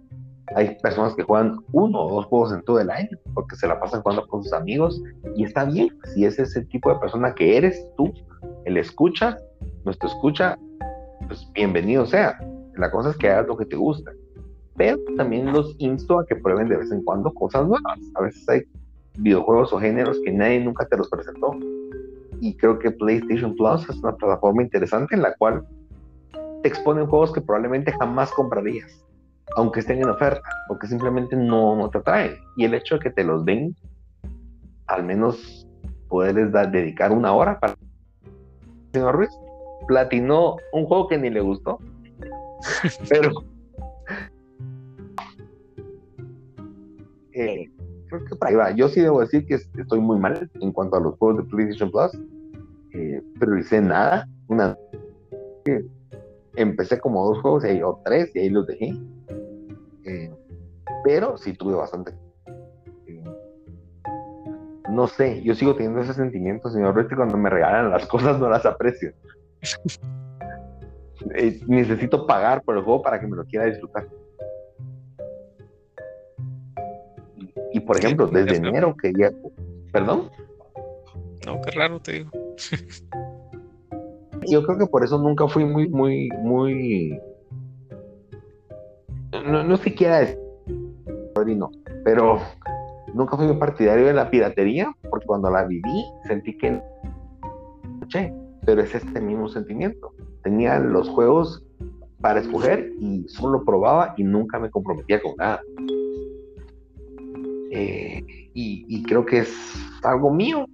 hay 0.57 0.77
personas 0.83 1.15
que 1.15 1.23
juegan 1.23 1.59
uno 1.73 2.01
o 2.01 2.17
dos 2.17 2.27
juegos 2.27 2.53
en 2.53 2.63
todo 2.63 2.81
el 2.81 2.91
año 2.91 3.17
porque 3.35 3.57
se 3.57 3.69
la 3.69 3.79
pasan 3.79 4.03
jugando 4.03 4.27
con 4.27 4.43
sus 4.43 4.53
amigos 4.53 5.01
y 5.37 5.45
está 5.45 5.65
bien. 5.65 5.97
Si 6.13 6.25
ese 6.25 6.43
es 6.43 6.57
el 6.57 6.69
tipo 6.69 6.93
de 6.93 6.99
persona 6.99 7.35
que 7.35 7.57
eres 7.57 7.87
tú, 7.97 8.13
el 8.65 8.77
escucha, 8.77 9.39
nuestro 9.85 10.09
escucha, 10.09 10.59
pues 11.27 11.49
bienvenido 11.55 12.05
sea. 12.07 12.39
La 12.75 12.91
cosa 12.91 13.11
es 13.11 13.17
que 13.17 13.31
hagas 13.31 13.47
lo 13.47 13.57
que 13.57 13.67
te 13.67 13.77
gusta. 13.77 14.11
Pero 14.77 14.99
también 15.17 15.53
los 15.53 15.77
insto 15.79 16.19
a 16.19 16.27
que 16.27 16.37
prueben 16.37 16.69
de 16.69 16.79
vez 16.79 16.91
en 16.91 17.05
cuando 17.05 17.33
cosas 17.33 17.67
nuevas. 17.67 17.99
A 18.15 18.23
veces 18.23 18.49
hay 18.49 18.63
videojuegos 19.19 19.73
o 19.73 19.79
géneros 19.79 20.19
que 20.25 20.33
nadie 20.33 20.61
nunca 20.61 20.87
te 20.87 20.97
los 20.97 21.09
presentó. 21.09 21.55
Y 22.41 22.57
creo 22.57 22.79
que 22.79 22.91
PlayStation 22.91 23.55
Plus 23.55 23.89
es 23.89 23.97
una 23.99 24.17
plataforma 24.17 24.63
interesante 24.63 25.15
en 25.15 25.23
la 25.23 25.35
cual 25.37 25.65
te 26.63 26.69
exponen 26.69 27.07
juegos 27.07 27.33
que 27.33 27.41
probablemente 27.41 27.93
jamás 27.93 28.33
comprarías 28.33 29.05
aunque 29.57 29.81
estén 29.81 29.99
en 29.99 30.09
oferta, 30.09 30.49
porque 30.69 30.87
simplemente 30.87 31.37
no, 31.37 31.77
no 31.77 31.91
te 31.91 31.99
atraen. 31.99 32.37
Y 32.57 32.65
el 32.65 32.75
hecho 32.75 32.97
de 32.97 33.01
que 33.01 33.11
te 33.11 33.25
los 33.25 33.45
den, 33.45 33.75
al 34.87 35.05
menos 35.05 35.67
poderles 36.09 36.53
dedicar 36.73 37.13
una 37.13 37.33
hora 37.33 37.59
para... 37.59 37.75
Señor 38.93 39.15
Ruiz, 39.15 39.31
platinó 39.87 40.57
un 40.73 40.85
juego 40.87 41.09
que 41.09 41.19
ni 41.19 41.31
le 41.31 41.41
gustó, 41.41 41.79
pero... 43.09 43.31
Eh, 47.33 47.71
creo 48.09 48.25
que 48.25 48.37
ahí 48.43 48.55
va. 48.55 48.71
Yo 48.73 48.89
sí 48.89 49.01
debo 49.01 49.21
decir 49.21 49.47
que 49.47 49.55
estoy 49.55 50.01
muy 50.01 50.19
mal 50.19 50.51
en 50.61 50.73
cuanto 50.73 50.97
a 50.97 51.01
los 51.01 51.17
juegos 51.17 51.39
de 51.39 51.51
PlayStation 51.51 51.91
Plus. 51.91 52.11
Eh, 52.93 53.23
pero 53.39 53.57
hice 53.57 53.81
nada. 53.81 54.29
Una 54.49 54.77
empecé 56.57 56.99
como 56.99 57.27
dos 57.27 57.41
juegos 57.41 57.65
y, 57.65 57.83
o 57.83 58.01
tres 58.05 58.35
y 58.35 58.41
ahí 58.41 58.51
los 58.51 58.67
dejé. 58.67 58.95
Eh, 60.05 60.31
pero 61.05 61.37
sí 61.37 61.53
tuve 61.53 61.75
bastante. 61.75 62.13
Eh, 63.07 63.25
no 64.91 65.07
sé, 65.07 65.43
yo 65.43 65.55
sigo 65.55 65.75
teniendo 65.75 66.01
ese 66.01 66.15
sentimiento, 66.15 66.71
señor 66.71 66.97
Rete, 66.97 67.17
cuando 67.17 67.37
me 67.37 67.51
regalan 67.51 67.91
las 67.91 68.07
cosas 68.07 68.39
no 68.39 68.49
las 68.49 68.67
aprecio. 68.67 69.13
Eh, 71.35 71.61
necesito 71.67 72.27
pagar 72.27 72.63
por 72.63 72.79
el 72.79 72.83
juego 72.83 73.03
para 73.03 73.21
que 73.21 73.27
me 73.27 73.37
lo 73.37 73.45
quiera 73.45 73.67
disfrutar. 73.67 74.09
Y 77.75 77.81
por 77.81 77.99
ejemplo, 77.99 78.27
desde 78.27 78.57
enero 78.57 78.97
que 79.01 79.13
ya... 79.17 79.31
¿Perdón? 79.93 80.31
No, 81.47 81.61
qué 81.61 81.71
raro 81.73 82.01
te 82.01 82.13
digo. 82.13 82.31
Yo 84.49 84.63
creo 84.65 84.79
que 84.79 84.87
por 84.87 85.05
eso 85.05 85.19
nunca 85.19 85.47
fui 85.47 85.65
muy, 85.65 85.89
muy, 85.89 86.29
muy... 86.41 87.21
No, 89.33 89.63
no 89.63 89.77
siquiera 89.77 90.23
es... 90.23 90.39
no, 91.57 91.71
pero 92.05 92.41
nunca 93.15 93.37
fui 93.37 93.47
muy 93.47 93.57
partidario 93.57 94.07
de 94.07 94.13
la 94.13 94.31
piratería, 94.31 94.93
porque 95.09 95.27
cuando 95.27 95.51
la 95.51 95.65
viví 95.65 96.05
sentí 96.27 96.57
que... 96.57 96.81
Pero 98.67 98.83
es 98.83 98.95
este 98.95 99.21
mismo 99.21 99.49
sentimiento. 99.49 100.13
Tenía 100.43 100.79
los 100.81 101.09
juegos 101.09 101.65
para 102.21 102.41
escoger 102.41 102.93
y 102.99 103.27
solo 103.29 103.65
probaba 103.65 104.15
y 104.17 104.25
nunca 104.25 104.59
me 104.59 104.71
comprometía 104.71 105.23
con 105.23 105.37
nada. 105.37 105.61
Eh, 107.71 108.25
y, 108.53 109.03
creo 109.05 109.25
que 109.25 109.39
es 109.39 109.77
algo 110.03 110.33
mío. 110.33 110.67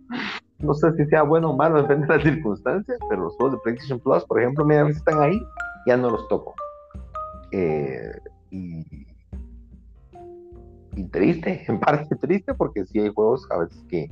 No 0.59 0.72
sé 0.74 0.92
si 0.94 1.04
sea 1.07 1.22
bueno 1.22 1.50
o 1.50 1.57
malo, 1.57 1.76
depende 1.82 2.07
de 2.07 2.14
las 2.14 2.22
circunstancias, 2.22 2.98
pero 3.09 3.24
los 3.24 3.36
juegos 3.36 3.57
de 3.57 3.62
PlayStation 3.62 4.00
Plus, 4.00 4.24
por 4.24 4.40
ejemplo, 4.40 4.64
mira, 4.64 4.86
si 4.86 4.92
están 4.92 5.20
ahí, 5.20 5.38
ya 5.86 5.96
no 5.96 6.11
los 6.11 6.26
toco. 6.28 6.54
Eh, 7.52 8.11
y, 10.94 11.04
triste, 11.11 11.64
en 11.68 11.80
parte 11.80 12.14
triste, 12.16 12.54
porque 12.54 12.84
sí 12.86 13.00
hay 13.00 13.11
juegos 13.11 13.46
a 13.50 13.59
veces 13.59 13.82
que, 13.88 14.11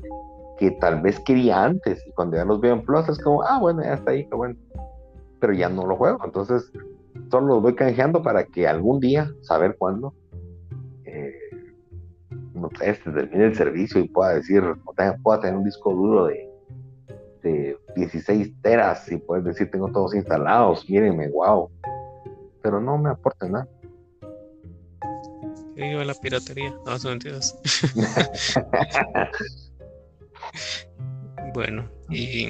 que 0.58 0.70
tal 0.72 1.00
vez 1.00 1.18
quería 1.20 1.64
antes, 1.64 2.04
y 2.06 2.12
cuando 2.12 2.36
ya 2.36 2.44
los 2.44 2.60
veo 2.60 2.74
en 2.74 2.84
Plus 2.84 3.08
es 3.08 3.18
como, 3.18 3.42
ah, 3.42 3.58
bueno, 3.58 3.82
ya 3.82 3.94
está 3.94 4.10
ahí, 4.12 4.26
qué 4.26 4.34
bueno. 4.34 4.56
Pero 5.40 5.52
ya 5.52 5.68
no 5.68 5.86
lo 5.86 5.96
juego, 5.96 6.18
entonces 6.24 6.70
solo 7.30 7.46
los 7.46 7.62
voy 7.62 7.74
canjeando 7.74 8.22
para 8.22 8.44
que 8.44 8.66
algún 8.66 9.00
día, 9.00 9.30
saber 9.42 9.76
cuándo, 9.78 10.14
eh, 11.04 11.34
sé, 12.78 12.94
termine 13.04 13.46
el 13.46 13.54
servicio 13.54 14.00
y 14.00 14.08
pueda 14.08 14.34
decir, 14.34 14.62
pueda 15.22 15.40
tener 15.40 15.56
un 15.56 15.64
disco 15.64 15.92
duro 15.92 16.26
de, 16.26 16.48
de 17.42 17.78
16 17.96 18.60
teras 18.62 19.10
y 19.10 19.18
puedes 19.18 19.44
decir, 19.44 19.70
tengo 19.70 19.90
todos 19.92 20.14
instalados, 20.14 20.88
mírenme, 20.88 21.30
wow. 21.30 21.70
Pero 22.62 22.80
no 22.80 22.98
me 22.98 23.10
aporta 23.10 23.48
nada. 23.48 23.68
Viva 25.76 26.04
la 26.04 26.14
piratería, 26.14 26.74
no, 26.86 26.98
son 26.98 27.12
mentiras. 27.12 27.56
bueno, 31.54 31.90
y 32.10 32.48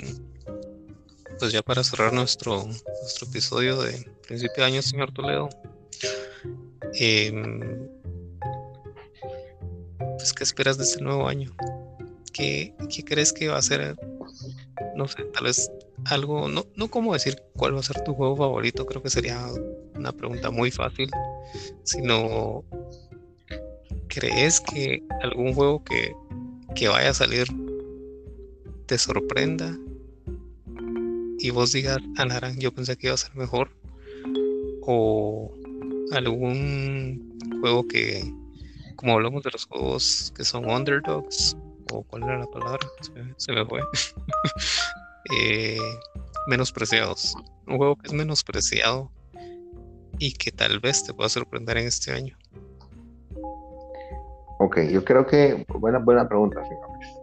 pues 1.38 1.52
ya 1.52 1.62
para 1.62 1.82
cerrar 1.82 2.12
nuestro, 2.12 2.64
nuestro 2.64 3.28
episodio 3.28 3.80
de 3.80 4.06
principio 4.26 4.56
de 4.56 4.64
año, 4.64 4.82
señor 4.82 5.12
Toledo, 5.12 5.48
em, 6.94 7.88
pues 10.16 10.32
¿qué 10.32 10.44
esperas 10.44 10.76
de 10.76 10.84
este 10.84 11.02
nuevo 11.02 11.26
año? 11.26 11.54
¿Qué, 12.32 12.74
¿Qué, 12.94 13.04
crees 13.04 13.32
que 13.32 13.48
va 13.48 13.58
a 13.58 13.62
ser? 13.62 13.96
No 14.96 15.08
sé, 15.08 15.24
tal 15.32 15.44
vez 15.44 15.70
algo, 16.06 16.48
no, 16.48 16.66
no 16.76 16.90
como 16.90 17.14
decir 17.14 17.42
cuál 17.56 17.74
va 17.74 17.80
a 17.80 17.84
ser 17.84 18.02
tu 18.04 18.14
juego 18.14 18.36
favorito, 18.36 18.86
creo 18.86 19.02
que 19.02 19.10
sería 19.10 19.46
una 19.94 20.12
pregunta 20.12 20.50
muy 20.50 20.70
fácil, 20.70 21.10
sino 21.84 22.64
¿crees 24.14 24.60
que 24.60 25.02
algún 25.22 25.54
juego 25.54 25.82
que, 25.84 26.14
que 26.74 26.88
vaya 26.88 27.10
a 27.10 27.14
salir 27.14 27.46
te 28.86 28.98
sorprenda 28.98 29.76
y 31.44 31.50
vos 31.50 31.72
digas, 31.72 31.98
Anaran, 32.16 32.58
yo 32.58 32.72
pensé 32.72 32.96
que 32.96 33.08
iba 33.08 33.14
a 33.14 33.18
ser 33.18 33.34
mejor. 33.36 33.70
O 34.86 35.52
algún 36.12 37.38
juego 37.60 37.86
que, 37.86 38.24
como 38.96 39.12
hablamos 39.12 39.42
de 39.42 39.50
los 39.50 39.66
juegos 39.66 40.32
que 40.34 40.42
son 40.42 40.64
underdogs, 40.70 41.54
o 41.92 42.02
cuál 42.04 42.22
era 42.22 42.38
la 42.38 42.46
palabra, 42.46 42.86
se, 43.36 43.52
me 43.52 43.66
fue. 43.66 43.80
eh, 45.38 45.76
menospreciados. 46.46 47.34
Un 47.66 47.76
juego 47.76 47.96
que 47.96 48.06
es 48.06 48.14
menospreciado 48.14 49.10
y 50.18 50.32
que 50.32 50.50
tal 50.50 50.80
vez 50.80 51.04
te 51.04 51.12
pueda 51.12 51.28
sorprender 51.28 51.76
en 51.76 51.88
este 51.88 52.12
año. 52.12 52.38
Ok, 54.64 54.78
yo 54.90 55.04
creo 55.04 55.26
que, 55.26 55.62
buena, 55.78 55.98
buena 55.98 56.26
pregunta, 56.26 56.62
señores. 56.64 57.20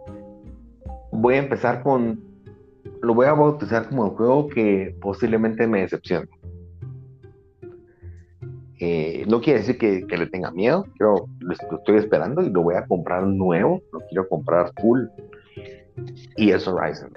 Voy 1.10 1.34
a 1.34 1.38
empezar 1.38 1.82
con 1.82 2.22
lo 3.02 3.14
voy 3.14 3.26
a 3.26 3.32
bautizar 3.32 3.88
como 3.88 4.04
un 4.04 4.10
juego 4.10 4.46
que 4.46 4.96
posiblemente 5.00 5.66
me 5.66 5.80
decepcione. 5.80 6.28
Eh, 8.78 9.24
no 9.26 9.40
quiere 9.40 9.58
decir 9.58 9.76
que, 9.76 10.06
le 10.16 10.26
tenga 10.28 10.52
miedo, 10.52 10.86
lo, 11.00 11.26
estoy 11.50 11.96
esperando 11.96 12.42
y 12.42 12.50
lo 12.50 12.62
voy 12.62 12.76
a 12.76 12.86
comprar 12.86 13.24
nuevo, 13.24 13.82
lo 13.92 14.00
quiero 14.08 14.28
comprar 14.28 14.70
full. 14.80 15.06
Y 16.36 16.52
es 16.52 16.68
Horizon. 16.68 17.10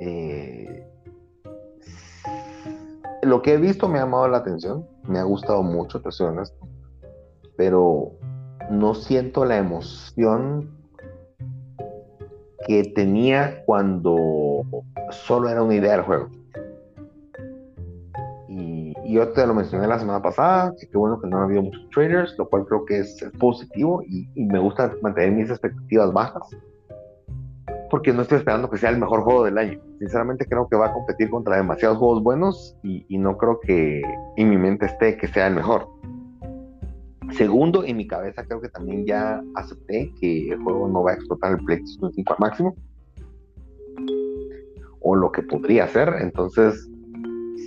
Eh, 0.00 0.86
lo 3.24 3.42
que 3.42 3.54
he 3.54 3.56
visto 3.56 3.88
me 3.88 3.98
ha 3.98 4.02
llamado 4.02 4.28
la 4.28 4.38
atención, 4.38 4.86
me 5.08 5.18
ha 5.18 5.24
gustado 5.24 5.64
mucho, 5.64 6.00
te 6.00 6.12
soy 6.12 6.28
honesto, 6.28 6.68
pero 7.56 8.12
no 8.70 8.94
siento 8.94 9.44
la 9.44 9.58
emoción 9.58 10.70
que 12.66 12.84
tenía 12.94 13.62
cuando 13.66 14.62
solo 15.10 15.48
era 15.48 15.62
una 15.62 15.74
idea 15.74 15.92
del 15.92 16.02
juego. 16.02 16.28
Y, 18.48 18.94
yo 19.12 19.28
te 19.32 19.46
lo 19.46 19.54
mencioné 19.54 19.86
la 19.86 19.98
semana 19.98 20.22
pasada, 20.22 20.74
que 20.78 20.88
qué 20.88 20.96
bueno 20.96 21.20
que 21.20 21.28
no 21.28 21.38
ha 21.38 21.44
habido 21.44 21.62
muchos 21.62 21.88
traders, 21.90 22.36
lo 22.38 22.48
cual 22.48 22.64
creo 22.66 22.84
que 22.84 23.00
es, 23.00 23.22
positivo 23.38 24.02
y, 24.02 24.26
me 24.34 24.58
gusta 24.58 24.92
mantener 25.02 25.32
mis 25.32 25.50
expectativas 25.50 26.12
bajas, 26.12 26.42
porque 27.90 28.12
no 28.12 28.22
estoy 28.22 28.38
esperando 28.38 28.70
que 28.70 28.78
sea 28.78 28.90
el 28.90 28.98
mejor 28.98 29.22
juego 29.22 29.44
del 29.44 29.58
año. 29.58 29.80
Sinceramente 29.98 30.46
creo 30.46 30.68
que 30.68 30.76
va 30.76 30.86
a 30.86 30.92
competir 30.92 31.30
contra 31.30 31.56
demasiados 31.56 31.98
juegos 31.98 32.22
buenos 32.22 32.76
y, 32.82 33.04
y 33.08 33.18
no 33.18 33.36
creo 33.36 33.60
que 33.60 34.02
en 34.36 34.50
mi 34.50 34.56
mente 34.56 34.86
esté 34.86 35.16
que 35.16 35.28
sea 35.28 35.46
el 35.48 35.54
mejor. 35.54 35.93
Segundo, 37.36 37.82
en 37.84 37.96
mi 37.96 38.06
cabeza 38.06 38.44
creo 38.44 38.60
que 38.60 38.68
también 38.68 39.04
ya 39.06 39.42
acepté 39.56 40.12
que 40.20 40.50
el 40.50 40.62
juego 40.62 40.88
no 40.88 41.02
va 41.02 41.12
a 41.12 41.14
explotar 41.14 41.52
el 41.52 41.64
PlayStation 41.64 42.12
5 42.12 42.32
al 42.32 42.38
máximo. 42.38 42.76
O 45.00 45.16
lo 45.16 45.32
que 45.32 45.42
podría 45.42 45.88
ser. 45.88 46.14
Entonces, 46.20 46.88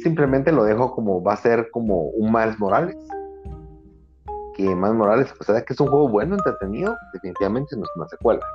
simplemente 0.03 0.51
lo 0.51 0.63
dejo 0.63 0.91
como 0.91 1.21
va 1.21 1.33
a 1.33 1.37
ser 1.37 1.69
como 1.71 2.03
un 2.09 2.31
Miles 2.31 2.57
Morales. 2.59 2.95
Que 4.55 4.63
Miles 4.63 4.93
Morales, 4.93 5.33
o 5.37 5.43
sea, 5.43 5.61
que 5.61 5.73
es 5.73 5.79
un 5.79 5.87
juego 5.87 6.07
bueno, 6.07 6.35
entretenido, 6.35 6.95
definitivamente 7.13 7.75
no 7.75 7.83
es 7.83 7.89
una 7.95 8.07
secuela. 8.07 8.45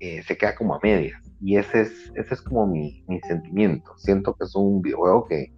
Eh, 0.00 0.22
se 0.24 0.36
queda 0.36 0.56
como 0.56 0.74
a 0.74 0.80
medias. 0.82 1.22
Y 1.40 1.56
ese 1.56 1.82
es, 1.82 2.12
ese 2.16 2.34
es 2.34 2.42
como 2.42 2.66
mi, 2.66 3.04
mi 3.06 3.20
sentimiento. 3.20 3.92
Siento 3.96 4.34
que 4.34 4.44
es 4.44 4.54
un 4.56 4.82
videojuego 4.82 5.26
que 5.26 5.52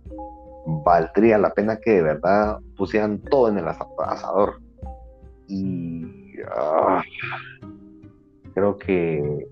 valdría 0.67 1.39
la 1.39 1.51
pena 1.51 1.79
que 1.79 1.93
de 1.93 2.03
verdad 2.03 2.59
pusieran 2.77 3.19
todo 3.19 3.49
en 3.49 3.59
el 3.59 3.69
asador. 3.69 4.61
Y 5.49 6.35
ah, 6.57 7.03
creo 8.55 8.77
que, 8.77 9.49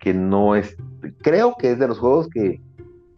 que 0.00 0.12
no 0.12 0.56
es, 0.56 0.76
creo 1.22 1.54
que 1.56 1.72
es 1.72 1.78
de 1.78 1.88
los 1.88 1.98
juegos 1.98 2.28
que 2.28 2.60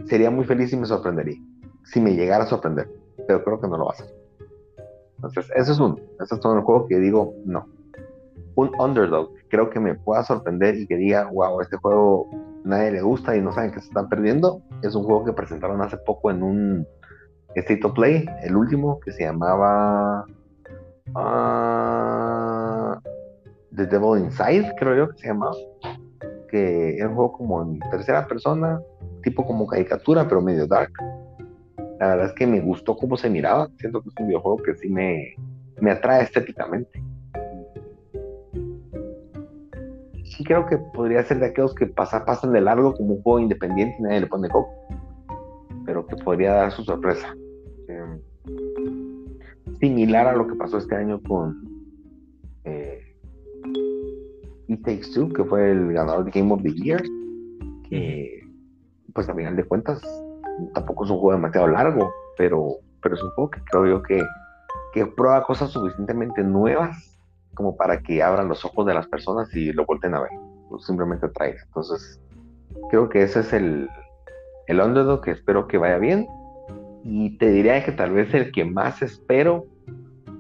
sería 0.05 0.31
muy 0.31 0.45
feliz 0.45 0.73
y 0.73 0.77
me 0.77 0.87
sorprendería, 0.87 1.39
si 1.85 2.01
me 2.01 2.15
llegara 2.15 2.45
a 2.45 2.49
sorprender, 2.49 2.89
pero 3.27 3.43
creo 3.43 3.61
que 3.61 3.69
no 3.69 3.79
lo 3.79 3.87
va 3.87 3.93
a 3.93 3.95
hacer. 3.95 4.15
Entonces, 5.17 5.51
eso 5.57 5.73
es 5.73 5.81
un, 5.81 6.01
ese 6.21 6.35
es 6.35 6.45
un 6.45 6.63
juego 6.63 6.87
que 6.87 6.99
digo, 6.99 7.35
no. 7.45 7.67
Un 8.55 8.71
underdog, 8.79 9.31
creo 9.49 9.71
que 9.71 9.81
me 9.81 9.95
pueda 9.95 10.23
sorprender 10.23 10.77
y 10.77 10.87
que 10.87 10.97
diga, 10.97 11.31
wow, 11.33 11.61
este 11.61 11.77
juego 11.77 12.29
nadie 12.65 12.93
le 12.93 13.03
gusta 13.03 13.37
y 13.37 13.41
no 13.41 13.53
saben 13.53 13.73
que 13.73 13.81
se 13.81 13.89
están 13.89 14.09
perdiendo. 14.09 14.61
Es 14.83 14.95
un 14.95 15.05
juego 15.05 15.25
que 15.25 15.33
presentaron 15.33 15.81
hace 15.81 15.97
poco 15.99 16.31
en 16.31 16.43
un 16.43 16.87
State 17.61 17.85
of 17.85 17.93
Play, 17.95 18.25
el 18.43 18.57
último, 18.57 19.01
que 19.01 19.13
se 19.13 19.25
llamaba 19.25 20.25
uh, 21.15 23.01
The 23.75 23.87
Devil 23.87 24.25
Inside, 24.25 24.75
creo 24.79 24.97
yo 24.97 25.09
que 25.11 25.19
se 25.19 25.29
llamaba. 25.29 25.57
Que 26.51 26.97
era 26.97 27.09
un 27.09 27.15
juego 27.15 27.33
como 27.33 27.63
en 27.63 27.79
tercera 27.91 28.27
persona, 28.27 28.81
tipo 29.23 29.45
como 29.47 29.67
caricatura, 29.67 30.27
pero 30.27 30.41
medio 30.41 30.67
dark. 30.67 30.93
La 32.01 32.09
verdad 32.09 32.27
es 32.27 32.33
que 32.33 32.47
me 32.47 32.61
gustó 32.61 32.97
cómo 32.97 33.17
se 33.17 33.29
miraba. 33.29 33.69
Siento 33.79 34.03
que 34.03 34.09
es 34.09 34.15
un 34.21 34.29
videojuego 34.29 34.59
que 34.59 34.75
sí 34.77 34.89
me, 34.89 35.35
me 35.81 35.91
atrae 35.91 36.23
estéticamente. 36.23 37.03
Y 40.41 40.45
creo 40.45 40.67
que 40.67 40.79
podría 40.79 41.25
ser 41.25 41.41
de 41.41 41.47
aquellos 41.47 41.75
que 41.75 41.87
pasa, 41.87 42.25
pasan 42.25 42.53
de 42.53 42.61
largo 42.61 42.95
como 42.95 43.15
un 43.15 43.23
juego 43.23 43.41
independiente 43.41 43.97
y 43.99 44.03
nadie 44.03 44.21
le 44.21 44.27
pone 44.29 44.49
coco. 44.49 44.71
Pero 45.85 46.07
que 46.07 46.17
podría 46.17 46.53
dar 46.53 46.71
su 46.71 46.85
sorpresa 46.85 47.35
similar 49.81 50.27
a 50.27 50.35
lo 50.35 50.47
que 50.47 50.55
pasó 50.55 50.79
este 50.79 50.97
año 50.97 51.21
con 51.23 51.57
eh, 52.65 53.17
It 54.69 54.83
Takes 54.85 55.13
Two, 55.15 55.29
que 55.31 55.45
fue 55.45 55.71
el 55.71 55.93
ganador 55.93 56.25
de 56.25 56.31
Game 56.31 56.53
of 56.53 56.63
the 56.63 56.73
Year, 56.73 57.03
que 57.89 58.41
pues 59.15 59.29
a 59.29 59.35
final 59.35 59.57
de 59.57 59.65
cuentas 59.65 60.01
tampoco 60.75 61.05
es 61.05 61.11
un 61.11 61.19
juego 61.19 61.33
demasiado 61.33 61.69
largo, 61.69 62.13
pero, 62.37 62.77
pero 63.03 63.15
es 63.15 63.23
un 63.23 63.31
juego 63.31 63.51
que 63.51 63.61
creo 63.71 63.87
yo 63.87 64.03
que, 64.03 64.23
que 64.93 65.07
prueba 65.07 65.43
cosas 65.45 65.71
suficientemente 65.71 66.43
nuevas 66.43 67.19
como 67.55 67.77
para 67.77 68.01
que 68.03 68.23
abran 68.23 68.49
los 68.49 68.65
ojos 68.65 68.87
de 68.87 68.95
las 68.95 69.09
personas 69.09 69.53
y 69.55 69.73
lo 69.73 69.85
volten 69.85 70.15
a 70.15 70.21
ver, 70.21 70.31
o 70.71 70.79
simplemente 70.79 71.29
traiga. 71.29 71.61
Entonces, 71.67 72.21
creo 72.91 73.09
que 73.09 73.23
ese 73.23 73.41
es 73.41 73.53
el, 73.53 73.89
el 74.69 74.81
underdog 74.81 75.23
que 75.23 75.33
espero 75.33 75.67
que 75.67 75.79
vaya 75.79 75.99
bien. 75.99 76.29
Y 77.05 77.39
te 77.39 77.51
diría 77.51 77.85
que 77.85 77.93
tal 77.93 78.13
vez 78.13 78.33
el 78.35 78.53
que 78.53 78.65
más 78.65 79.03
espero, 79.03 79.67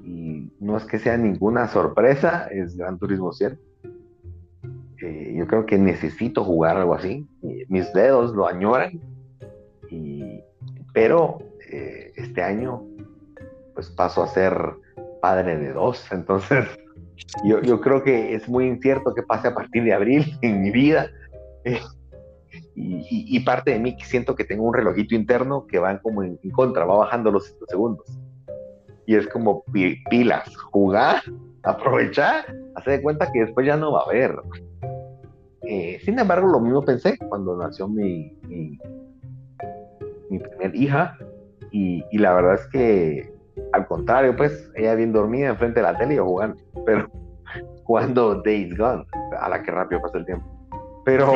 y 0.04 0.50
no 0.60 0.76
es 0.76 0.84
que 0.84 0.98
sea 0.98 1.16
ninguna 1.16 1.68
sorpresa, 1.68 2.48
es 2.50 2.76
Gran 2.76 2.98
Turismo 2.98 3.32
100. 3.32 3.58
Eh, 5.00 5.34
yo 5.36 5.46
creo 5.46 5.64
que 5.64 5.78
necesito 5.78 6.44
jugar 6.44 6.76
algo 6.76 6.94
así. 6.94 7.26
Mis 7.68 7.92
dedos 7.92 8.34
lo 8.34 8.46
añoran. 8.46 9.00
pero 10.92 11.38
eh, 11.70 12.12
este 12.16 12.42
año, 12.42 12.82
pues 13.74 13.90
paso 13.90 14.22
a 14.22 14.26
ser 14.26 14.54
padre 15.20 15.56
de 15.56 15.72
dos. 15.72 16.04
Entonces, 16.12 16.66
yo, 17.44 17.62
yo, 17.62 17.80
creo 17.80 18.02
que 18.02 18.34
es 18.34 18.48
muy 18.48 18.66
incierto 18.66 19.14
que 19.14 19.22
pase 19.22 19.48
a 19.48 19.54
partir 19.54 19.84
de 19.84 19.92
abril 19.92 20.36
en 20.42 20.62
mi 20.62 20.70
vida. 20.70 21.10
Y, 22.74 23.40
parte 23.40 23.72
de 23.72 23.78
mí 23.78 23.96
siento 24.00 24.34
que 24.34 24.44
tengo 24.44 24.64
un 24.64 24.74
relojito 24.74 25.14
interno 25.14 25.66
que 25.66 25.78
va 25.78 25.98
como 26.00 26.22
en, 26.22 26.38
contra, 26.52 26.84
va 26.84 26.98
bajando 26.98 27.30
los 27.30 27.56
segundos. 27.68 28.06
Y 29.06 29.14
es 29.14 29.26
como 29.28 29.64
pilas, 30.10 30.54
jugar, 30.56 31.22
aprovechar, 31.62 32.44
hacer 32.74 32.98
de 32.98 33.02
cuenta 33.02 33.30
que 33.32 33.40
después 33.40 33.66
ya 33.66 33.76
no 33.76 33.92
va 33.92 34.00
a 34.00 34.04
haber. 34.04 34.36
Eh, 35.62 35.98
sin 36.04 36.18
embargo, 36.18 36.48
lo 36.48 36.60
mismo 36.60 36.84
pensé 36.84 37.18
cuando 37.28 37.56
nació 37.56 37.88
mi, 37.88 38.32
mi, 38.42 38.78
mi 40.30 40.38
primer 40.38 40.74
hija. 40.74 41.16
Y, 41.70 42.04
y, 42.10 42.18
la 42.18 42.34
verdad 42.34 42.54
es 42.54 42.66
que, 42.68 43.32
al 43.72 43.86
contrario, 43.86 44.34
pues 44.36 44.70
ella 44.74 44.94
bien 44.94 45.12
dormida 45.12 45.48
enfrente 45.48 45.80
de 45.80 45.84
la 45.84 45.98
tele 45.98 46.14
y 46.14 46.18
jugando. 46.18 46.56
Pero 46.86 47.10
cuando 47.84 48.42
Days 48.42 48.76
Gone, 48.76 49.04
a 49.38 49.48
la 49.48 49.62
que 49.62 49.70
rápido 49.70 50.00
pasa 50.00 50.18
el 50.18 50.26
tiempo. 50.26 50.46
Pero 51.04 51.32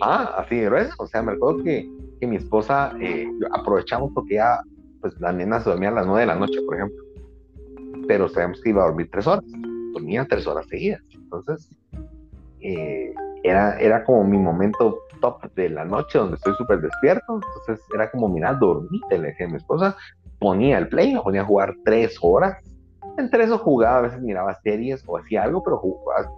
Ajá, 0.00 0.40
así 0.40 0.60
es. 0.60 0.90
O 0.98 1.06
sea, 1.06 1.22
me 1.22 1.32
acuerdo 1.32 1.62
que, 1.62 1.88
que 2.20 2.26
mi 2.26 2.36
esposa 2.36 2.92
eh, 3.00 3.26
aprovechamos 3.52 4.10
porque 4.14 4.34
ya, 4.34 4.60
pues 5.00 5.18
la 5.20 5.32
nena 5.32 5.60
se 5.60 5.70
dormía 5.70 5.90
a 5.90 5.92
las 5.92 6.06
nueve 6.06 6.20
de 6.20 6.26
la 6.26 6.36
noche, 6.36 6.60
por 6.66 6.76
ejemplo. 6.76 7.02
Pero 8.06 8.28
sabíamos 8.28 8.60
que 8.62 8.70
iba 8.70 8.82
a 8.82 8.86
dormir 8.86 9.08
tres 9.10 9.26
horas. 9.26 9.44
Dormía 9.92 10.26
tres 10.28 10.46
horas 10.46 10.66
seguidas. 10.68 11.02
Entonces, 11.14 11.68
eh, 12.60 13.14
era, 13.42 13.78
era 13.78 14.04
como 14.04 14.24
mi 14.24 14.38
momento 14.38 14.98
top 15.20 15.42
de 15.54 15.68
la 15.70 15.84
noche 15.84 16.18
donde 16.18 16.36
estoy 16.36 16.54
súper 16.54 16.80
despierto. 16.80 17.34
Entonces, 17.34 17.84
era 17.94 18.10
como, 18.10 18.28
mira, 18.28 18.54
dormí, 18.54 19.00
le 19.10 19.28
dije 19.28 19.44
a 19.44 19.48
mi 19.48 19.56
esposa, 19.56 19.96
ponía 20.38 20.78
el 20.78 20.88
play, 20.88 21.14
me 21.14 21.20
ponía 21.20 21.42
a 21.42 21.44
jugar 21.44 21.74
tres 21.84 22.16
horas. 22.20 22.56
Entre 23.18 23.44
eso 23.44 23.58
jugaba, 23.58 23.98
a 23.98 24.02
veces 24.02 24.20
miraba 24.22 24.54
series 24.62 25.02
o 25.06 25.18
hacía 25.18 25.42
algo, 25.42 25.62
pero 25.62 25.82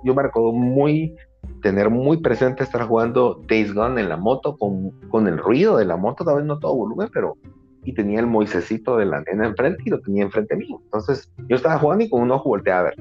yo 0.02 0.14
me 0.14 0.22
recuerdo 0.22 0.52
muy 0.52 1.14
tener 1.62 1.90
muy 1.90 2.16
presente 2.18 2.64
estar 2.64 2.82
jugando 2.82 3.40
Days 3.48 3.72
Gone 3.74 4.00
en 4.00 4.08
la 4.08 4.16
moto 4.16 4.56
con, 4.56 4.90
con 5.10 5.28
el 5.28 5.38
ruido 5.38 5.76
de 5.76 5.84
la 5.84 5.96
moto, 5.96 6.24
tal 6.24 6.36
vez 6.36 6.44
no 6.44 6.58
todo 6.58 6.74
volumen, 6.74 7.08
pero 7.12 7.36
y 7.84 7.94
tenía 7.94 8.20
el 8.20 8.26
Moisecito 8.26 8.96
de 8.96 9.06
la 9.06 9.22
nena 9.22 9.46
enfrente 9.46 9.82
y 9.86 9.90
lo 9.90 10.00
tenía 10.00 10.22
enfrente 10.22 10.56
mío. 10.56 10.80
Entonces 10.84 11.30
yo 11.48 11.56
estaba 11.56 11.78
jugando 11.78 12.04
y 12.04 12.10
con 12.10 12.22
un 12.22 12.30
ojo 12.30 12.50
volteaba 12.50 12.80
a 12.80 12.82
ver. 12.84 12.96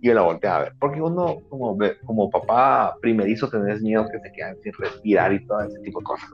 Yo 0.00 0.14
la 0.14 0.22
volteaba 0.22 0.56
a 0.56 0.62
ver. 0.62 0.72
Porque 0.78 1.00
uno, 1.00 1.38
como, 1.48 1.76
como 2.04 2.30
papá 2.30 2.94
primerizo, 3.00 3.48
tenés 3.48 3.82
miedo 3.82 4.06
que 4.10 4.20
se 4.20 4.32
quedan 4.32 4.56
sin 4.62 4.72
respirar 4.74 5.32
y 5.32 5.44
todo 5.46 5.60
ese 5.60 5.78
tipo 5.80 6.00
de 6.00 6.04
cosas. 6.04 6.30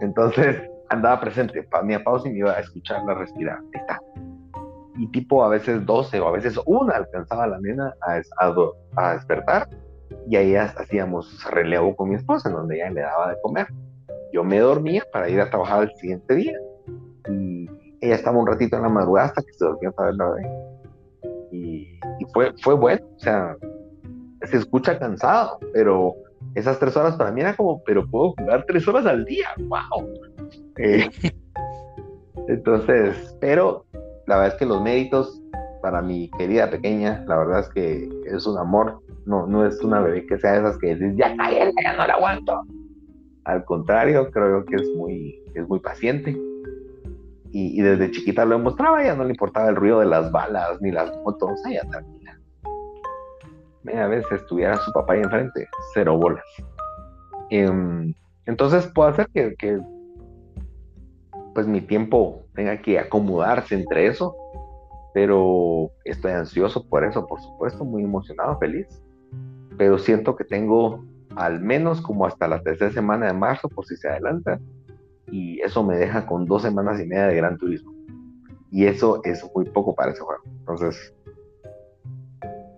Entonces 0.00 0.62
andaba 0.88 1.20
presente, 1.20 1.62
pausa 1.62 2.28
y 2.28 2.32
me 2.32 2.38
iba 2.38 2.52
a 2.52 2.60
escucharla 2.60 3.14
respirar. 3.14 3.58
Ahí 3.58 3.80
está. 3.80 4.00
Y 4.98 5.08
tipo 5.08 5.44
a 5.44 5.48
veces 5.48 5.84
12 5.84 6.20
o 6.20 6.28
a 6.28 6.32
veces 6.32 6.58
una 6.64 6.96
alcanzaba 6.96 7.44
a 7.44 7.48
la 7.48 7.60
nena 7.60 7.94
a, 8.00 8.20
a, 8.44 8.54
a 8.96 9.12
despertar 9.14 9.68
y 10.28 10.36
ahí 10.36 10.56
hacíamos 10.56 11.44
relevo 11.50 11.94
con 11.94 12.08
mi 12.08 12.16
esposa, 12.16 12.48
en 12.48 12.56
donde 12.56 12.76
ella 12.76 12.90
le 12.90 13.00
daba 13.02 13.30
de 13.30 13.40
comer. 13.42 13.66
Yo 14.32 14.44
me 14.44 14.58
dormía 14.58 15.04
para 15.12 15.28
ir 15.28 15.40
a 15.40 15.50
trabajar 15.50 15.84
el 15.84 15.94
siguiente 15.96 16.34
día 16.34 16.58
y 17.28 17.68
ella 18.00 18.14
estaba 18.14 18.38
un 18.38 18.46
ratito 18.46 18.76
en 18.76 18.82
la 18.82 18.88
madrugada 18.88 19.28
hasta 19.28 19.42
que 19.42 19.52
se 19.52 19.64
dormía 19.64 19.90
para 19.92 20.10
ver 20.10 20.16
la 20.16 20.30
bebé. 20.30 20.50
Y, 21.52 21.98
fue, 22.32 22.52
fue 22.62 22.74
bueno, 22.74 23.06
o 23.16 23.20
sea, 23.20 23.56
se 24.42 24.56
escucha 24.56 24.98
cansado, 24.98 25.58
pero 25.72 26.14
esas 26.54 26.78
tres 26.78 26.96
horas 26.96 27.16
para 27.16 27.30
mí 27.30 27.40
era 27.40 27.54
como, 27.54 27.82
pero 27.84 28.06
puedo 28.06 28.34
jugar 28.38 28.64
tres 28.66 28.86
horas 28.88 29.06
al 29.06 29.24
día, 29.24 29.48
wow. 29.68 30.08
Eh, 30.78 31.08
entonces, 32.48 33.36
pero 33.40 33.85
la 34.26 34.36
verdad 34.36 34.54
es 34.54 34.58
que 34.58 34.66
los 34.66 34.82
méritos 34.82 35.40
para 35.82 36.02
mi 36.02 36.30
querida 36.30 36.68
pequeña, 36.70 37.24
la 37.26 37.36
verdad 37.36 37.60
es 37.60 37.68
que 37.68 38.08
es 38.26 38.46
un 38.46 38.58
amor 38.58 39.00
no, 39.26 39.46
no 39.46 39.66
es 39.66 39.82
una 39.82 40.00
bebé 40.00 40.24
que 40.24 40.38
sea 40.38 40.52
de 40.52 40.58
esas 40.60 40.78
que 40.78 40.94
dices, 40.94 41.16
ya 41.16 41.36
cállate, 41.36 41.72
ya 41.82 41.96
no 41.96 42.06
la 42.06 42.14
aguanto. 42.14 42.62
Al 43.44 43.64
contrario, 43.64 44.30
creo 44.30 44.64
que 44.64 44.76
es 44.76 44.88
muy, 44.96 45.42
es 45.54 45.68
muy 45.68 45.80
paciente. 45.80 46.36
Y, 47.52 47.80
desde 47.80 48.10
chiquita 48.10 48.44
lo 48.44 48.58
demostraba, 48.58 49.02
ya 49.02 49.14
no 49.14 49.24
le 49.24 49.30
importaba 49.30 49.68
el 49.68 49.76
ruido 49.76 50.00
de 50.00 50.06
las 50.06 50.30
balas 50.30 50.80
ni 50.82 50.90
las 50.90 51.10
motos, 51.24 51.58
ella 51.66 51.82
tranquila. 51.90 52.38
A 53.94 54.06
veces 54.08 54.30
estuviera 54.32 54.76
su 54.76 54.92
papá 54.92 55.14
ahí 55.14 55.20
enfrente, 55.20 55.66
cero 55.94 56.18
bolas. 56.18 56.44
Em, 57.48 58.12
entonces 58.44 58.86
puedo 58.88 59.08
hacer 59.08 59.28
que, 59.32 59.54
que, 59.56 59.80
pues 61.56 61.66
mi 61.66 61.80
tiempo 61.80 62.44
tenga 62.54 62.80
que 62.80 63.00
acomodarse 63.00 63.74
entre 63.74 64.06
eso, 64.06 64.36
pero 65.12 65.90
estoy 66.04 66.30
ansioso 66.30 66.88
por 66.88 67.04
eso, 67.04 67.26
por 67.26 67.40
supuesto, 67.40 67.84
muy 67.84 68.04
emocionado, 68.04 68.56
feliz 68.60 68.86
pero 69.76 69.98
siento 69.98 70.36
que 70.36 70.44
tengo 70.44 71.04
al 71.36 71.60
menos 71.60 72.00
como 72.00 72.26
hasta 72.26 72.48
la 72.48 72.62
tercera 72.62 72.90
semana 72.90 73.26
de 73.26 73.32
marzo 73.32 73.68
por 73.68 73.84
si 73.86 73.96
se 73.96 74.08
adelanta 74.08 74.58
y 75.30 75.60
eso 75.60 75.82
me 75.82 75.96
deja 75.96 76.26
con 76.26 76.46
dos 76.46 76.62
semanas 76.62 77.00
y 77.00 77.06
media 77.06 77.26
de 77.26 77.36
Gran 77.36 77.58
Turismo 77.58 77.92
y 78.70 78.86
eso 78.86 79.20
es 79.24 79.44
muy 79.54 79.64
poco 79.66 79.94
para 79.94 80.12
ese 80.12 80.20
juego. 80.20 80.42
Entonces 80.46 81.14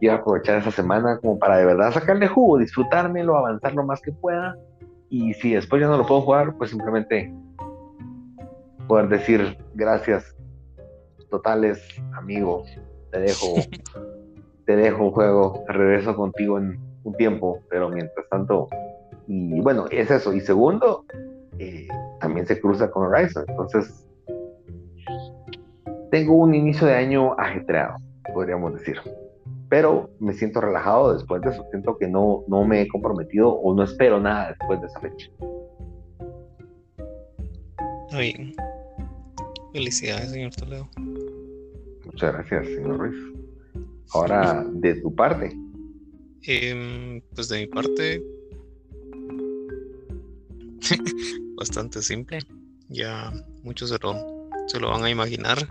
quiero 0.01 0.17
aprovechar 0.17 0.59
esa 0.59 0.71
semana 0.71 1.19
como 1.19 1.39
para 1.39 1.59
de 1.59 1.67
verdad 1.67 1.93
sacarle 1.93 2.27
jugo, 2.29 2.59
disfrutármelo, 2.59 3.37
avanzar 3.37 3.75
lo 3.75 3.85
más 3.85 4.01
que 4.01 4.13
pueda 4.13 4.57
y 5.09 5.35
si 5.35 5.55
después 5.55 5.81
ya 5.81 5.89
no 5.89 5.97
lo 5.97 6.07
puedo 6.07 6.23
jugar 6.23 6.55
pues 6.57 6.71
simplemente 6.71 7.33
poder 8.89 9.09
decir 9.09 9.57
gracias 9.75 10.35
totales 11.31 11.79
amigo 12.17 12.65
te 13.13 13.21
dejo 13.21 13.55
te 14.69 14.77
dejo 14.77 15.03
un 15.03 15.13
juego, 15.13 15.65
regreso 15.67 16.15
contigo 16.15 16.59
en 16.59 16.79
un 17.03 17.15
tiempo, 17.15 17.61
pero 17.71 17.89
mientras 17.89 18.29
tanto, 18.29 18.69
y 19.27 19.63
bueno, 19.63 19.87
es 19.91 20.11
eso. 20.11 20.35
Y 20.35 20.41
segundo, 20.41 21.07
eh, 21.59 21.89
también 22.21 22.47
se 22.47 22.61
cruza 22.61 22.91
con 22.91 23.07
Horizon. 23.07 23.47
Entonces, 23.49 24.07
tengo 26.11 26.35
un 26.35 26.55
inicio 26.55 26.87
de 26.87 26.97
año 26.97 27.33
ajetreado, 27.39 27.97
podríamos 28.35 28.75
decir. 28.75 28.99
Pero 29.71 30.11
me 30.19 30.35
siento 30.35 30.61
relajado 30.61 31.15
después 31.15 31.41
de 31.41 31.49
eso. 31.49 31.65
Siento 31.71 31.97
que 31.97 32.07
no, 32.07 32.45
no 32.47 32.65
me 32.65 32.83
he 32.83 32.89
comprometido 32.89 33.49
o 33.51 33.75
no 33.75 33.85
espero 33.85 34.21
nada 34.21 34.49
después 34.49 34.83
de 34.83 34.87
esa 34.87 35.01
fecha. 35.01 35.31
Muy 38.13 38.55
Felicidades, 39.79 40.33
señor 40.33 40.53
Toledo. 40.57 40.91
Muchas 42.05 42.33
gracias, 42.33 42.67
señor 42.67 42.99
Ruiz. 42.99 43.15
Ahora, 44.11 44.67
de 44.73 44.97
tu 44.97 45.15
parte. 45.15 45.57
Em, 46.43 47.21
pues 47.33 47.49
de 47.49 47.61
mi 47.61 47.67
parte, 47.69 48.21
bastante 51.57 52.03
simple. 52.03 52.41
Ya 52.89 53.33
muchos 53.63 53.91
se 53.91 53.99
lo, 54.01 54.49
se 54.67 54.81
lo 54.81 54.91
van 54.91 55.05
a 55.05 55.11
imaginar. 55.11 55.69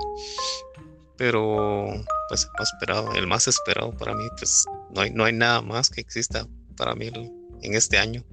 Pero 1.17 1.87
pues 2.29 2.45
el 2.45 2.51
más 2.57 2.71
esperado, 2.73 3.13
el 3.13 3.27
más 3.27 3.47
esperado 3.49 3.91
para 3.97 4.15
mí, 4.15 4.23
pues 4.37 4.63
no 4.95 5.01
hay, 5.01 5.11
no 5.11 5.25
hay 5.25 5.33
nada 5.33 5.61
más 5.61 5.89
que 5.89 5.99
exista 5.99 6.47
para 6.77 6.95
mí 6.95 7.11
en 7.61 7.73
este 7.73 7.97
año 7.97 8.23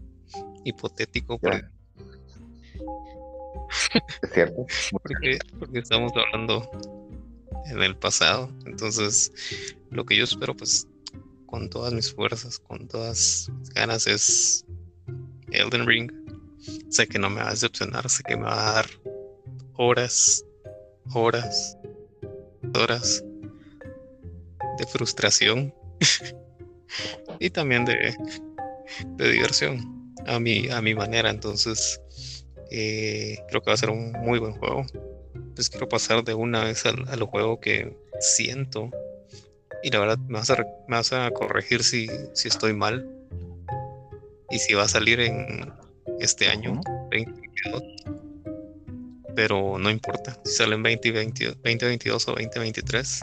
hipotético. 0.64 1.40
Es 4.22 4.32
cierto. 4.32 4.66
porque, 4.92 5.38
estamos 5.74 6.12
hablando 6.14 6.70
en 7.66 7.82
el 7.82 7.96
pasado. 7.96 8.50
Entonces, 8.66 9.32
lo 9.90 10.04
que 10.04 10.16
yo 10.16 10.24
espero, 10.24 10.56
pues, 10.56 10.86
con 11.46 11.70
todas 11.70 11.92
mis 11.92 12.12
fuerzas, 12.12 12.58
con 12.58 12.88
todas 12.88 13.48
mis 13.58 13.70
ganas, 13.70 14.06
es 14.06 14.64
Elden 15.50 15.86
Ring. 15.86 16.10
Sé 16.88 17.06
que 17.06 17.18
no 17.18 17.30
me 17.30 17.42
va 17.42 17.48
a 17.48 17.50
decepcionar, 17.52 18.08
sé 18.08 18.22
que 18.22 18.36
me 18.36 18.44
va 18.44 18.70
a 18.70 18.74
dar 18.74 18.86
horas, 19.74 20.44
horas, 21.12 21.76
horas 22.74 23.22
de 24.78 24.86
frustración 24.86 25.74
y 27.38 27.50
también 27.50 27.84
de, 27.84 28.16
de 29.16 29.32
diversión 29.32 30.14
a 30.26 30.40
mi, 30.40 30.68
a 30.70 30.80
mi 30.80 30.94
manera. 30.94 31.30
Entonces, 31.30 32.00
eh, 32.70 33.38
creo 33.48 33.62
que 33.62 33.70
va 33.70 33.74
a 33.74 33.78
ser 33.78 33.90
un 33.90 34.12
muy 34.12 34.38
buen 34.38 34.52
juego. 34.54 34.84
Pues 35.54 35.70
quiero 35.70 35.88
pasar 35.88 36.24
de 36.24 36.34
una 36.34 36.64
vez 36.64 36.84
al, 36.86 37.08
al 37.08 37.22
juego 37.24 37.60
que 37.60 37.96
siento 38.20 38.90
y 39.84 39.90
la 39.90 40.00
verdad 40.00 40.18
me 40.28 40.38
vas 40.38 40.50
a, 40.50 40.56
me 40.88 40.96
vas 40.96 41.12
a 41.12 41.30
corregir 41.30 41.84
si, 41.84 42.08
si 42.32 42.48
estoy 42.48 42.72
mal 42.72 43.06
y 44.50 44.58
si 44.58 44.72
va 44.72 44.84
a 44.84 44.88
salir 44.88 45.20
en 45.20 45.72
este 46.20 46.48
año, 46.48 46.80
2022. 47.10 47.82
Pero 49.36 49.78
no 49.78 49.90
importa 49.90 50.40
si 50.44 50.52
sale 50.52 50.76
en 50.76 50.82
2022 50.82 52.28
o 52.28 52.30
2023. 52.32 53.20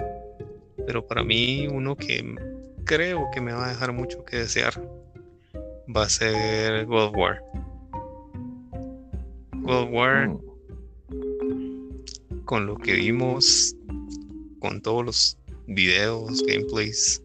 Pero 0.86 1.08
para 1.08 1.24
mí 1.24 1.68
uno 1.68 1.96
que 1.96 2.36
creo 2.86 3.30
que 3.34 3.42
me 3.42 3.54
va 3.54 3.66
a 3.66 3.70
dejar 3.70 3.92
mucho 3.92 4.24
que 4.24 4.38
desear 4.38 4.80
va 5.96 6.04
a 6.04 6.10
ser 6.10 6.86
God 6.86 7.06
of 7.06 7.16
War. 7.16 7.42
God 9.62 9.90
War, 9.92 10.30
mm. 10.30 10.40
con 12.46 12.66
lo 12.66 12.78
que 12.78 12.94
vimos, 12.94 13.76
con 14.60 14.82
todos 14.82 15.06
los 15.06 15.38
videos, 15.68 16.44
gameplays, 16.48 17.24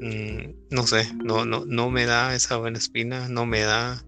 mm, 0.00 0.50
no 0.70 0.86
sé, 0.86 1.12
no, 1.24 1.44
no, 1.44 1.64
no 1.66 1.90
me 1.90 2.06
da 2.06 2.34
esa 2.34 2.56
buena 2.56 2.78
espina, 2.78 3.28
no 3.28 3.46
me 3.46 3.60
da 3.60 4.04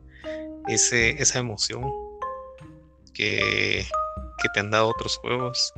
ese, 0.68 1.20
esa 1.22 1.38
emoción 1.38 1.84
que, 3.14 3.84
que 4.42 4.48
te 4.54 4.60
han 4.60 4.70
dado 4.70 4.88
otros 4.88 5.16
juegos, 5.18 5.72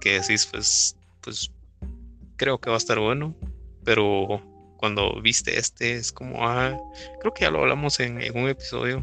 que 0.00 0.20
decís, 0.20 0.46
pues, 0.50 0.96
pues 1.20 1.50
creo 2.36 2.58
que 2.60 2.70
va 2.70 2.76
a 2.76 2.78
estar 2.78 2.98
bueno, 2.98 3.34
pero 3.84 4.42
cuando 4.76 5.20
viste 5.20 5.58
este 5.58 5.96
es 5.96 6.12
como, 6.12 6.46
ah, 6.46 6.76
creo 7.20 7.32
que 7.34 7.42
ya 7.42 7.50
lo 7.50 7.60
hablamos 7.60 7.98
en, 8.00 8.18
un 8.36 8.48
episodio. 8.48 9.02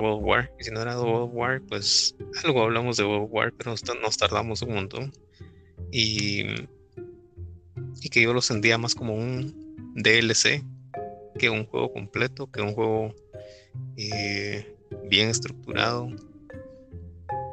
World 0.00 0.24
War, 0.24 0.52
y 0.58 0.64
si 0.64 0.70
no 0.70 0.80
era 0.80 1.00
World 1.00 1.30
War, 1.32 1.60
pues 1.68 2.16
algo 2.44 2.62
hablamos 2.62 2.96
de 2.96 3.04
World 3.04 3.28
War, 3.30 3.52
pero 3.56 3.74
nos, 4.00 4.16
tardamos 4.16 4.62
un 4.62 4.74
montón. 4.74 5.12
Y, 5.92 6.44
y 8.00 8.08
que 8.10 8.22
yo 8.22 8.32
lo 8.32 8.40
sentía 8.40 8.78
más 8.78 8.94
como 8.94 9.14
un 9.14 9.92
DLC 9.94 10.64
que 11.38 11.50
un 11.50 11.66
juego 11.66 11.92
completo, 11.92 12.50
que 12.50 12.60
un 12.60 12.74
juego 12.74 13.14
eh, 13.96 14.76
bien 15.08 15.28
estructurado. 15.28 16.08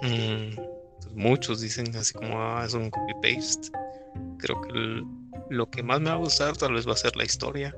Mm, 0.02 0.56
pues 0.56 1.14
muchos 1.16 1.62
dicen 1.62 1.95
así 1.95 2.14
como 2.14 2.41
ah, 2.41 2.64
es 2.66 2.74
un 2.74 2.89
copy 2.89 3.14
paste. 3.22 3.70
Creo 4.39 4.62
que 4.62 4.70
el, 4.70 5.04
lo 5.50 5.70
que 5.70 5.84
más 5.84 6.00
me 6.00 6.10
va 6.10 6.16
a 6.16 6.20
gustar 6.20 6.58
tal 6.58 6.74
vez 6.74 6.88
va 6.88 6.93
a 6.93 6.98
ser 6.98 7.16
la 7.16 7.24
historia. 7.24 7.76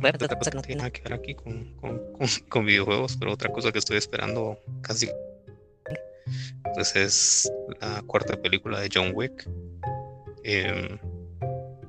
Bueno, 0.00 0.18
otra 0.20 0.36
cosa 0.36 0.50
que 0.50 0.56
no 0.56 0.62
tiene 0.62 0.78
nada 0.78 0.90
que 0.90 1.02
ver 1.02 1.14
aquí 1.14 1.34
con, 1.34 1.74
con, 2.48 2.66
videojuegos, 2.66 3.16
pero 3.16 3.32
otra 3.32 3.50
cosa 3.52 3.72
que 3.72 3.78
estoy 3.78 3.96
esperando 3.96 4.58
casi 4.82 5.08
pues 6.74 6.94
es 6.96 7.52
la 7.80 8.02
cuarta 8.02 8.36
película 8.36 8.80
de 8.80 8.88
John 8.92 9.12
Wick. 9.14 9.48
Em, 10.42 10.98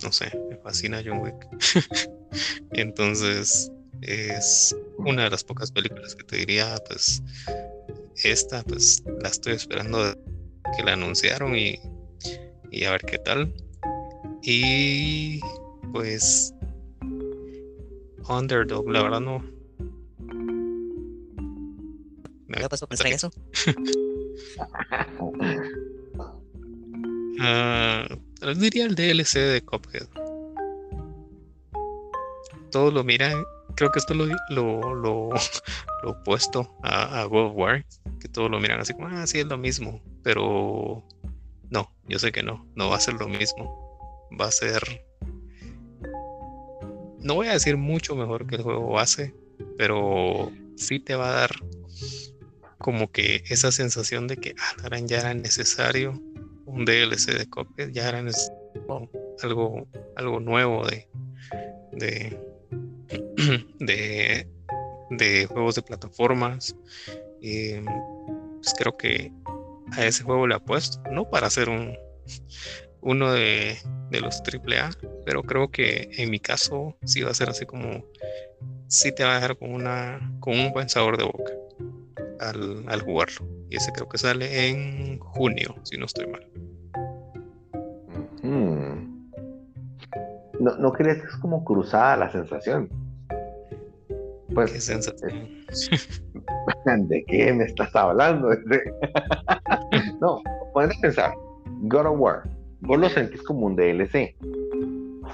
no 0.03 0.11
sé, 0.11 0.31
me 0.49 0.57
fascina 0.57 1.01
John 1.03 1.19
Wick. 1.19 1.47
entonces 2.71 3.71
es 4.01 4.75
una 4.97 5.23
de 5.23 5.29
las 5.31 5.43
pocas 5.43 5.71
películas 5.71 6.15
que 6.15 6.23
te 6.23 6.37
diría, 6.37 6.75
pues 6.87 7.21
esta, 8.23 8.63
pues 8.63 9.03
la 9.21 9.29
estoy 9.29 9.53
esperando 9.53 10.15
que 10.75 10.83
la 10.83 10.93
anunciaron 10.93 11.55
y, 11.55 11.79
y 12.71 12.83
a 12.83 12.91
ver 12.91 13.01
qué 13.01 13.17
tal. 13.17 13.53
Y 14.43 15.39
pues 15.91 16.53
Underdog, 18.27 18.89
la 18.89 19.03
verdad 19.03 19.21
no. 19.21 19.43
Me 22.47 22.63
ha 22.63 22.69
puesto 22.69 22.87
pensar 22.87 23.07
eso. 23.07 23.31
uh, 27.39 28.53
diría 28.55 28.85
el 28.85 28.95
DLC 28.95 29.33
de 29.39 29.61
Cuphead. 29.61 30.07
Todos 32.71 32.93
lo 32.93 33.03
miran. 33.03 33.43
Creo 33.75 33.91
que 33.91 33.99
esto 33.99 34.13
lo, 34.13 34.25
lo, 34.49 34.95
lo, 34.95 35.29
lo 36.03 36.09
opuesto 36.09 36.75
a, 36.83 37.21
a 37.21 37.27
World 37.27 37.53
War. 37.55 37.85
Que 38.19 38.27
todos 38.27 38.49
lo 38.49 38.59
miran 38.59 38.79
así 38.79 38.93
como, 38.93 39.07
ah, 39.07 39.27
sí, 39.27 39.39
es 39.39 39.45
lo 39.45 39.57
mismo. 39.57 40.01
Pero 40.23 41.03
no, 41.69 41.91
yo 42.07 42.19
sé 42.19 42.31
que 42.31 42.43
no. 42.43 42.65
No 42.75 42.89
va 42.89 42.97
a 42.97 43.01
ser 43.01 43.15
lo 43.15 43.27
mismo 43.27 43.87
va 44.39 44.47
a 44.47 44.51
ser, 44.51 45.05
no 47.27 47.35
voy 47.35 47.47
a 47.47 47.53
decir 47.53 47.75
mucho 47.75 48.15
mejor 48.15 48.47
que 48.47 48.55
el 48.55 48.63
juego 48.63 48.87
base, 48.87 49.35
pero 49.77 50.49
sí 50.77 50.99
te 50.99 51.15
va 51.15 51.29
a 51.29 51.41
dar 51.41 51.51
como 52.77 53.11
que 53.11 53.43
esa 53.49 53.73
sensación 53.73 54.27
de 54.27 54.37
que 54.37 54.55
ah, 54.57 54.97
ya 55.05 55.19
era 55.19 55.33
necesario 55.33 56.21
un 56.65 56.85
DLC 56.85 57.37
de 57.37 57.49
Cuphead, 57.49 57.89
ya 57.89 58.07
era 58.07 58.23
algo, 59.41 60.39
nuevo 60.39 60.87
de, 60.87 61.09
de, 63.79 64.47
de, 65.09 65.45
juegos 65.47 65.75
de 65.75 65.81
plataformas. 65.81 66.77
Pues 67.41 68.73
creo 68.77 68.95
que 68.95 69.33
a 69.91 70.05
ese 70.05 70.23
juego 70.23 70.47
le 70.47 70.55
apuesto, 70.55 71.01
no 71.11 71.29
para 71.29 71.47
hacer 71.47 71.67
un 71.67 71.97
uno 73.01 73.31
de, 73.31 73.77
de 74.09 74.21
los 74.21 74.41
AAA, 74.41 74.89
pero 75.25 75.43
creo 75.43 75.69
que 75.69 76.09
en 76.17 76.31
mi 76.31 76.39
caso 76.39 76.95
sí 77.03 77.21
va 77.21 77.31
a 77.31 77.33
ser 77.33 77.49
así 77.49 77.65
como, 77.65 78.03
sí 78.87 79.11
te 79.11 79.23
va 79.23 79.31
a 79.31 79.35
dejar 79.35 79.57
con, 79.57 79.73
una, 79.73 80.19
con 80.39 80.59
un 80.59 80.71
buen 80.71 80.89
sabor 80.89 81.17
de 81.17 81.25
boca 81.25 81.53
al, 82.39 83.01
jugarlo. 83.01 83.47
Y 83.69 83.75
ese 83.75 83.91
creo 83.91 84.07
que 84.07 84.17
sale 84.17 84.69
en 84.69 85.19
junio, 85.19 85.75
si 85.83 85.97
no 85.97 86.05
estoy 86.05 86.27
mal. 86.27 86.47
No, 90.59 90.75
¿No 90.77 90.91
crees 90.91 91.21
que 91.21 91.27
es 91.27 91.35
como 91.37 91.63
cruzada 91.63 92.17
la 92.17 92.31
sensación? 92.31 92.89
Pues, 94.53 94.71
¿Qué 94.71 94.81
sensación? 94.81 95.49
¿De 97.07 97.23
qué 97.25 97.53
me 97.53 97.65
estás 97.65 97.95
hablando? 97.95 98.49
no, 100.21 100.41
puedes 100.73 100.97
pensar, 100.97 101.33
God 101.81 102.07
of 102.07 102.19
War, 102.19 102.43
vos 102.81 102.99
lo 102.99 103.09
sentís 103.09 103.41
como 103.43 103.65
un 103.65 103.75
DLC. 103.75 104.35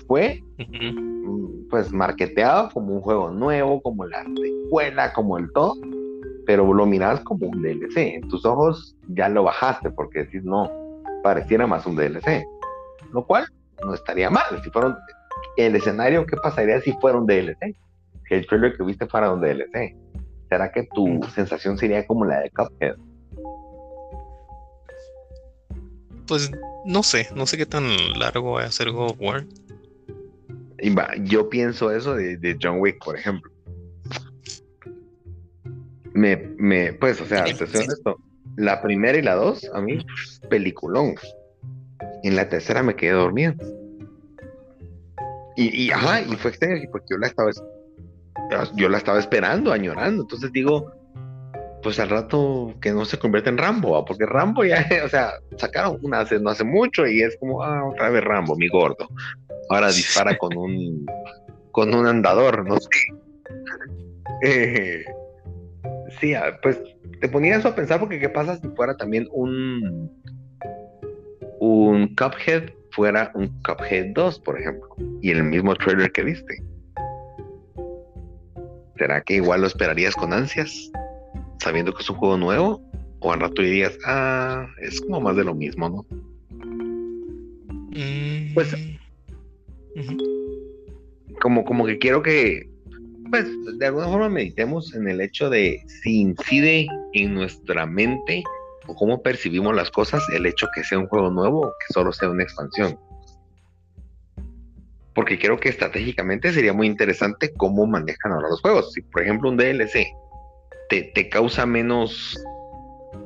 Fue 0.07 0.41
mm, 0.57 1.69
pues 1.69 1.91
marketeado 1.91 2.69
como 2.73 2.95
un 2.95 3.01
juego 3.01 3.31
nuevo, 3.31 3.81
como 3.81 4.05
la 4.05 4.23
secuela, 4.23 5.13
como 5.13 5.37
el 5.37 5.51
todo, 5.53 5.75
pero 6.45 6.71
lo 6.73 6.85
mirás 6.85 7.19
como 7.21 7.47
un 7.47 7.61
DLC. 7.61 7.97
En 7.97 8.27
tus 8.27 8.45
ojos 8.45 8.95
ya 9.09 9.29
lo 9.29 9.43
bajaste 9.43 9.91
porque 9.91 10.19
decís, 10.19 10.43
no, 10.43 10.69
pareciera 11.23 11.67
más 11.67 11.85
un 11.85 11.95
DLC. 11.95 12.43
Lo 13.11 13.25
cual 13.25 13.45
no 13.85 13.93
estaría 13.93 14.29
mal. 14.29 14.61
Si 14.63 14.69
fuera 14.69 14.97
el 15.57 15.75
escenario, 15.75 16.25
¿qué 16.25 16.35
pasaría 16.37 16.81
si 16.81 16.93
fuera 16.93 17.17
un 17.17 17.27
DLC? 17.27 17.75
Si 18.27 18.33
el 18.33 18.47
trailer 18.47 18.75
que 18.75 18.83
viste 18.83 19.07
fuera 19.07 19.31
un 19.31 19.41
DLC. 19.41 19.95
¿Será 20.49 20.71
que 20.71 20.83
tu 20.93 21.19
sensación 21.33 21.77
sería 21.77 22.05
como 22.05 22.25
la 22.25 22.41
de 22.41 22.51
Cuphead? 22.51 22.95
Pues 26.27 26.51
no 26.85 27.03
sé, 27.03 27.29
no 27.35 27.45
sé 27.45 27.57
qué 27.57 27.65
tan 27.65 27.85
largo 28.17 28.53
va 28.53 28.63
a 28.63 28.71
ser 28.71 28.91
God 28.91 29.11
of 29.11 29.17
War. 29.19 29.45
Yo 31.23 31.49
pienso 31.49 31.91
eso 31.91 32.15
de, 32.15 32.57
John 32.61 32.79
Wick, 32.79 33.03
por 33.03 33.17
ejemplo. 33.17 33.51
Me, 36.13 36.35
me, 36.57 36.93
pues, 36.93 37.19
o 37.21 37.25
sea, 37.25 37.43
te 37.45 37.65
soy 37.65 37.85
honesto, 37.85 38.19
la 38.57 38.81
primera 38.81 39.17
y 39.17 39.21
la 39.21 39.35
dos, 39.35 39.69
a 39.73 39.81
mí, 39.81 40.05
peliculón. 40.49 41.15
En 42.23 42.35
la 42.35 42.49
tercera 42.49 42.83
me 42.83 42.95
quedé 42.95 43.11
dormido. 43.11 43.55
Y, 45.55 45.85
y 45.85 45.91
ajá, 45.91 46.21
y 46.21 46.35
fue 46.35 46.51
extraño 46.51 46.81
porque 46.91 47.07
yo 47.11 47.17
la 47.17 47.27
estaba, 47.27 47.51
yo 48.75 48.89
la 48.89 48.97
estaba 48.97 49.19
esperando, 49.19 49.71
añorando. 49.71 50.23
Entonces 50.23 50.51
digo, 50.51 50.91
pues 51.83 51.99
al 51.99 52.09
rato 52.09 52.73
que 52.81 52.91
no 52.91 53.05
se 53.05 53.19
convierte 53.19 53.49
en 53.49 53.57
Rambo, 53.57 54.03
porque 54.05 54.25
Rambo 54.25 54.63
ya, 54.63 54.87
o 55.05 55.09
sea, 55.09 55.33
sacaron 55.57 55.99
una 56.01 56.21
hace, 56.21 56.39
no 56.39 56.49
hace 56.49 56.63
mucho 56.63 57.05
y 57.05 57.21
es 57.21 57.37
como, 57.37 57.61
ah, 57.61 57.85
otra 57.85 58.09
vez 58.09 58.23
Rambo, 58.23 58.55
mi 58.55 58.69
gordo. 58.69 59.09
Ahora 59.69 59.87
dispara 59.87 60.37
con 60.39 60.57
un, 60.57 61.05
con 61.71 61.93
un 61.93 62.07
andador, 62.07 62.65
no 62.65 62.77
sé. 62.79 62.89
Eh, 64.43 65.05
sí, 66.19 66.33
ah, 66.33 66.57
pues 66.61 66.81
te 67.19 67.29
ponía 67.29 67.57
eso 67.57 67.67
a 67.67 67.75
pensar 67.75 67.99
porque 67.99 68.19
qué 68.19 68.29
pasa 68.29 68.57
si 68.57 68.67
fuera 68.69 68.95
también 68.97 69.27
un, 69.31 70.11
un 71.59 72.15
Cuphead 72.15 72.71
fuera 72.91 73.31
un 73.33 73.47
Cuphead 73.63 74.13
2, 74.13 74.39
por 74.39 74.59
ejemplo, 74.59 74.95
y 75.21 75.31
el 75.31 75.43
mismo 75.43 75.75
trailer 75.75 76.11
que 76.11 76.23
viste. 76.23 76.63
¿Será 78.97 79.21
que 79.21 79.35
igual 79.35 79.61
lo 79.61 79.67
esperarías 79.67 80.15
con 80.15 80.31
ansias? 80.31 80.91
Sabiendo 81.63 81.93
que 81.93 82.03
es 82.03 82.09
un 82.09 82.17
juego 82.17 82.37
nuevo? 82.37 82.83
¿O 83.19 83.31
al 83.31 83.39
rato 83.39 83.61
dirías, 83.61 83.97
ah, 84.05 84.67
es 84.81 84.99
como 85.01 85.21
más 85.21 85.37
de 85.37 85.45
lo 85.45 85.55
mismo, 85.55 85.89
¿no? 85.89 86.05
Mm, 87.95 88.53
pues, 88.53 88.75
como, 91.41 91.63
como 91.63 91.85
que 91.85 91.97
quiero 91.97 92.21
que, 92.21 92.69
pues, 93.29 93.45
de 93.77 93.85
alguna 93.85 94.07
forma 94.07 94.29
meditemos 94.29 94.93
en 94.93 95.07
el 95.07 95.21
hecho 95.21 95.49
de 95.49 95.81
si 95.87 96.19
incide 96.19 96.87
en 97.13 97.33
nuestra 97.33 97.85
mente 97.85 98.43
o 98.87 98.95
cómo 98.95 99.21
percibimos 99.21 99.73
las 99.73 99.89
cosas 99.89 100.21
el 100.35 100.45
hecho 100.45 100.67
que 100.75 100.83
sea 100.83 100.99
un 100.99 101.07
juego 101.07 101.31
nuevo 101.31 101.61
o 101.61 101.73
que 101.79 101.93
solo 101.93 102.11
sea 102.11 102.29
una 102.29 102.43
expansión. 102.43 102.99
Porque 105.15 105.39
creo 105.39 105.59
que 105.59 105.69
estratégicamente 105.69 106.51
sería 106.51 106.73
muy 106.73 106.87
interesante 106.87 107.53
cómo 107.53 107.85
manejan 107.85 108.33
ahora 108.33 108.49
los 108.49 108.61
juegos. 108.61 108.91
Si, 108.91 109.01
por 109.01 109.21
ejemplo, 109.21 109.49
un 109.49 109.57
DLC 109.57 110.07
te, 111.01 111.29
causa 111.29 111.65
menos 111.65 112.39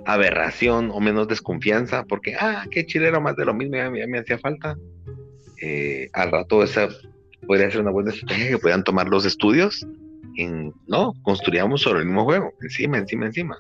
aberración 0.06 0.90
o 0.92 1.00
menos 1.00 1.28
desconfianza, 1.28 2.04
porque, 2.06 2.36
ah, 2.40 2.66
qué 2.72 2.86
chilero 2.86 3.20
más 3.20 3.36
de 3.36 3.46
lo 3.46 3.54
mismo, 3.54 3.76
ya, 3.76 3.90
me 3.90 4.20
hacía 4.20 4.38
falta. 4.38 4.78
Eh, 5.62 6.10
al 6.14 6.32
rato 6.32 6.64
esa 6.64 6.88
podría 7.46 7.70
ser 7.72 7.82
una 7.82 7.92
buena 7.92 8.12
estrategia 8.12 8.50
que 8.50 8.58
puedan 8.58 8.84
tomar 8.84 9.08
los 9.08 9.26
estudios 9.26 9.86
en, 10.38 10.72
no, 10.86 11.14
construíamos 11.24 11.82
sobre 11.82 12.02
el 12.02 12.06
mismo 12.06 12.26
juego, 12.26 12.54
encima, 12.62 12.98
encima, 12.98 13.26
encima, 13.26 13.58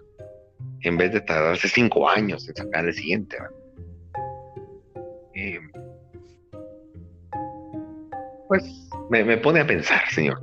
en 0.81 0.97
vez 0.97 1.11
de 1.11 1.21
tardarse 1.21 1.67
cinco 1.67 2.07
años 2.07 2.47
en 2.47 2.55
sacar 2.55 2.85
el 2.85 2.93
siguiente. 2.93 3.37
Eh, 5.33 5.59
pues 8.47 8.89
me, 9.09 9.37
pone 9.37 9.59
a 9.59 9.67
pensar, 9.67 10.01
señor 10.09 10.39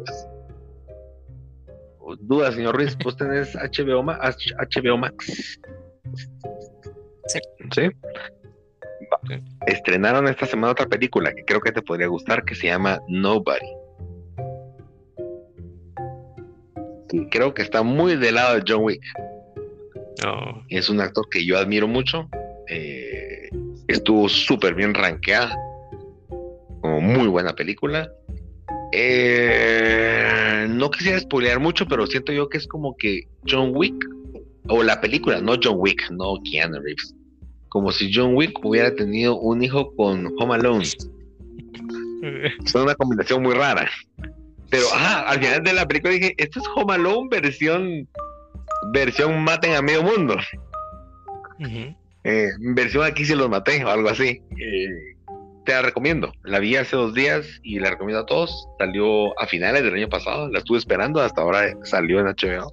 Duda, 2.20 2.52
señor 2.52 2.76
Ruiz, 2.76 2.96
¿vos 3.02 3.16
tenés 3.16 3.54
HBO, 3.54 4.02
HBO 4.02 4.98
Max? 4.98 5.60
Sí. 7.26 7.38
¿Sí? 7.74 7.90
Estrenaron 9.66 10.28
esta 10.28 10.46
semana 10.46 10.72
otra 10.72 10.86
película 10.86 11.32
que 11.34 11.44
creo 11.44 11.60
que 11.60 11.72
te 11.72 11.82
podría 11.82 12.08
gustar 12.08 12.44
que 12.44 12.54
se 12.54 12.66
llama 12.66 13.00
Nobody. 13.08 13.84
creo 17.30 17.54
que 17.54 17.62
está 17.62 17.82
muy 17.82 18.16
del 18.16 18.34
lado 18.34 18.56
de 18.56 18.64
John 18.66 18.84
Wick. 18.84 19.02
Oh. 20.26 20.62
Es 20.68 20.88
un 20.88 21.00
actor 21.00 21.28
que 21.28 21.44
yo 21.44 21.58
admiro 21.58 21.86
mucho. 21.86 22.28
Eh, 22.68 23.48
estuvo 23.88 24.28
súper 24.28 24.74
bien 24.74 24.94
rankeada. 24.94 25.54
Como 26.80 27.00
muy 27.00 27.28
buena 27.28 27.54
película. 27.54 28.10
Eh, 28.92 30.66
no 30.68 30.90
quisiera 30.90 31.18
spoilear 31.20 31.60
mucho, 31.60 31.86
pero 31.86 32.06
siento 32.06 32.32
yo 32.32 32.48
que 32.48 32.58
es 32.58 32.66
como 32.66 32.96
que 32.96 33.22
John 33.48 33.72
Wick, 33.74 33.94
o 34.68 34.82
la 34.82 35.00
película, 35.00 35.40
no 35.40 35.54
John 35.62 35.76
Wick, 35.78 36.10
no 36.10 36.40
Keanu 36.44 36.80
Reeves. 36.80 37.14
Como 37.68 37.90
si 37.92 38.10
John 38.12 38.34
Wick 38.34 38.64
hubiera 38.64 38.94
tenido 38.94 39.36
un 39.38 39.62
hijo 39.62 39.94
con 39.96 40.32
Home 40.38 40.54
Alone. 40.54 40.84
Es 42.64 42.74
una 42.74 42.94
combinación 42.94 43.42
muy 43.42 43.52
rara. 43.52 43.86
Pero 44.70 44.86
al 44.94 45.38
final 45.38 45.62
de 45.62 45.72
la 45.74 45.86
película 45.86 46.14
dije, 46.14 46.34
esto 46.38 46.58
es 46.58 46.66
Home 46.74 46.94
Alone 46.94 47.28
versión, 47.30 48.08
versión 48.92 49.44
maten 49.44 49.74
a 49.74 49.82
medio 49.82 50.02
mundo. 50.02 50.36
Eh, 52.24 52.48
versión 52.58 53.04
aquí 53.04 53.24
se 53.24 53.36
los 53.36 53.48
maté 53.48 53.84
o 53.84 53.88
algo 53.88 54.08
así. 54.08 54.40
Eh, 54.58 55.13
te 55.64 55.72
la 55.72 55.82
recomiendo. 55.82 56.32
La 56.44 56.58
vi 56.58 56.76
hace 56.76 56.96
dos 56.96 57.14
días 57.14 57.60
y 57.62 57.78
la 57.78 57.90
recomiendo 57.90 58.22
a 58.22 58.26
todos. 58.26 58.68
Salió 58.78 59.38
a 59.40 59.46
finales 59.46 59.82
del 59.82 59.94
año 59.94 60.08
pasado. 60.08 60.48
La 60.50 60.58
estuve 60.58 60.78
esperando. 60.78 61.20
Hasta 61.20 61.42
ahora 61.42 61.76
salió 61.84 62.20
en 62.20 62.26
HBO. 62.26 62.70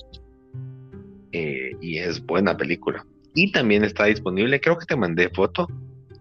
Eh, 1.31 1.71
y 1.79 1.97
es 1.97 2.23
buena 2.25 2.57
película. 2.57 3.05
Y 3.33 3.51
también 3.51 3.83
está 3.83 4.05
disponible, 4.05 4.59
creo 4.59 4.77
que 4.77 4.85
te 4.85 4.95
mandé 4.95 5.29
foto, 5.29 5.67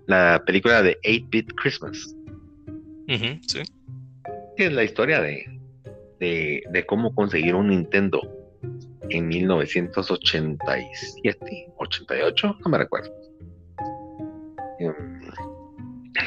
la 0.06 0.42
película 0.46 0.82
de 0.82 0.98
8-Bit 1.02 1.52
Christmas. 1.56 2.16
sí. 3.08 3.60
Es 4.56 4.72
la 4.72 4.84
historia 4.84 5.20
de, 5.20 5.44
de, 6.20 6.84
cómo 6.86 7.12
conseguir 7.14 7.54
un 7.54 7.68
Nintendo 7.68 8.20
en 9.08 9.28
1987, 9.28 11.72
88, 11.78 12.56
no 12.62 12.70
me 12.70 12.78
recuerdo. 12.78 13.10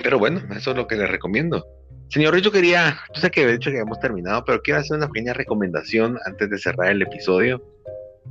Pero 0.01 0.19
bueno, 0.19 0.41
eso 0.55 0.71
es 0.71 0.77
lo 0.77 0.87
que 0.87 0.95
les 0.95 1.09
recomiendo. 1.09 1.65
Señor 2.09 2.39
yo 2.39 2.51
quería, 2.51 2.99
yo 3.15 3.21
sé 3.21 3.31
que 3.31 3.45
de 3.45 3.55
hecho 3.55 3.71
que 3.71 3.79
hemos 3.79 3.99
terminado, 3.99 4.43
pero 4.45 4.61
quiero 4.61 4.79
hacer 4.79 4.97
una 4.97 5.07
pequeña 5.07 5.33
recomendación 5.33 6.17
antes 6.25 6.49
de 6.49 6.59
cerrar 6.59 6.91
el 6.91 7.01
episodio. 7.01 7.63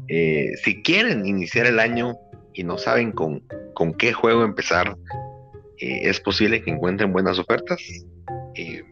Eh, 0.09 0.53
si 0.63 0.83
quieren 0.83 1.27
iniciar 1.27 1.67
el 1.67 1.81
año 1.81 2.17
y 2.55 2.65
no 2.65 2.79
saben 2.79 3.13
con, 3.13 3.43
con 3.75 3.95
qué 3.95 4.13
juego 4.13 4.45
empezar, 4.45 4.97
eh, 5.79 6.09
es 6.09 6.21
posible 6.21 6.63
que 6.63 6.71
encuentren 6.71 7.13
buenas 7.13 7.39
ofertas. 7.39 7.83
Eh, 8.55 8.85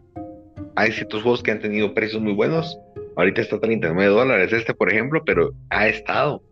hay 0.75 0.91
ciertos 0.91 1.21
juegos 1.21 1.41
que 1.41 1.51
han 1.51 1.59
tenido 1.59 1.93
precios 1.93 2.21
muy 2.21 2.33
buenos. 2.33 2.77
Ahorita 3.15 3.41
está 3.41 3.57
a 3.57 3.59
39 3.61 4.13
dólares 4.13 4.51
este, 4.51 4.73
por 4.73 4.91
ejemplo, 4.91 5.23
pero 5.25 5.53
ha 5.69 5.87
estado 5.87 6.43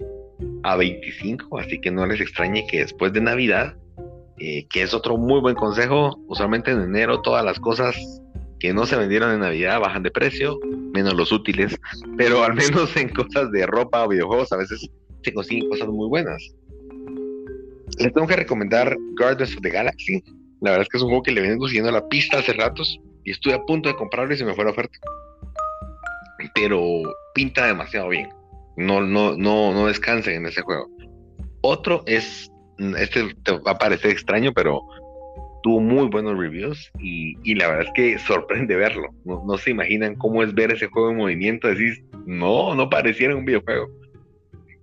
a 0.63 0.75
25, 0.75 1.59
así 1.59 1.79
que 1.81 1.91
no 1.91 2.05
les 2.05 2.21
extrañe 2.21 2.65
que 2.67 2.79
después 2.79 3.11
de 3.13 3.21
Navidad, 3.21 3.75
eh, 4.39 4.67
que 4.69 4.83
es 4.83 4.93
otro 4.93 5.17
muy 5.17 5.39
buen 5.41 5.55
consejo, 5.55 6.19
usualmente 6.27 6.71
en 6.71 6.81
enero 6.81 7.21
todas 7.21 7.43
las 7.43 7.59
cosas 7.59 7.95
que 8.59 8.73
no 8.73 8.85
se 8.85 8.97
vendieron 8.97 9.31
en 9.31 9.39
Navidad 9.39 9.79
bajan 9.79 10.03
de 10.03 10.11
precio, 10.11 10.59
menos 10.93 11.13
los 11.13 11.31
útiles, 11.31 11.79
pero 12.17 12.43
al 12.43 12.53
menos 12.55 12.95
en 12.97 13.09
cosas 13.09 13.51
de 13.51 13.65
ropa 13.65 14.03
o 14.03 14.09
videojuegos 14.09 14.51
a 14.51 14.57
veces 14.57 14.89
se 15.23 15.33
consiguen 15.33 15.69
cosas 15.69 15.87
muy 15.87 16.07
buenas. 16.07 16.53
Les 17.97 18.13
tengo 18.13 18.27
que 18.27 18.35
recomendar 18.35 18.95
Guardians 19.17 19.55
of 19.55 19.61
the 19.61 19.69
Galaxy. 19.69 20.23
La 20.61 20.71
verdad 20.71 20.83
es 20.83 20.89
que 20.89 20.97
es 20.97 21.03
un 21.03 21.09
juego 21.09 21.23
que 21.23 21.31
le 21.31 21.41
vengo 21.41 21.67
siguiendo 21.67 21.91
la 21.91 22.07
pista 22.07 22.39
hace 22.39 22.53
ratos 22.53 22.99
y 23.23 23.31
estuve 23.31 23.53
a 23.53 23.63
punto 23.63 23.89
de 23.89 23.95
comprarlo 23.95 24.33
y 24.33 24.37
se 24.37 24.45
me 24.45 24.53
fue 24.53 24.65
la 24.65 24.71
oferta. 24.71 24.97
Pero 26.55 27.01
pinta 27.33 27.65
demasiado 27.65 28.09
bien. 28.09 28.29
No, 28.77 29.01
no, 29.01 29.35
no, 29.35 29.73
no 29.73 29.87
descansen 29.87 30.35
en 30.35 30.45
ese 30.45 30.61
juego. 30.61 30.89
Otro 31.61 32.03
es, 32.05 32.49
este 32.97 33.33
te 33.43 33.51
va 33.51 33.71
a 33.71 33.77
parecer 33.77 34.11
extraño, 34.11 34.53
pero 34.53 34.81
tuvo 35.63 35.79
muy 35.81 36.07
buenos 36.07 36.37
reviews 36.37 36.91
y, 36.99 37.55
la 37.55 37.67
verdad 37.67 37.85
es 37.87 37.91
que 37.93 38.19
sorprende 38.19 38.75
verlo. 38.75 39.09
No, 39.25 39.57
se 39.57 39.71
imaginan 39.71 40.15
cómo 40.15 40.43
es 40.43 40.53
ver 40.53 40.71
ese 40.71 40.87
juego 40.87 41.11
en 41.11 41.17
movimiento. 41.17 41.67
Decís, 41.67 42.01
no, 42.25 42.75
no 42.75 42.89
pareciera 42.89 43.35
un 43.35 43.45
videojuego. 43.45 43.87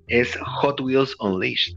Es 0.09 0.37
Hot 0.37 0.81
Wheels 0.81 1.17
Unleashed. 1.21 1.75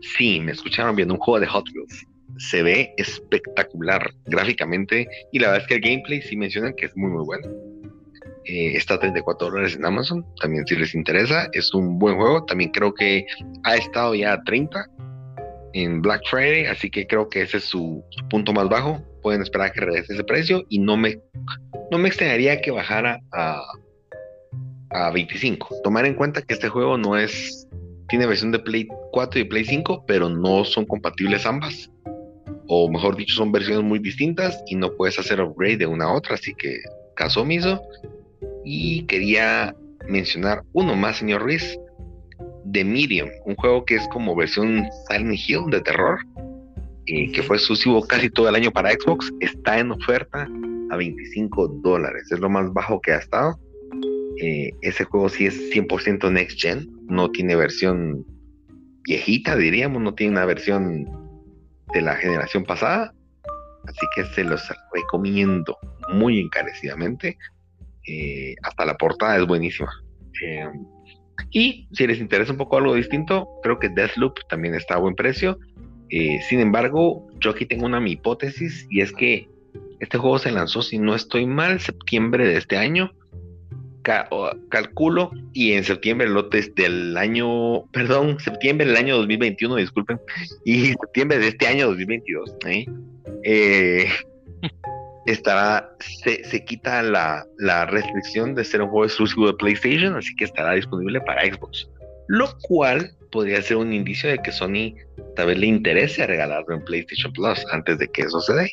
Sí, 0.00 0.40
me 0.40 0.52
escucharon 0.52 0.96
viendo 0.96 1.14
un 1.14 1.20
juego 1.20 1.40
de 1.40 1.46
Hot 1.46 1.68
Wheels 1.74 2.06
se 2.38 2.62
ve 2.62 2.94
espectacular 2.96 4.14
gráficamente 4.26 5.08
y 5.32 5.38
la 5.38 5.48
verdad 5.48 5.62
es 5.62 5.68
que 5.68 5.74
el 5.74 5.80
gameplay 5.80 6.22
sí 6.22 6.36
mencionan 6.36 6.74
que 6.74 6.86
es 6.86 6.96
muy 6.96 7.10
muy 7.10 7.24
bueno. 7.24 7.48
Eh, 8.44 8.76
está 8.76 8.94
a 8.94 9.00
34 9.00 9.50
dólares 9.50 9.76
en 9.76 9.84
Amazon, 9.84 10.24
también 10.40 10.66
si 10.66 10.76
les 10.76 10.94
interesa, 10.94 11.48
es 11.52 11.74
un 11.74 11.98
buen 11.98 12.16
juego, 12.16 12.44
también 12.44 12.70
creo 12.70 12.94
que 12.94 13.26
ha 13.64 13.76
estado 13.76 14.14
ya 14.14 14.32
a 14.32 14.42
30 14.44 14.86
en 15.72 16.00
Black 16.02 16.22
Friday, 16.28 16.66
así 16.66 16.90
que 16.90 17.06
creo 17.06 17.28
que 17.28 17.42
ese 17.42 17.58
es 17.58 17.64
su, 17.64 18.04
punto 18.30 18.52
más 18.52 18.68
bajo, 18.68 19.02
pueden 19.22 19.42
esperar 19.42 19.72
que 19.72 19.80
regrese 19.80 20.14
ese 20.14 20.24
precio 20.24 20.64
y 20.68 20.78
no 20.78 20.96
me, 20.96 21.20
no 21.90 21.98
me 21.98 22.08
extrañaría 22.08 22.60
que 22.60 22.70
bajara 22.70 23.20
a, 23.32 23.62
a 24.90 25.10
25. 25.10 25.82
Tomar 25.82 26.06
en 26.06 26.14
cuenta 26.14 26.42
que 26.42 26.54
este 26.54 26.68
juego 26.68 26.96
no 26.96 27.16
es, 27.16 27.68
tiene 28.08 28.26
versión 28.26 28.52
de 28.52 28.58
Play 28.58 28.88
4 29.12 29.40
y 29.40 29.44
Play 29.44 29.64
5, 29.64 30.04
pero 30.06 30.28
no 30.28 30.64
son 30.64 30.86
compatibles 30.86 31.46
ambas 31.46 31.90
o 32.68 32.88
mejor 32.88 33.16
dicho, 33.16 33.34
son 33.34 33.50
versiones 33.50 33.82
muy 33.82 33.98
distintas 33.98 34.62
y 34.66 34.76
no 34.76 34.94
puedes 34.94 35.18
hacer 35.18 35.40
upgrade 35.40 35.78
de 35.78 35.86
una 35.86 36.04
a 36.04 36.12
otra, 36.12 36.34
así 36.34 36.54
que 36.54 36.78
caso 37.16 37.40
omiso. 37.40 37.82
Y 38.64 39.04
quería 39.06 39.74
mencionar 40.06 40.62
uno 40.74 40.94
más, 40.94 41.16
señor 41.16 41.42
Ruiz, 41.42 41.78
The 42.72 42.84
Medium, 42.84 43.28
un 43.44 43.54
juego 43.56 43.84
que 43.84 43.96
es 43.96 44.08
como 44.08 44.34
versión 44.36 44.86
Silent 45.08 45.38
Hill 45.46 45.70
de 45.70 45.80
terror, 45.80 46.18
y 47.06 47.32
que 47.32 47.42
fue 47.42 47.56
exclusivo 47.56 48.06
casi 48.06 48.28
todo 48.28 48.48
el 48.48 48.54
año 48.54 48.70
para 48.70 48.92
Xbox, 48.92 49.32
está 49.40 49.78
en 49.78 49.90
oferta 49.92 50.46
a 50.90 50.96
25 50.96 51.68
dólares, 51.82 52.30
es 52.30 52.38
lo 52.38 52.50
más 52.50 52.72
bajo 52.72 53.00
que 53.00 53.12
ha 53.12 53.18
estado. 53.18 53.58
Eh, 54.40 54.70
ese 54.82 55.04
juego 55.04 55.28
sí 55.28 55.46
es 55.46 55.70
100% 55.72 56.30
next 56.30 56.60
gen, 56.60 56.86
no 57.06 57.30
tiene 57.30 57.56
versión 57.56 58.24
viejita, 59.04 59.56
diríamos, 59.56 60.02
no 60.02 60.14
tiene 60.14 60.32
una 60.32 60.44
versión 60.44 61.06
de 61.92 62.02
la 62.02 62.14
generación 62.16 62.64
pasada. 62.64 63.14
Así 63.86 64.06
que 64.14 64.24
se 64.34 64.44
los 64.44 64.62
recomiendo 64.92 65.78
muy 66.12 66.40
encarecidamente. 66.40 67.38
Eh, 68.06 68.54
hasta 68.62 68.84
la 68.84 68.96
portada 68.96 69.38
es 69.38 69.46
buenísima. 69.46 69.90
Eh, 70.42 70.68
y 71.50 71.88
si 71.92 72.06
les 72.06 72.20
interesa 72.20 72.52
un 72.52 72.58
poco 72.58 72.78
algo 72.78 72.94
distinto, 72.94 73.48
creo 73.62 73.78
que 73.78 73.88
Deathloop 73.88 74.38
también 74.48 74.74
está 74.74 74.94
a 74.94 74.98
buen 74.98 75.14
precio. 75.14 75.58
Eh, 76.10 76.40
sin 76.48 76.60
embargo, 76.60 77.26
yo 77.40 77.50
aquí 77.50 77.66
tengo 77.66 77.86
una 77.86 78.00
mi 78.00 78.12
hipótesis 78.12 78.86
y 78.90 79.00
es 79.00 79.12
que 79.12 79.48
este 80.00 80.18
juego 80.18 80.38
se 80.38 80.50
lanzó, 80.50 80.82
si 80.82 80.98
no 80.98 81.14
estoy 81.14 81.46
mal, 81.46 81.80
septiembre 81.80 82.46
de 82.46 82.56
este 82.56 82.76
año 82.76 83.12
calculo 84.68 85.30
y 85.52 85.72
en 85.72 85.84
septiembre 85.84 86.28
lotes 86.28 86.74
del 86.74 87.16
año, 87.16 87.84
perdón, 87.92 88.38
septiembre 88.40 88.86
del 88.86 88.96
año 88.96 89.16
2021, 89.16 89.76
disculpen, 89.76 90.20
y 90.64 90.86
septiembre 90.86 91.38
de 91.38 91.48
este 91.48 91.66
año 91.66 91.86
2022, 91.88 92.56
¿eh? 92.66 92.86
Eh, 93.44 94.08
estará, 95.32 95.90
se, 95.98 96.42
se 96.44 96.64
quita 96.64 97.02
la, 97.02 97.44
la, 97.58 97.86
restricción 97.86 98.54
de 98.54 98.64
ser 98.64 98.82
un 98.82 98.88
juego 98.88 99.04
exclusivo 99.04 99.46
de 99.46 99.54
PlayStation, 99.54 100.16
así 100.16 100.34
que 100.36 100.44
estará 100.44 100.72
disponible 100.72 101.20
para 101.20 101.42
Xbox. 101.42 101.88
Lo 102.28 102.48
cual 102.62 103.10
podría 103.30 103.60
ser 103.62 103.76
un 103.76 103.92
indicio 103.92 104.30
de 104.30 104.38
que 104.38 104.52
Sony 104.52 104.94
tal 105.36 105.48
vez 105.48 105.58
le 105.58 105.66
interese 105.66 106.26
regalarlo 106.26 106.74
en 106.74 106.84
PlayStation 106.84 107.32
Plus 107.32 107.64
antes 107.72 107.98
de 107.98 108.08
que 108.08 108.22
eso 108.22 108.40
se 108.40 108.54
dé. 108.54 108.70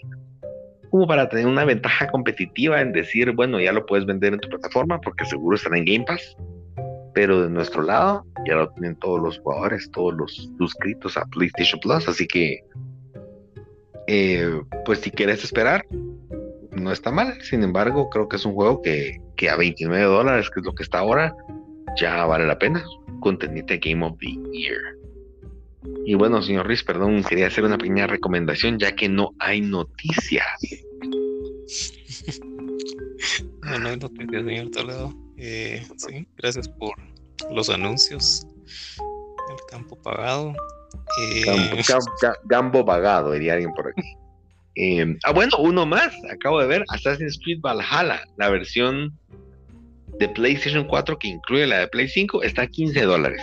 Como 0.89 1.07
para 1.07 1.27
tener 1.27 1.47
una 1.47 1.65
ventaja 1.65 2.07
competitiva 2.07 2.79
en 2.79 2.93
decir, 2.93 3.31
bueno, 3.31 3.59
ya 3.59 3.73
lo 3.73 3.85
puedes 3.85 4.05
vender 4.05 4.33
en 4.33 4.39
tu 4.39 4.49
plataforma 4.49 4.99
porque 5.01 5.25
seguro 5.25 5.57
estará 5.57 5.77
en 5.77 5.85
Game 5.85 6.05
Pass. 6.05 6.37
Pero 7.13 7.43
de 7.43 7.49
nuestro 7.49 7.81
lado, 7.81 8.25
ya 8.45 8.55
lo 8.55 8.69
tienen 8.71 8.97
todos 8.97 9.21
los 9.21 9.39
jugadores, 9.39 9.89
todos 9.91 10.13
los 10.13 10.51
suscritos 10.57 11.17
a 11.17 11.25
PlayStation 11.25 11.79
Plus. 11.79 12.07
Así 12.07 12.27
que, 12.27 12.59
eh, 14.07 14.61
pues 14.85 14.99
si 14.99 15.11
quieres 15.11 15.43
esperar, 15.43 15.85
no 16.75 16.91
está 16.91 17.11
mal. 17.11 17.41
Sin 17.41 17.63
embargo, 17.63 18.09
creo 18.09 18.27
que 18.27 18.35
es 18.37 18.45
un 18.45 18.53
juego 18.53 18.81
que, 18.81 19.19
que 19.35 19.49
a 19.49 19.55
29 19.55 20.05
dólares, 20.05 20.49
que 20.49 20.59
es 20.59 20.65
lo 20.65 20.73
que 20.73 20.83
está 20.83 20.99
ahora, 20.99 21.35
ya 21.97 22.25
vale 22.25 22.45
la 22.45 22.57
pena. 22.57 22.83
Contenite 23.21 23.77
Game 23.77 24.05
of 24.05 24.17
the 24.19 24.37
Year. 24.51 24.81
Y 26.05 26.15
bueno, 26.15 26.41
señor 26.41 26.67
Riz, 26.67 26.83
perdón, 26.83 27.23
quería 27.23 27.47
hacer 27.47 27.63
una 27.63 27.77
pequeña 27.77 28.07
recomendación 28.07 28.77
ya 28.79 28.95
que 28.95 29.09
no 29.09 29.33
hay 29.39 29.61
noticias. 29.61 30.45
no, 33.63 33.79
no 33.79 33.89
hay 33.89 33.97
noticias, 33.97 34.45
señor 34.45 34.71
Toledo. 34.71 35.13
Eh, 35.37 35.85
sí, 35.97 36.27
gracias 36.37 36.69
por 36.69 36.95
los 37.51 37.69
anuncios. 37.69 38.47
El 39.49 39.57
campo 39.69 39.95
pagado. 40.01 40.53
Eh, 41.21 41.43
gambo 42.45 42.85
pagado, 42.85 43.31
diría 43.31 43.53
alguien 43.53 43.73
por 43.73 43.87
aquí. 43.89 44.15
Eh, 44.75 45.17
ah, 45.23 45.31
bueno, 45.31 45.57
uno 45.59 45.85
más. 45.85 46.13
Acabo 46.31 46.59
de 46.59 46.67
ver 46.67 46.83
Assassin's 46.89 47.39
Creed 47.43 47.59
Valhalla, 47.61 48.21
la 48.37 48.49
versión 48.49 49.17
de 50.19 50.29
PlayStation 50.29 50.85
4 50.85 51.19
que 51.19 51.27
incluye 51.29 51.67
la 51.67 51.79
de 51.79 51.87
Play 51.87 52.07
5 52.07 52.43
está 52.43 52.63
a 52.63 52.67
15 52.67 53.01
dólares. 53.01 53.41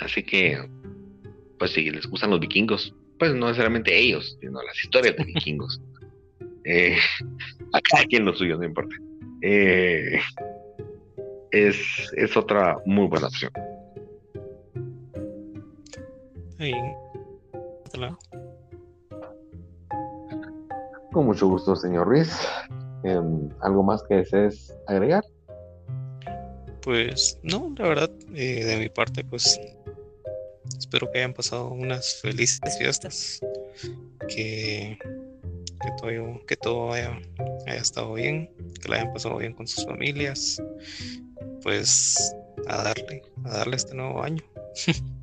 Así 0.00 0.22
que, 0.22 0.58
pues 1.58 1.72
si 1.72 1.90
les 1.90 2.06
gustan 2.06 2.30
los 2.30 2.40
vikingos, 2.40 2.94
pues 3.18 3.34
no 3.34 3.46
necesariamente 3.46 3.96
ellos, 3.96 4.36
sino 4.40 4.62
las 4.62 4.82
historias 4.82 5.16
de 5.16 5.24
vikingos. 5.24 5.80
eh, 6.64 6.96
a 7.72 7.80
cada 7.80 8.04
quien 8.04 8.24
lo 8.24 8.34
suyo, 8.34 8.56
no 8.56 8.64
importa. 8.64 8.94
Eh, 9.42 10.20
es, 11.50 11.76
es 12.16 12.36
otra 12.36 12.78
muy 12.86 13.06
buena 13.06 13.28
opción. 13.28 13.52
Con 21.14 21.26
mucho 21.26 21.46
gusto, 21.46 21.76
señor 21.76 22.08
Ruiz. 22.08 22.28
Em, 23.04 23.48
¿Algo 23.60 23.84
más 23.84 24.02
que 24.02 24.16
desees 24.16 24.76
agregar? 24.88 25.24
Pues 26.82 27.38
no, 27.44 27.72
la 27.78 27.86
verdad, 27.86 28.10
eh, 28.34 28.64
de 28.64 28.76
mi 28.78 28.88
parte, 28.88 29.22
pues 29.22 29.60
espero 30.76 31.08
que 31.12 31.18
hayan 31.18 31.32
pasado 31.32 31.68
unas 31.68 32.16
felices 32.20 32.76
fiestas, 32.76 33.40
que, 34.26 34.98
todo, 36.00 36.10
que 36.48 36.56
todo 36.56 36.92
haya, 36.92 37.16
estado 37.66 38.14
bien, 38.14 38.50
que 38.82 38.88
la 38.88 38.96
hayan 38.96 39.12
pasado 39.12 39.36
bien 39.36 39.52
con 39.52 39.68
sus 39.68 39.86
familias, 39.86 40.60
pues 41.62 42.34
a 42.66 42.82
darle, 42.82 43.22
a 43.44 43.58
darle 43.58 43.76
este 43.76 43.94
nuevo 43.94 44.20
año. 44.20 44.42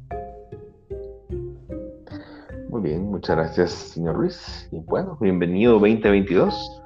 Muy 2.71 2.83
bien, 2.83 3.11
muchas 3.11 3.35
gracias, 3.35 3.71
señor 3.71 4.15
Ruiz. 4.15 4.69
Y 4.71 4.79
bueno, 4.79 5.17
bienvenido 5.19 5.73
2022. 5.73 6.81